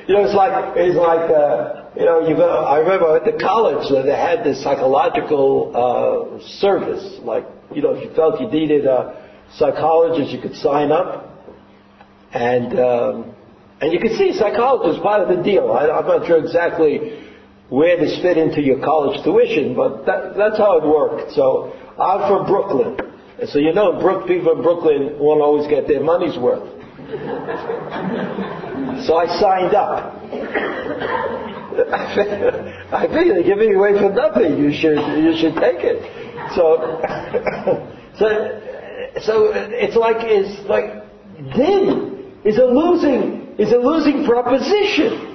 you 0.09 0.17
know, 0.17 0.25
it's 0.25 0.33
like, 0.33 0.73
it's 0.73 0.97
like, 0.97 1.29
uh, 1.29 1.85
you 1.95 2.05
know, 2.05 2.27
you 2.27 2.35
go, 2.35 2.49
I 2.49 2.79
remember 2.79 3.15
at 3.15 3.25
the 3.25 3.37
college 3.37 3.85
uh, 3.91 4.01
they 4.01 4.17
had 4.17 4.43
this 4.43 4.63
psychological, 4.63 5.69
uh, 5.77 6.41
service. 6.57 7.19
Like, 7.21 7.45
you 7.75 7.83
know, 7.83 7.93
if 7.93 8.03
you 8.03 8.15
felt 8.15 8.41
you 8.41 8.49
needed 8.49 8.87
a 8.87 9.21
psychologist, 9.53 10.31
you 10.31 10.41
could 10.41 10.55
sign 10.55 10.91
up. 10.91 11.29
And, 12.33 12.79
um, 12.79 13.35
and 13.79 13.93
you 13.93 13.99
could 13.99 14.17
see 14.17 14.33
psychologists 14.33 15.03
part 15.03 15.21
of 15.21 15.37
the 15.37 15.43
deal. 15.43 15.71
I, 15.71 15.89
I'm 15.91 16.07
not 16.07 16.25
sure 16.25 16.43
exactly 16.43 17.29
where 17.71 17.97
this 17.97 18.21
fit 18.21 18.37
into 18.37 18.61
your 18.61 18.79
college 18.83 19.23
tuition, 19.23 19.73
but 19.73 20.05
that, 20.05 20.35
that's 20.35 20.57
how 20.57 20.77
it 20.77 20.83
worked. 20.83 21.31
So 21.31 21.71
I'm 21.97 22.27
from 22.27 22.45
Brooklyn. 22.45 22.99
And 23.39 23.47
so 23.47 23.59
you 23.59 23.71
know, 23.71 23.97
Brook, 23.97 24.27
people 24.27 24.51
in 24.51 24.61
Brooklyn 24.61 25.15
won't 25.17 25.39
always 25.39 25.67
get 25.67 25.87
their 25.87 26.03
money's 26.03 26.37
worth. 26.37 26.67
so 29.07 29.15
I 29.15 29.25
signed 29.39 29.73
up. 29.73 30.11
I 32.91 33.07
think 33.07 33.31
they're 33.31 33.43
giving 33.43 33.73
away 33.73 33.97
for 33.97 34.11
nothing. 34.11 34.59
You 34.59 34.73
should, 34.73 34.99
you 35.23 35.31
should 35.39 35.55
take 35.55 35.79
it. 35.79 36.03
So, 36.51 36.75
so, 38.19 38.27
so 39.23 39.53
it's 39.55 39.95
like, 39.95 40.17
it's 40.19 40.59
like, 40.67 41.07
din 41.55 42.35
is 42.43 42.57
a 42.57 42.65
losing, 42.65 43.55
is 43.57 43.71
a 43.71 43.77
losing 43.77 44.25
proposition. 44.25 45.30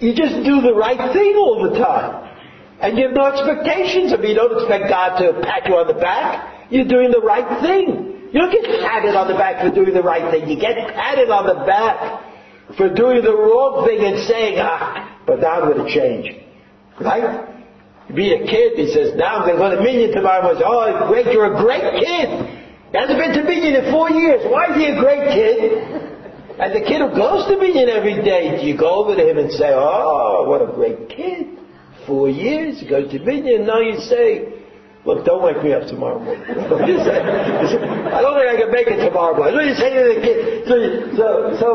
You 0.00 0.14
just 0.14 0.44
do 0.44 0.60
the 0.60 0.74
right 0.74 1.12
thing 1.12 1.34
all 1.36 1.68
the 1.70 1.78
time. 1.78 2.36
And 2.80 2.98
you 2.98 3.08
have 3.08 3.16
no 3.16 3.26
expectations. 3.32 4.12
I 4.12 4.16
mean, 4.16 4.30
you 4.30 4.34
don't 4.36 4.52
expect 4.52 4.88
God 4.88 5.16
to 5.18 5.40
pat 5.40 5.66
you 5.66 5.76
on 5.76 5.86
the 5.86 5.94
back. 5.94 6.68
You're 6.70 6.84
doing 6.88 7.10
the 7.10 7.24
right 7.24 7.62
thing. 7.62 8.28
You 8.32 8.40
don't 8.40 8.52
get 8.52 8.64
patted 8.84 9.16
on 9.16 9.28
the 9.28 9.34
back 9.34 9.62
for 9.64 9.74
doing 9.74 9.94
the 9.94 10.02
right 10.02 10.30
thing. 10.30 10.48
You 10.48 10.60
get 10.60 10.76
patted 10.92 11.30
on 11.30 11.46
the 11.46 11.64
back 11.64 12.76
for 12.76 12.92
doing 12.92 13.22
the 13.22 13.32
wrong 13.32 13.86
thing 13.86 14.04
and 14.04 14.26
saying, 14.28 14.58
ah, 14.60 15.22
but 15.26 15.40
now 15.40 15.62
I'm 15.62 15.72
going 15.72 15.86
to 15.86 15.92
change. 15.92 16.36
Right? 17.00 17.48
Be 18.14 18.34
a 18.34 18.46
kid, 18.46 18.78
he 18.78 18.92
says, 18.92 19.14
now 19.16 19.38
I'm 19.38 19.48
going 19.48 19.56
to 19.56 19.62
go 19.62 19.76
to 19.76 19.82
Minyan 19.82 20.12
tomorrow 20.12 20.42
morning. 20.42 20.62
Oh, 20.64 21.08
great, 21.08 21.26
you're 21.32 21.56
a 21.56 21.58
great 21.58 21.82
kid. 22.04 22.28
He 22.92 22.98
hasn't 22.98 23.18
been 23.18 23.32
to 23.34 23.42
Minyan 23.42 23.84
in 23.84 23.90
four 23.90 24.10
years. 24.10 24.42
Why 24.46 24.70
is 24.70 24.76
he 24.76 24.86
a 24.86 25.00
great 25.00 25.32
kid? 25.32 26.15
And 26.58 26.74
the 26.74 26.80
kid 26.80 27.00
who 27.00 27.10
goes 27.14 27.46
to 27.48 27.58
Minyan 27.58 27.88
every 27.88 28.22
day, 28.22 28.58
do 28.60 28.66
you 28.66 28.76
go 28.76 29.04
over 29.04 29.14
to 29.14 29.30
him 29.30 29.38
and 29.38 29.52
say, 29.52 29.70
oh, 29.72 30.44
what 30.48 30.62
a 30.62 30.72
great 30.72 31.08
kid 31.08 31.56
four 32.06 32.30
years, 32.30 32.80
he 32.80 32.88
goes 32.88 33.10
to 33.10 33.18
Minyan, 33.18 33.66
now 33.66 33.80
you 33.80 33.98
say, 33.98 34.62
look, 35.04 35.24
don't 35.26 35.42
wake 35.42 35.62
me 35.62 35.72
up 35.72 35.86
tomorrow 35.88 36.20
morning. 36.20 36.44
I 36.48 38.20
don't 38.22 38.38
think 38.38 38.48
I 38.48 38.56
can 38.56 38.70
make 38.70 38.86
it 38.86 39.04
tomorrow 39.04 39.36
morning. 39.36 39.54
What 39.54 39.66
you 39.66 39.74
say 39.74 39.90
to 39.90 40.14
the 40.14 40.20
kid? 40.22 40.68
So, 40.68 40.76
so, 41.16 41.26
so 41.58 41.68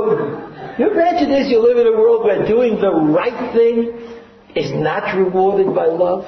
you 0.79 0.89
imagine 0.91 1.29
this, 1.29 1.49
you 1.49 1.59
live 1.61 1.77
in 1.77 1.87
a 1.87 1.97
world 1.97 2.23
where 2.23 2.47
doing 2.47 2.79
the 2.79 2.91
right 2.91 3.53
thing 3.53 3.91
is 4.55 4.71
not 4.73 5.15
rewarded 5.15 5.75
by 5.75 5.85
love, 5.85 6.25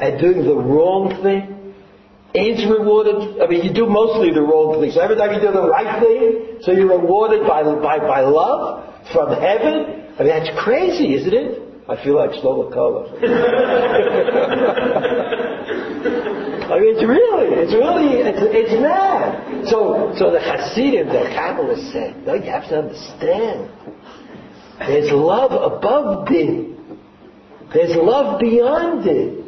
and 0.00 0.20
doing 0.20 0.44
the 0.44 0.54
wrong 0.54 1.22
thing 1.22 1.57
is 2.38 2.64
rewarded. 2.68 3.40
I 3.42 3.46
mean, 3.46 3.64
you 3.64 3.72
do 3.72 3.86
mostly 3.86 4.32
the 4.32 4.42
wrong 4.42 4.80
thing. 4.80 4.90
So 4.92 5.00
every 5.00 5.16
time 5.16 5.32
you 5.34 5.40
do 5.40 5.52
the 5.52 5.68
right 5.68 6.00
thing, 6.02 6.58
so 6.62 6.72
you're 6.72 6.88
rewarded 6.88 7.46
by, 7.46 7.62
by, 7.62 7.98
by 7.98 8.20
love 8.20 8.84
from 9.12 9.30
heaven. 9.32 10.06
I 10.18 10.22
mean, 10.22 10.32
that's 10.32 10.50
crazy, 10.62 11.14
isn't 11.14 11.32
it? 11.32 11.62
I 11.88 11.96
feel 12.04 12.16
like 12.16 12.32
Slovakola. 12.32 13.16
I 16.68 16.80
mean, 16.80 16.96
it's 16.96 17.06
really, 17.06 17.48
it's 17.56 17.72
really, 17.72 18.20
it's, 18.20 18.38
it's 18.42 18.82
mad. 18.82 19.64
So, 19.68 20.12
so 20.18 20.30
the 20.30 20.38
Hasidim, 20.38 21.08
the 21.08 21.24
Kabbalists 21.32 21.90
said, 21.92 22.26
no, 22.26 22.34
you 22.34 22.50
have 22.50 22.68
to 22.68 22.80
understand. 22.80 23.70
There's 24.80 25.10
love 25.10 25.52
above 25.52 26.28
din. 26.28 26.76
There's 27.72 27.96
love 27.96 28.38
beyond 28.38 29.06
it. 29.06 29.47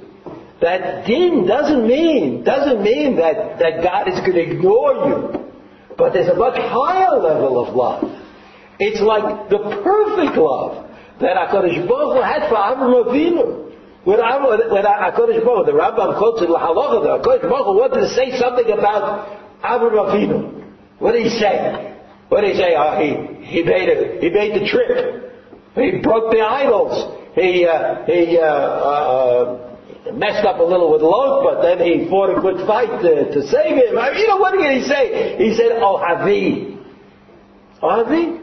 That 0.61 1.07
din 1.07 1.47
doesn't 1.47 1.87
mean, 1.87 2.45
doesn't 2.45 2.83
mean 2.83 3.17
that, 3.17 3.59
that 3.59 3.83
God 3.83 4.09
is 4.09 4.21
going 4.21 4.33
to 4.33 4.41
ignore 4.41 4.93
you. 5.09 5.51
But 5.97 6.13
there's 6.13 6.29
a 6.29 6.35
much 6.35 6.57
higher 6.57 7.19
level 7.19 7.65
of 7.65 7.75
love. 7.75 8.05
It's 8.79 9.01
like 9.01 9.49
the 9.49 9.59
perfect 9.59 10.37
love 10.37 10.89
that 11.21 11.37
HaKadosh 11.37 11.89
Baruch 11.89 12.25
had 12.25 12.49
for 12.49 12.57
Avram 12.57 13.05
Avinu. 13.05 13.73
When, 14.05 14.19
when 14.19 14.85
HaKadosh 14.85 15.45
Baruch 15.45 15.67
Hu, 15.67 15.73
the 15.73 15.79
Rambam 15.79 16.17
quotes 16.19 16.41
in 16.41 16.49
Lahalacha, 16.49 17.03
the 17.05 17.29
HaKadosh 17.29 17.49
Baruch 17.49 17.67
wanted 17.67 18.01
to 18.01 18.09
say 18.09 18.39
something 18.39 18.71
about 18.71 19.29
Avram 19.63 19.97
Avinu. 19.97 20.65
What 20.99 21.13
did 21.13 21.25
he 21.25 21.39
say? 21.39 21.97
What 22.29 22.43
did 22.43 22.53
he 22.53 22.57
say? 22.57 22.75
Uh, 22.75 23.01
he, 23.01 23.45
he, 23.45 23.63
made 23.63 23.89
a, 23.89 24.21
he 24.21 24.31
made 24.31 24.61
the 24.61 24.67
trip. 24.69 25.33
He 25.75 26.01
broke 26.03 26.33
the 26.33 26.41
idols. 26.41 27.17
He, 27.35 27.67
uh, 27.67 28.05
he, 28.05 28.39
uh, 28.39 28.45
uh, 28.45 29.70
messed 30.15 30.47
up 30.47 30.59
a 30.59 30.63
little 30.63 30.91
with 30.93 31.03
Lot, 31.03 31.45
but 31.45 31.63
then 31.63 31.79
he 31.79 32.09
fought 32.09 32.37
a 32.37 32.41
good 32.41 32.67
fight 32.67 33.03
to, 33.03 33.31
to 33.33 33.47
save 33.47 33.77
him. 33.77 33.99
I 33.99 34.11
mean, 34.11 34.21
you 34.21 34.29
know, 34.29 34.37
what 34.37 34.53
did 34.53 34.81
he 34.81 34.87
say? 34.89 35.37
He 35.39 35.55
said, 35.55 35.73
Oh, 35.81 35.97
Avi. 35.97 36.79
Avi? 37.83 38.41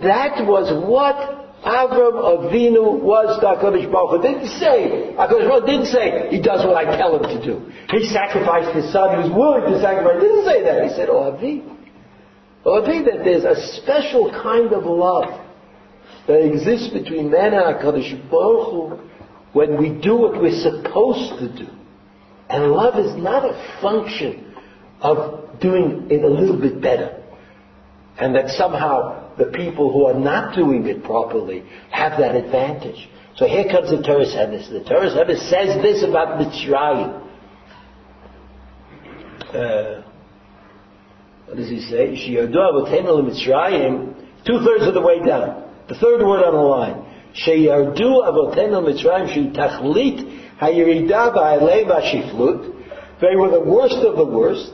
That 0.00 0.46
was 0.46 0.72
what 0.88 1.42
Avram 1.62 2.18
Avinu 2.18 2.98
was 2.98 3.38
the 3.38 3.46
HaKadosh 3.46 3.86
Baruch 3.92 4.18
Hu. 4.18 4.22
Didn't 4.22 4.48
say, 4.58 5.14
HaKadosh 5.14 5.46
Baruch 5.46 5.62
Hu 5.62 5.66
didn't 5.66 5.86
say, 5.86 6.28
he 6.30 6.40
does 6.40 6.66
what 6.66 6.74
I 6.74 6.96
tell 6.96 7.14
him 7.14 7.22
to 7.22 7.38
do. 7.44 7.70
He 7.90 8.08
sacrificed 8.08 8.74
his 8.74 8.90
son, 8.92 9.22
he 9.22 9.28
was 9.28 9.32
willing 9.36 9.70
to 9.70 9.80
sacrifice. 9.80 10.22
He 10.22 10.26
didn't 10.26 10.44
say 10.44 10.62
that. 10.64 10.82
He 10.84 10.90
said, 10.96 11.08
oh 11.08 11.30
Avi. 11.30 11.62
Oh 12.64 12.82
Avi, 12.82 13.04
that 13.04 13.22
there's 13.22 13.44
a 13.44 13.54
special 13.78 14.30
kind 14.30 14.72
of 14.72 14.86
love 14.86 15.38
that 16.26 16.42
exists 16.42 16.88
between 16.88 17.30
man 17.30 17.54
and 17.54 17.62
HaKadosh 17.76 18.30
Baruch 18.30 18.70
Hu 18.70 18.98
when 19.52 19.76
we 19.78 19.90
do 19.90 20.16
what 20.16 20.40
we're 20.40 20.60
supposed 20.62 21.38
to 21.38 21.48
do. 21.64 21.70
And 22.48 22.72
love 22.72 22.98
is 22.98 23.16
not 23.16 23.44
a 23.44 23.78
function 23.80 24.54
of 25.00 25.60
doing 25.60 26.08
it 26.10 26.22
a 26.22 26.28
little 26.28 26.60
bit 26.60 26.80
better. 26.80 27.22
And 28.18 28.34
that 28.34 28.50
somehow 28.50 29.36
the 29.36 29.46
people 29.46 29.92
who 29.92 30.06
are 30.06 30.18
not 30.18 30.54
doing 30.54 30.86
it 30.86 31.02
properly 31.02 31.64
have 31.90 32.18
that 32.18 32.34
advantage. 32.34 33.08
So 33.36 33.46
here 33.46 33.64
comes 33.64 33.90
the 33.90 33.96
Toras 33.96 34.34
Emes. 34.36 34.68
The 34.70 34.80
Toras 34.80 35.16
Emes 35.16 35.48
says 35.48 35.80
this 35.82 36.02
about 36.02 36.38
Mitzrayim. 36.38 37.20
Uh, 39.54 40.02
what 41.46 41.56
does 41.56 41.68
he 41.68 41.80
say? 41.80 42.14
Mitzrayim, 43.24 44.14
two-thirds 44.46 44.86
of 44.86 44.94
the 44.94 45.00
way 45.00 45.24
down. 45.24 45.70
The 45.88 45.94
third 45.94 46.20
word 46.26 46.44
on 46.44 46.54
the 46.54 46.60
line. 46.60 47.11
Sheyardu 47.33 48.23
avotenu 48.25 48.81
Mitzrayim 48.83 49.33
shu 49.33 49.51
tachlit 49.51 50.19
hayirida 50.59 51.33
ba'alei 51.35 51.85
v'ashiflut. 51.85 52.73
They 53.21 53.35
were 53.35 53.49
the 53.49 53.61
worst 53.61 53.97
of 53.97 54.15
the 54.17 54.25
worst. 54.25 54.71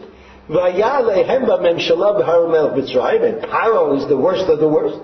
Vayalehem 0.50 1.46
b'memshala 1.46 2.22
b'harumel 2.22 2.76
Mitzrayim, 2.78 3.24
and 3.24 3.44
Paro 3.44 3.98
is 3.98 4.08
the 4.08 4.18
worst 4.18 4.50
of 4.50 4.60
the 4.60 4.68
worst. 4.68 5.00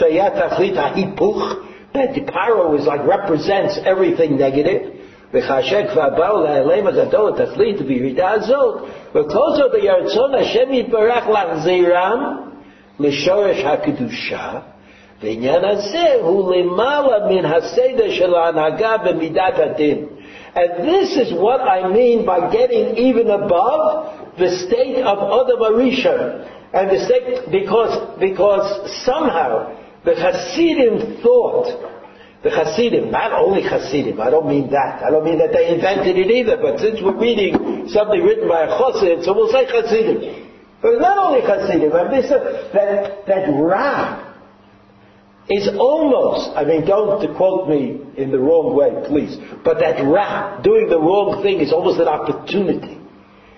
Shayat 0.00 0.34
tachlit 0.34 0.74
ha'ipuch, 0.74 1.92
that 1.94 2.14
Paro 2.26 2.78
is 2.78 2.86
like 2.86 3.06
represents 3.06 3.78
everything 3.84 4.36
negative. 4.38 4.92
וחשק 5.34 5.86
ובאו 5.92 6.42
להעלם 6.42 6.86
הגדול 6.86 7.32
התכלית 7.32 7.82
בירידה 7.82 8.30
הזאת, 8.30 8.82
וכל 9.14 9.52
זאת 9.56 9.72
בירצון 9.72 10.34
השם 10.34 10.72
יתברך 10.72 11.28
להחזירם 11.28 12.36
לשורש 13.00 13.64
הקדושה, 13.64 14.58
ועניין 15.22 15.64
הזה 15.64 16.14
הוא 16.20 16.54
למעלה 16.54 17.26
מן 17.28 17.44
הסדר 17.44 18.10
של 18.10 18.34
ההנהגה 18.34 18.96
במידת 18.96 19.58
הדין. 19.58 20.06
And 20.54 20.88
this 20.88 21.16
is 21.16 21.32
what 21.34 21.60
I 21.60 21.86
mean 21.86 22.24
by 22.24 22.50
getting 22.50 22.96
even 22.96 23.30
above 23.30 24.38
the 24.38 24.50
state 24.56 25.04
of 25.04 25.18
Adam 25.18 25.60
Arisha. 25.70 26.16
And 26.72 26.90
the 26.90 27.04
state, 27.04 27.50
because, 27.50 27.94
because 28.18 28.66
somehow 29.04 29.76
the 30.04 30.14
Hasidim 30.14 31.22
thought, 31.22 31.66
the 32.42 32.50
Hasidim, 32.50 33.10
not 33.10 33.32
only 33.32 33.62
Hasidim, 33.62 34.20
I 34.20 34.30
don't 34.30 34.48
mean 34.48 34.70
that, 34.70 35.02
I 35.04 35.10
don't 35.10 35.24
mean 35.24 35.38
that 35.38 35.52
they 35.52 35.74
invented 35.74 36.16
it 36.16 36.30
either, 36.30 36.56
but 36.56 36.80
since 36.80 37.00
we're 37.02 37.18
reading 37.18 37.88
something 37.88 38.22
written 38.22 38.48
by 38.48 38.62
a 38.64 38.68
Chassid, 38.68 39.24
so 39.24 39.34
we'll 39.34 39.52
say 39.52 39.66
Hasidim. 39.66 40.46
But 40.80 41.00
not 41.00 41.18
only 41.18 41.42
Hasidim, 41.42 41.92
I 41.92 42.10
mean, 42.10 42.22
that, 42.22 43.26
that 43.26 43.48
Ra 43.52 44.29
is 45.49 45.67
almost, 45.77 46.55
I 46.55 46.63
mean, 46.63 46.85
don't 46.85 47.35
quote 47.35 47.67
me 47.67 47.99
in 48.17 48.31
the 48.31 48.39
wrong 48.39 48.75
way, 48.75 49.07
please, 49.07 49.37
but 49.63 49.79
that 49.79 50.01
Ra, 50.01 50.61
doing 50.61 50.87
the 50.89 50.99
wrong 50.99 51.41
thing 51.43 51.59
is 51.59 51.73
almost 51.73 51.99
an 51.99 52.07
opportunity. 52.07 52.99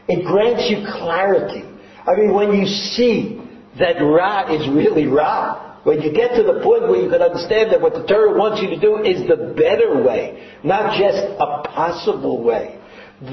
It 0.08 0.26
grants 0.26 0.70
you 0.70 0.86
clarity. 0.86 1.64
I 2.06 2.16
mean, 2.16 2.34
when 2.34 2.54
you 2.54 2.66
see 2.66 3.42
that 3.80 4.00
Ra 4.02 4.54
is 4.54 4.68
really 4.70 5.08
Ra, 5.08 5.82
when 5.84 6.02
you 6.02 6.14
get 6.14 6.36
to 6.36 6.44
the 6.44 6.62
point 6.64 6.84
where 6.84 7.02
you 7.02 7.10
can 7.10 7.22
understand 7.22 7.72
that 7.72 7.82
what 7.82 7.94
the 7.94 8.06
Torah 8.08 8.38
wants 8.38 8.62
you 8.62 8.70
to 8.70 8.80
do 8.80 9.04
is 9.04 9.28
the 9.28 9.54
better 9.56 10.02
way, 10.02 10.58
not 10.64 10.98
just 10.98 11.18
a 11.18 11.64
possible 11.68 12.42
way, 12.42 12.80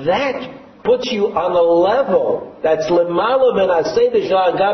that 0.04 0.69
puts 0.84 1.12
you 1.12 1.28
on 1.28 1.52
a 1.52 1.60
level 1.60 2.56
that's 2.62 2.88
lemala 2.88 3.52
min 3.56 3.68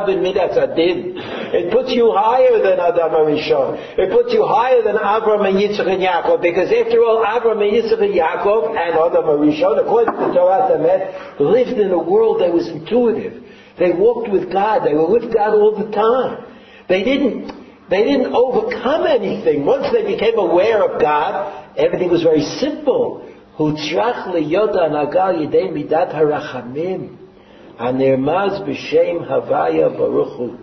bin 0.07 0.23
midas 0.23 0.57
adin. 0.57 1.15
It 1.55 1.73
puts 1.73 1.93
you 1.93 2.13
higher 2.15 2.59
than 2.63 2.79
Adam 2.79 3.15
Arishon. 3.15 3.79
It 3.99 4.11
puts 4.11 4.33
you 4.33 4.47
higher 4.47 4.83
than 4.83 4.97
Avram 4.97 5.47
and 5.47 5.59
Yitzchak 5.59 5.87
and 5.87 6.03
Yaakov, 6.03 6.43
because 6.43 6.71
after 6.71 7.03
all, 7.03 7.25
Avram 7.25 7.63
and 7.63 7.71
Yitzchak 7.75 8.03
and 8.03 8.15
Yaakov 8.15 8.75
and 8.75 8.95
Adam 8.95 9.27
Arishon, 9.31 9.83
according 9.83 10.15
to 10.15 10.21
the 10.27 10.33
Torah 10.35 10.71
Tamet, 10.71 11.41
lived 11.41 11.79
in 11.79 11.91
a 11.91 11.99
world 11.99 12.41
that 12.41 12.53
was 12.53 12.69
intuitive. 12.69 13.43
They 13.79 13.93
walked 13.93 14.31
with 14.31 14.53
God. 14.53 14.87
They 14.87 14.95
were 14.95 15.11
with 15.11 15.33
God 15.33 15.55
all 15.55 15.77
the 15.77 15.91
time. 15.93 16.45
They 16.89 17.03
didn't, 17.05 17.53
they 17.91 18.05
didn't 18.05 18.33
overcome 18.33 19.07
anything. 19.07 19.67
Once 19.67 19.93
they 19.93 20.05
became 20.07 20.39
aware 20.39 20.83
of 20.83 21.01
God, 21.01 21.77
everything 21.77 22.11
was 22.11 22.23
very 22.23 22.43
simple. 22.43 23.27
הוצ'רח 23.58 24.28
להיות 24.28 24.76
ההנהגה 24.76 25.26
על 25.26 25.42
ידי 25.42 25.70
מידת 25.70 26.08
הרחמים, 26.12 27.08
הנרמז 27.80 28.60
בשם 28.60 29.24
הוויה 29.30 29.90
ברוך 29.90 30.36
הוא. 30.36 30.54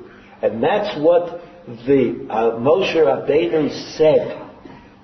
And 0.43 0.62
that's 0.62 0.97
what 0.97 1.41
the 1.86 2.26
uh, 2.30 2.59
Moshe 2.59 2.95
Rabbeinu 2.95 3.70
said 3.97 4.41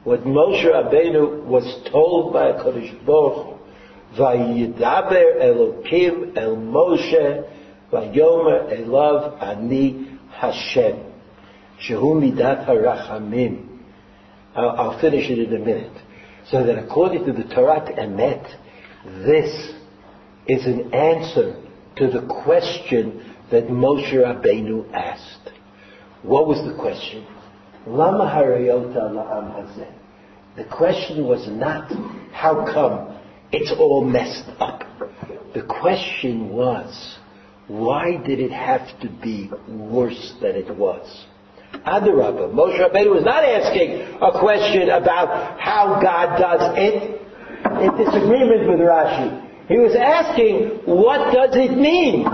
what 0.04 0.20
Moshe 0.24 0.64
Rabbeinu 0.64 1.44
was 1.44 1.64
told 1.90 2.32
by 2.32 2.52
Kodesh 2.52 3.04
Baruch 3.04 3.58
Vayidaber 4.16 5.40
Elokim 5.42 6.36
El 6.36 6.56
Moshe 6.56 7.44
Vayomer 7.92 8.72
Elav 8.72 9.42
Ani 9.42 10.18
Hashem 10.30 11.00
Shehu 11.80 12.14
Midat 12.14 12.66
HaRachamim 12.66 13.66
I'll, 14.54 14.70
I'll 14.70 15.00
finish 15.00 15.28
it 15.30 15.38
in 15.38 15.54
a 15.54 15.58
minute. 15.58 15.92
So 16.51 16.65
that 16.65 16.79
according 16.79 17.25
to 17.25 17.33
the 17.33 17.43
Torah 17.53 17.81
Emet, 17.81 18.43
this 19.23 19.73
is 20.47 20.65
an 20.65 20.93
answer 20.93 21.61
to 21.97 22.07
the 22.07 22.25
question 22.43 23.35
that 23.51 23.67
Moshe 23.67 24.13
Rabbeinu 24.13 24.91
asked. 24.93 25.51
What 26.23 26.47
was 26.47 26.57
the 26.67 26.75
question? 26.79 27.25
Lama 27.85 28.25
harayota 28.25 29.11
la'am 29.11 29.53
hazeh. 29.55 29.93
The 30.57 30.65
question 30.65 31.25
was 31.25 31.47
not, 31.47 31.91
how 32.31 32.65
come 32.73 33.19
it's 33.51 33.71
all 33.77 34.03
messed 34.03 34.49
up? 34.59 34.83
The 35.53 35.61
question 35.61 36.49
was, 36.49 37.17
why 37.67 38.17
did 38.17 38.39
it 38.39 38.51
have 38.51 38.99
to 39.01 39.09
be 39.21 39.51
worse 39.67 40.33
than 40.41 40.55
it 40.55 40.75
was? 40.75 41.25
Adarabba, 41.73 42.51
Moshe 42.53 42.79
Rabbeinu 42.79 43.13
was 43.13 43.23
not 43.23 43.43
asking 43.43 44.01
a 44.21 44.39
question 44.39 44.89
about 44.89 45.59
how 45.59 45.99
God 46.01 46.37
does 46.37 46.73
it 46.77 47.21
in 47.81 47.91
disagreement 47.97 48.67
with 48.67 48.79
Rashi. 48.79 49.45
He 49.67 49.77
was 49.77 49.95
asking, 49.95 50.81
what 50.85 51.33
does 51.33 51.55
it 51.55 51.77
mean? 51.77 52.25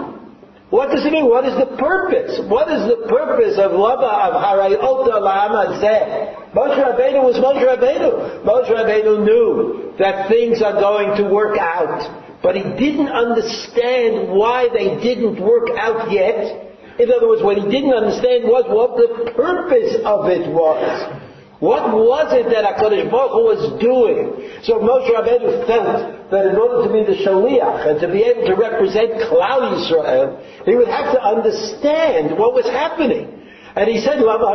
What 0.70 0.90
does 0.90 1.06
it 1.06 1.12
mean? 1.12 1.30
What 1.30 1.46
is 1.46 1.54
the 1.60 1.78
purpose? 1.78 2.40
What 2.48 2.72
is 2.72 2.88
the 2.90 3.08
purpose 3.08 3.60
of 3.60 3.72
Lava 3.74 4.08
of 4.08 4.34
Harayota 4.40 5.20
La'amazeh? 5.20 6.52
Moshe 6.56 6.80
Rabbeinu 6.80 7.24
was 7.24 7.36
Moshe 7.36 7.62
Rabbeinu. 7.62 8.44
Moshe 8.44 8.72
Rabbeinu 8.72 9.24
knew 9.24 9.94
that 10.00 10.28
things 10.28 10.62
are 10.62 10.74
going 10.74 11.16
to 11.22 11.30
work 11.32 11.58
out. 11.60 12.42
But 12.42 12.56
he 12.56 12.64
didn't 12.64 13.10
understand 13.10 14.30
why 14.32 14.70
they 14.74 14.96
didn't 15.02 15.40
work 15.42 15.70
out 15.78 16.12
yet. 16.12 16.65
In 17.00 17.12
other 17.12 17.28
words, 17.28 17.44
what 17.44 17.58
he 17.58 17.68
didn't 17.68 17.94
understand 17.94 18.46
was 18.46 18.64
what 18.72 18.96
the 18.96 19.32
purpose 19.36 20.00
of 20.06 20.32
it 20.32 20.48
was. 20.48 21.22
What 21.60 21.92
was 21.92 22.32
it 22.36 22.52
that 22.52 22.64
HaKadosh 22.68 23.12
Baruch 23.12 23.32
Hu 23.32 23.44
was 23.48 23.64
doing? 23.80 24.52
So 24.64 24.80
Moshe 24.84 25.08
Rabbeinu 25.08 25.68
felt 25.68 26.32
that 26.32 26.48
in 26.52 26.56
order 26.56 26.84
to 26.88 26.92
be 26.92 27.04
the 27.08 27.16
Shaliach 27.24 27.88
and 27.88 28.00
to 28.00 28.08
be 28.12 28.24
able 28.24 28.48
to 28.48 28.56
represent 28.56 29.16
Klal 29.32 29.72
Yisrael, 29.72 30.40
he 30.68 30.76
would 30.76 30.88
have 30.88 31.16
to 31.16 31.22
understand 31.24 32.38
what 32.38 32.54
was 32.54 32.66
happening. 32.66 33.36
And 33.76 33.90
he 33.90 34.00
said, 34.00 34.20
Lama 34.20 34.52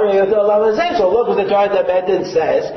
So 0.97 1.09
look 1.13 1.29
what 1.29 1.37
the 1.37 1.49
Torah 1.49 1.69
Medan 1.85 2.25
says, 2.25 2.73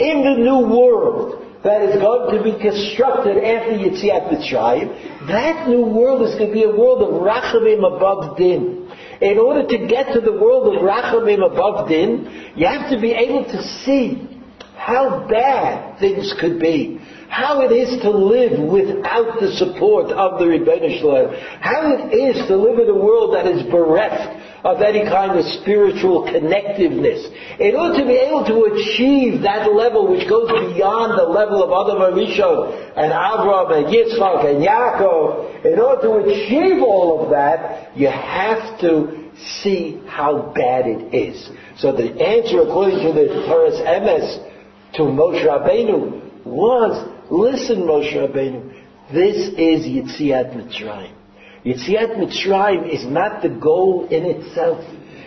In 0.00 0.24
the 0.24 0.36
new 0.36 0.60
world, 0.68 1.49
that 1.64 1.82
is 1.82 2.00
going 2.00 2.36
to 2.36 2.42
be 2.42 2.52
constructed 2.58 3.36
after 3.36 3.72
Yitziat 3.72 4.32
Mitzrayim, 4.32 5.28
that 5.28 5.68
new 5.68 5.84
world 5.84 6.22
is 6.26 6.34
going 6.36 6.48
to 6.48 6.54
be 6.54 6.64
a 6.64 6.74
world 6.74 7.02
of 7.02 7.20
Rachamim 7.20 7.84
above 7.84 8.36
Din. 8.38 8.88
In 9.20 9.38
order 9.38 9.66
to 9.66 9.86
get 9.86 10.14
to 10.14 10.20
the 10.20 10.32
world 10.32 10.74
of 10.74 10.82
Rachamim 10.82 11.44
above 11.44 11.88
Din, 11.88 12.52
you 12.56 12.66
have 12.66 12.90
to 12.90 12.98
be 13.00 13.12
able 13.12 13.44
to 13.44 13.62
see 13.84 14.26
how 14.74 15.28
bad 15.28 16.00
things 16.00 16.34
could 16.40 16.58
be, 16.58 16.98
how 17.28 17.60
it 17.60 17.72
is 17.72 18.00
to 18.00 18.10
live 18.10 18.58
without 18.58 19.38
the 19.38 19.52
support 19.56 20.06
of 20.06 20.38
the 20.38 20.46
Rebbeinu 20.46 21.60
how 21.60 21.92
it 21.92 22.14
is 22.14 22.48
to 22.48 22.56
live 22.56 22.78
in 22.78 22.88
a 22.88 22.94
world 22.94 23.34
that 23.34 23.46
is 23.46 23.62
bereft 23.70 24.39
of 24.64 24.82
any 24.82 25.04
kind 25.08 25.38
of 25.38 25.44
spiritual 25.60 26.24
connectiveness. 26.24 27.24
In 27.58 27.76
order 27.76 27.98
to 27.98 28.04
be 28.04 28.16
able 28.16 28.44
to 28.44 28.74
achieve 28.74 29.42
that 29.42 29.72
level 29.72 30.10
which 30.10 30.28
goes 30.28 30.48
beyond 30.74 31.18
the 31.18 31.24
level 31.24 31.62
of 31.64 31.70
Adam 31.72 32.00
Rishon 32.14 32.92
and 32.96 33.12
Avram 33.12 33.72
and 33.72 33.86
Yitzchak 33.86 34.44
and 34.44 34.64
Yaakov, 34.64 35.64
in 35.64 35.78
order 35.78 36.02
to 36.02 36.12
achieve 36.28 36.82
all 36.82 37.24
of 37.24 37.30
that, 37.30 37.96
you 37.96 38.08
have 38.08 38.80
to 38.80 39.30
see 39.62 40.00
how 40.06 40.52
bad 40.54 40.86
it 40.86 41.14
is. 41.14 41.50
So 41.78 41.92
the 41.92 42.12
answer 42.20 42.60
according 42.62 42.98
to 43.06 43.12
the 43.12 43.26
Toras 43.48 43.80
Emes 43.80 44.46
to 44.94 45.02
Moshe 45.02 45.46
Rabbeinu 45.46 46.44
was, 46.44 47.08
listen 47.30 47.82
Moshe 47.82 48.14
Rabbeinu, 48.14 48.76
this 49.12 49.48
is 49.58 49.86
Yitziat 49.86 50.54
Mitzrayim. 50.54 51.19
Yitziat 51.64 52.16
Mitzrayim 52.16 52.88
is 52.88 53.04
not 53.04 53.42
the 53.42 53.50
goal 53.50 54.08
in 54.10 54.24
itself. 54.24 54.82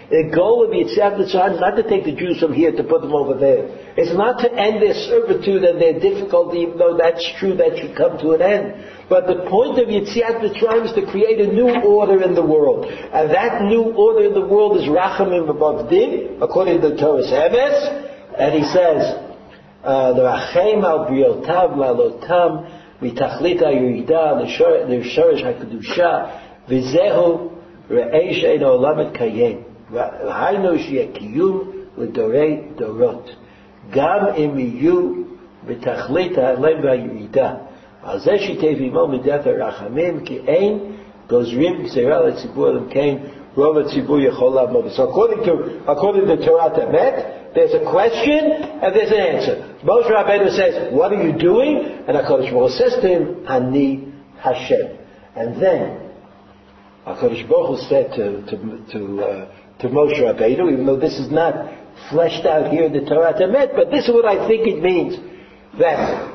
The 0.09 0.31
goal 0.33 0.65
of 0.65 0.71
Yitziat 0.71 1.17
Mitzrayim 1.17 1.55
is 1.55 1.61
not 1.61 1.75
to 1.75 1.83
take 1.87 2.05
the 2.05 2.15
Jews 2.15 2.39
from 2.39 2.53
here 2.53 2.71
to 2.71 2.83
put 2.83 3.01
them 3.01 3.13
over 3.13 3.37
there. 3.37 3.69
It's 3.95 4.13
not 4.17 4.39
to 4.41 4.51
end 4.51 4.81
their 4.81 4.95
servitude 4.95 5.63
and 5.63 5.79
their 5.79 5.99
difficulty, 5.99 6.65
even 6.65 6.77
though 6.77 6.97
that's 6.97 7.21
true, 7.37 7.55
that 7.57 7.77
should 7.77 7.95
come 7.95 8.17
to 8.17 8.31
an 8.31 8.41
end. 8.41 8.73
But 9.09 9.27
the 9.27 9.45
point 9.45 9.77
of 9.77 9.87
Yitziat 9.87 10.41
Mitzrayim 10.41 10.85
is 10.89 10.93
to 10.93 11.05
create 11.05 11.39
a 11.39 11.53
new 11.53 11.69
order 11.85 12.23
in 12.23 12.33
the 12.33 12.45
world. 12.45 12.85
And 12.85 13.29
that 13.29 13.61
new 13.61 13.93
order 13.93 14.25
in 14.25 14.33
the 14.33 14.45
world 14.45 14.77
is 14.77 14.89
Rachamim 14.89 15.49
above 15.49 15.89
Din, 15.89 16.39
according 16.41 16.81
to 16.81 16.89
the 16.89 16.95
Toras 16.95 17.29
Emes. 17.29 18.09
And 18.39 18.53
he 18.53 18.63
says, 18.73 19.21
uh, 19.83 20.13
מתכלית 23.03 23.61
הירידה 23.61 24.31
לשורש 24.87 25.43
הקדושה, 25.43 26.23
וזהו 26.69 27.49
ראה 27.91 28.33
שאין 28.33 28.63
העולם 28.63 28.99
מתקיים. 28.99 29.57
והיינו 29.91 30.79
שיהיה 30.79 31.07
קיום 31.13 31.61
לדורי 31.97 32.59
דורות. 32.75 33.35
גם 33.91 34.25
אם 34.37 34.59
יהיו 34.59 35.11
בתכלית 35.67 36.37
העלם 36.37 36.83
והירידה. 36.83 37.53
על 38.03 38.19
זה 38.19 38.37
שיתף 38.37 38.75
עמו 38.79 39.07
מידת 39.07 39.47
הרחמים, 39.47 40.19
כי 40.19 40.39
אין 40.47 40.79
גוזרים 41.29 41.83
גזירה 41.83 42.27
לציבור 42.27 42.69
אלוקים 42.69 43.17
רוב 43.55 43.77
הציבור 43.77 44.19
יכול 44.19 44.53
לעמוד. 44.55 44.85
So 44.95 45.01
according 45.87 46.25
to, 46.27 46.45
Torah 46.45 46.71
Emet, 46.75 47.42
there's 47.55 47.73
a 47.73 47.89
question 47.89 48.39
and 48.83 48.95
there's 48.95 49.11
an 49.11 49.19
answer. 49.19 49.79
Moshe 49.83 50.09
Rabbeinu 50.09 50.55
says, 50.55 50.93
what 50.93 51.11
are 51.13 51.23
you 51.23 51.37
doing? 51.37 52.03
And 52.07 52.17
HaKadosh 52.17 52.51
Baruch 52.51 52.71
says 52.71 52.95
to 53.01 53.07
him, 53.07 53.45
Ani 53.47 54.13
Hashem. 54.39 54.97
And 55.35 55.61
then, 55.61 56.11
HaKadosh 57.05 57.47
Baruch 57.49 57.79
said 57.89 58.11
to, 58.15 58.41
to, 58.45 58.85
to, 58.91 59.21
uh, 59.21 59.79
to 59.79 59.89
Moshe 59.89 60.19
Rabbeinu, 60.19 60.71
even 60.71 60.85
though 60.85 60.99
this 60.99 61.19
is 61.19 61.31
not 61.31 61.53
fleshed 62.09 62.45
out 62.45 62.71
here 62.71 62.85
in 62.85 62.93
the 62.93 63.01
Torah 63.01 63.33
Emet, 63.33 63.75
but 63.75 63.91
this 63.91 64.07
is 64.07 64.13
what 64.13 64.25
I 64.25 64.47
think 64.47 64.67
it 64.67 64.81
means. 64.81 65.17
That 65.79 66.32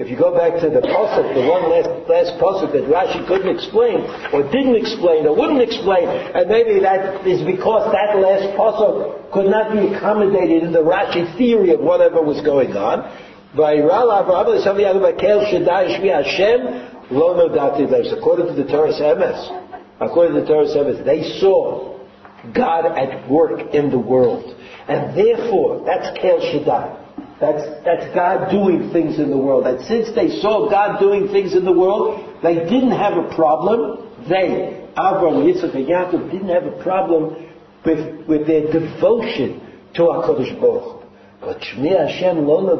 if 0.00 0.08
you 0.08 0.16
go 0.16 0.32
back 0.32 0.60
to 0.60 0.70
the 0.70 0.80
pasuk, 0.80 1.34
the 1.34 1.44
one 1.44 1.68
last, 1.68 1.88
last 2.08 2.32
pasuk 2.40 2.72
that 2.72 2.88
Rashi 2.88 3.26
couldn't 3.28 3.54
explain, 3.54 4.00
or 4.32 4.42
didn't 4.50 4.76
explain, 4.76 5.26
or 5.26 5.36
wouldn't 5.36 5.60
explain, 5.60 6.08
and 6.08 6.48
maybe 6.48 6.80
that 6.80 7.26
is 7.26 7.44
because 7.44 7.92
that 7.92 8.16
last 8.16 8.56
pasuk 8.56 9.30
could 9.32 9.46
not 9.46 9.72
be 9.72 9.92
accommodated 9.94 10.62
in 10.62 10.72
the 10.72 10.82
Rashi 10.82 11.36
theory 11.36 11.74
of 11.74 11.80
whatever 11.80 12.22
was 12.22 12.40
going 12.42 12.72
on. 12.76 13.04
According 18.10 18.46
to 18.46 18.54
the 18.54 18.64
Torah 18.70 18.92
Emes, 18.92 19.40
according 20.00 20.34
to 20.34 20.40
the 20.40 20.46
Torah 20.46 20.66
Emes, 20.66 21.04
they 21.04 21.22
saw 21.40 21.98
God 22.54 22.86
at 22.86 23.28
work 23.28 23.74
in 23.74 23.90
the 23.90 23.98
world. 23.98 24.56
And 24.88 25.16
therefore, 25.16 25.84
that's 25.84 26.16
Kel 26.18 26.40
Shaddai. 26.40 26.99
That's, 27.40 27.62
that's 27.84 28.14
God 28.14 28.50
doing 28.50 28.90
things 28.92 29.18
in 29.18 29.30
the 29.30 29.38
world. 29.38 29.64
That 29.64 29.80
since 29.86 30.14
they 30.14 30.40
saw 30.40 30.68
God 30.68 31.00
doing 31.00 31.28
things 31.28 31.54
in 31.54 31.64
the 31.64 31.72
world, 31.72 32.38
they 32.42 32.54
didn't 32.54 32.92
have 32.92 33.14
a 33.14 33.34
problem. 33.34 34.08
They, 34.28 34.86
Abraham, 34.92 35.44
Yitzchak, 35.48 35.74
and 35.74 35.86
Yaakov, 35.88 36.30
didn't 36.30 36.48
have 36.48 36.66
a 36.66 36.82
problem 36.82 37.48
with, 37.84 38.28
with 38.28 38.46
their 38.46 38.70
devotion 38.70 39.66
to 39.94 40.02
HaKadosh 40.02 40.60
Baruch 40.60 41.06
But 41.40 41.60
Shmi 41.60 41.96
Hashem 41.96 42.46
lo 42.46 42.76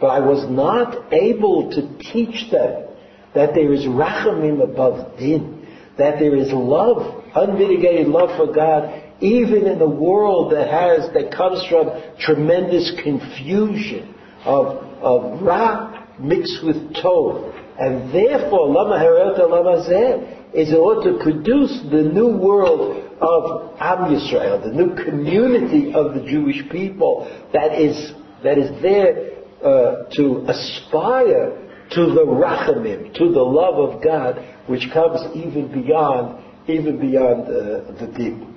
But 0.00 0.06
I 0.06 0.20
was 0.20 0.48
not 0.48 1.12
able 1.12 1.70
to 1.72 1.98
teach 1.98 2.50
them 2.52 2.88
that 3.34 3.54
there 3.54 3.72
is 3.72 3.86
rachamim 3.86 4.62
above 4.62 5.18
din, 5.18 5.66
that 5.98 6.18
there 6.20 6.36
is 6.36 6.52
love, 6.52 7.24
unmitigated 7.34 8.06
love 8.06 8.36
for 8.36 8.52
God, 8.52 9.02
even 9.22 9.66
in 9.66 9.80
a 9.80 9.88
world 9.88 10.52
that 10.52 10.68
has, 10.68 11.12
that 11.14 11.32
comes 11.34 11.64
from 11.70 11.90
tremendous 12.18 12.92
confusion 13.02 14.14
of, 14.44 14.66
of 15.00 15.42
Ra 15.42 16.06
mixed 16.18 16.64
with 16.64 16.76
Tov. 16.96 17.58
And 17.78 18.12
therefore, 18.12 18.68
Lama 18.68 18.98
Hereta 18.98 19.48
Lama 19.48 19.88
Zeh 19.88 20.54
is 20.54 20.68
in 20.68 20.76
order 20.76 21.12
to 21.12 21.22
produce 21.22 21.80
the 21.90 22.02
new 22.02 22.36
world 22.36 22.96
of 23.20 23.76
Am 23.80 24.10
Yisrael, 24.12 24.62
the 24.62 24.72
new 24.72 24.94
community 25.04 25.94
of 25.94 26.14
the 26.14 26.20
Jewish 26.28 26.68
people 26.70 27.30
that 27.52 27.80
is, 27.80 28.12
that 28.42 28.58
is 28.58 28.70
there 28.82 29.30
uh, 29.64 30.04
to 30.16 30.44
aspire 30.48 31.58
to 31.92 32.06
the 32.06 32.24
Rachamim, 32.26 33.14
to 33.14 33.32
the 33.32 33.40
love 33.40 33.78
of 33.78 34.02
God, 34.02 34.44
which 34.66 34.88
comes 34.92 35.20
even 35.36 35.72
beyond, 35.72 36.42
even 36.68 36.98
beyond 36.98 37.42
uh, 37.42 37.92
the 38.00 38.12
deep. 38.16 38.52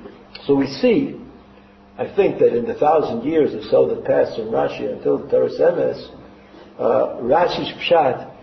So 0.45 0.55
we 0.55 0.67
see 0.67 1.19
I 1.97 2.13
think 2.13 2.39
that 2.39 2.53
in 2.53 2.65
the 2.65 2.73
thousand 2.73 3.23
years 3.23 3.53
or 3.53 3.63
so 3.69 3.87
that 3.87 4.03
passed 4.03 4.35
from 4.35 4.47
Rashi 4.47 4.91
until 4.91 5.17
the 5.19 5.29
Torah 5.29 5.49
Emes, 5.49 6.11
uh, 6.77 7.21
Rashi's 7.21 7.71
Pshat 7.83 8.33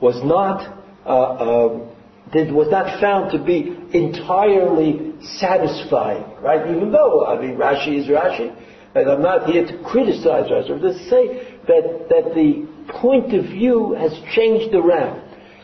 was 0.00 0.22
not 0.22 0.78
uh, 1.04 1.66
um, 1.66 1.90
did, 2.32 2.52
was 2.52 2.68
not 2.70 3.00
found 3.00 3.32
to 3.32 3.44
be 3.44 3.76
entirely 3.92 5.14
satisfying, 5.38 6.24
right? 6.40 6.70
Even 6.70 6.92
though, 6.92 7.26
I 7.26 7.40
mean, 7.40 7.56
Rashi 7.56 7.98
is 7.98 8.06
Rashi, 8.06 8.54
and 8.94 9.10
I'm 9.10 9.22
not 9.22 9.50
here 9.50 9.66
to 9.66 9.82
criticize 9.82 10.48
Rashi, 10.48 10.80
but 10.80 10.86
to 10.86 10.98
say 11.08 11.58
that, 11.66 12.06
that 12.10 12.34
the 12.34 12.68
point 13.00 13.34
of 13.34 13.46
view 13.46 13.94
has 13.98 14.12
changed 14.32 14.72
around. 14.72 15.20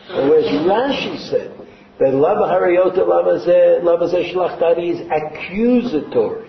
Whereas 0.09 0.45
Rashi 0.67 1.29
said 1.29 1.56
that 1.99 2.13
Lama 2.13 2.47
Hariyota 2.47 3.07
Lava 3.07 4.07
Shlachtari 4.07 4.93
is 4.93 5.01
accusatory. 5.11 6.47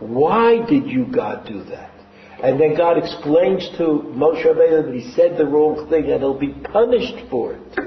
Why 0.00 0.64
did 0.64 0.86
you, 0.86 1.06
God, 1.06 1.46
do 1.46 1.62
that? 1.64 1.90
And 2.42 2.58
then 2.58 2.74
God 2.74 2.96
explains 2.96 3.68
to 3.76 3.84
Moshe 4.16 4.44
Rabbeinu 4.46 4.86
that 4.86 4.94
he 4.94 5.12
said 5.12 5.36
the 5.36 5.44
wrong 5.44 5.88
thing 5.90 6.10
and 6.10 6.20
he'll 6.20 6.38
be 6.38 6.54
punished 6.72 7.28
for 7.30 7.52
it. 7.54 7.78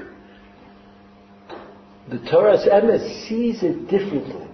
The 2.08 2.18
Torah 2.30 2.58
Emes 2.58 3.28
sees 3.28 3.62
it 3.64 3.88
differently. 3.88 4.46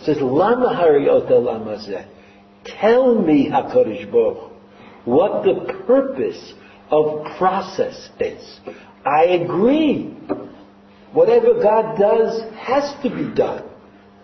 It 0.00 0.04
says, 0.04 0.16
Lama 0.20 0.68
Hariyota 0.68 1.42
Lama 1.42 2.06
Tell 2.80 3.20
me, 3.20 3.50
HaKadosh 3.50 4.10
Baruch, 4.10 4.52
what 5.04 5.44
the 5.44 5.74
purpose 5.86 6.54
of 6.90 7.24
process 7.36 8.08
is. 8.20 8.60
I 9.04 9.24
agree. 9.24 10.16
Whatever 11.12 11.60
God 11.62 11.98
does 11.98 12.42
has 12.56 13.02
to 13.02 13.10
be 13.10 13.34
done. 13.34 13.64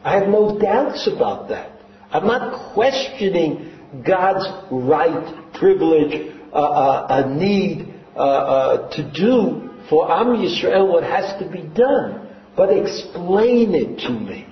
I 0.03 0.19
have 0.19 0.29
no 0.29 0.59
doubts 0.59 1.09
about 1.09 1.49
that. 1.49 1.81
I'm 2.11 2.27
not 2.27 2.75
questioning 2.75 3.73
God's 4.07 4.47
right, 4.71 5.53
privilege, 5.55 6.35
uh, 6.53 6.57
uh, 6.57 7.07
a 7.11 7.35
need 7.35 7.95
uh, 8.15 8.19
uh, 8.19 8.91
to 8.97 9.13
do 9.13 9.71
for 9.89 10.11
Am 10.11 10.29
Yisrael 10.37 10.89
what 10.89 11.05
has 11.05 11.41
to 11.41 11.51
be 11.51 11.63
done. 11.63 12.29
But 12.57 12.71
explain 12.71 13.75
it 13.75 13.99
to 14.01 14.11
me. 14.11 14.47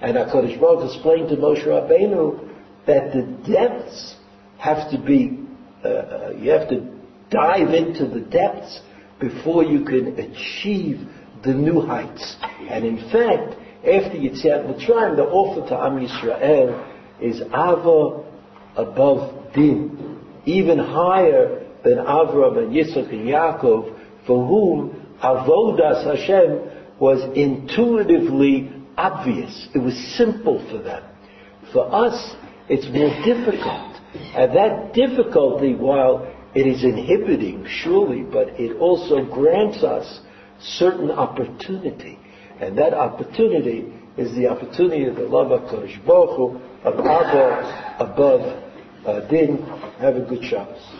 And 0.00 0.16
HaKadosh 0.16 0.60
Baruch 0.60 0.94
explained 0.94 1.28
to 1.30 1.36
Moshe 1.36 1.66
Rabbeinu 1.66 2.48
that 2.86 3.12
the 3.12 3.52
depths 3.52 4.14
have 4.58 4.90
to 4.90 4.98
be, 4.98 5.40
uh, 5.84 5.88
uh, 5.88 6.30
you 6.36 6.50
have 6.50 6.68
to 6.68 6.86
dive 7.30 7.74
into 7.74 8.06
the 8.06 8.20
depths 8.20 8.80
before 9.20 9.64
you 9.64 9.84
can 9.84 10.18
achieve 10.18 11.08
the 11.42 11.54
new 11.54 11.80
heights. 11.80 12.36
And 12.68 12.84
in 12.84 12.96
fact, 13.10 13.54
after 13.78 14.18
Yetziat 14.18 14.66
Mitzrayim, 14.66 15.16
the 15.16 15.24
offer 15.24 15.68
to 15.68 15.74
Am 15.74 15.98
Yisrael 15.98 16.84
is 17.20 17.40
Ava 17.40 18.24
above 18.76 19.52
Din, 19.54 20.20
even 20.44 20.78
higher 20.78 21.64
than 21.84 21.98
Avram 21.98 22.58
and 22.58 22.72
Yitzchak 22.72 23.10
and 23.10 23.28
Yaakov, 23.28 24.26
for 24.26 24.46
whom 24.46 25.16
Avodas 25.22 26.04
Hashem 26.04 26.98
was 27.00 27.22
intuitively 27.36 28.70
obvious. 28.96 29.68
It 29.74 29.78
was 29.78 29.96
simple 30.16 30.64
for 30.70 30.78
them. 30.78 31.04
For 31.72 31.92
us, 31.94 32.36
it's 32.68 32.86
more 32.86 33.10
difficult. 33.24 33.96
And 34.34 34.56
that 34.56 34.92
difficulty, 34.94 35.74
while 35.74 36.26
it 36.54 36.66
is 36.66 36.82
inhibiting, 36.82 37.66
surely, 37.68 38.22
but 38.22 38.48
it 38.60 38.76
also 38.78 39.24
grants 39.24 39.82
us 39.82 40.20
certain 40.60 41.10
opportunity. 41.10 42.18
And 42.60 42.76
that 42.78 42.94
opportunity 42.94 43.92
is 44.16 44.34
the 44.34 44.48
opportunity 44.48 45.04
of 45.04 45.16
the 45.16 45.22
love 45.22 45.52
of 45.52 45.62
Kodesh 45.70 46.04
Baruch 46.04 46.36
Hu, 46.36 46.60
of 46.84 46.98
Abba 47.00 47.96
above 48.00 48.64
uh, 49.06 49.20
Din. 49.28 49.58
Have 50.00 50.16
a 50.16 50.20
good 50.20 50.44
Shabbos. 50.44 50.97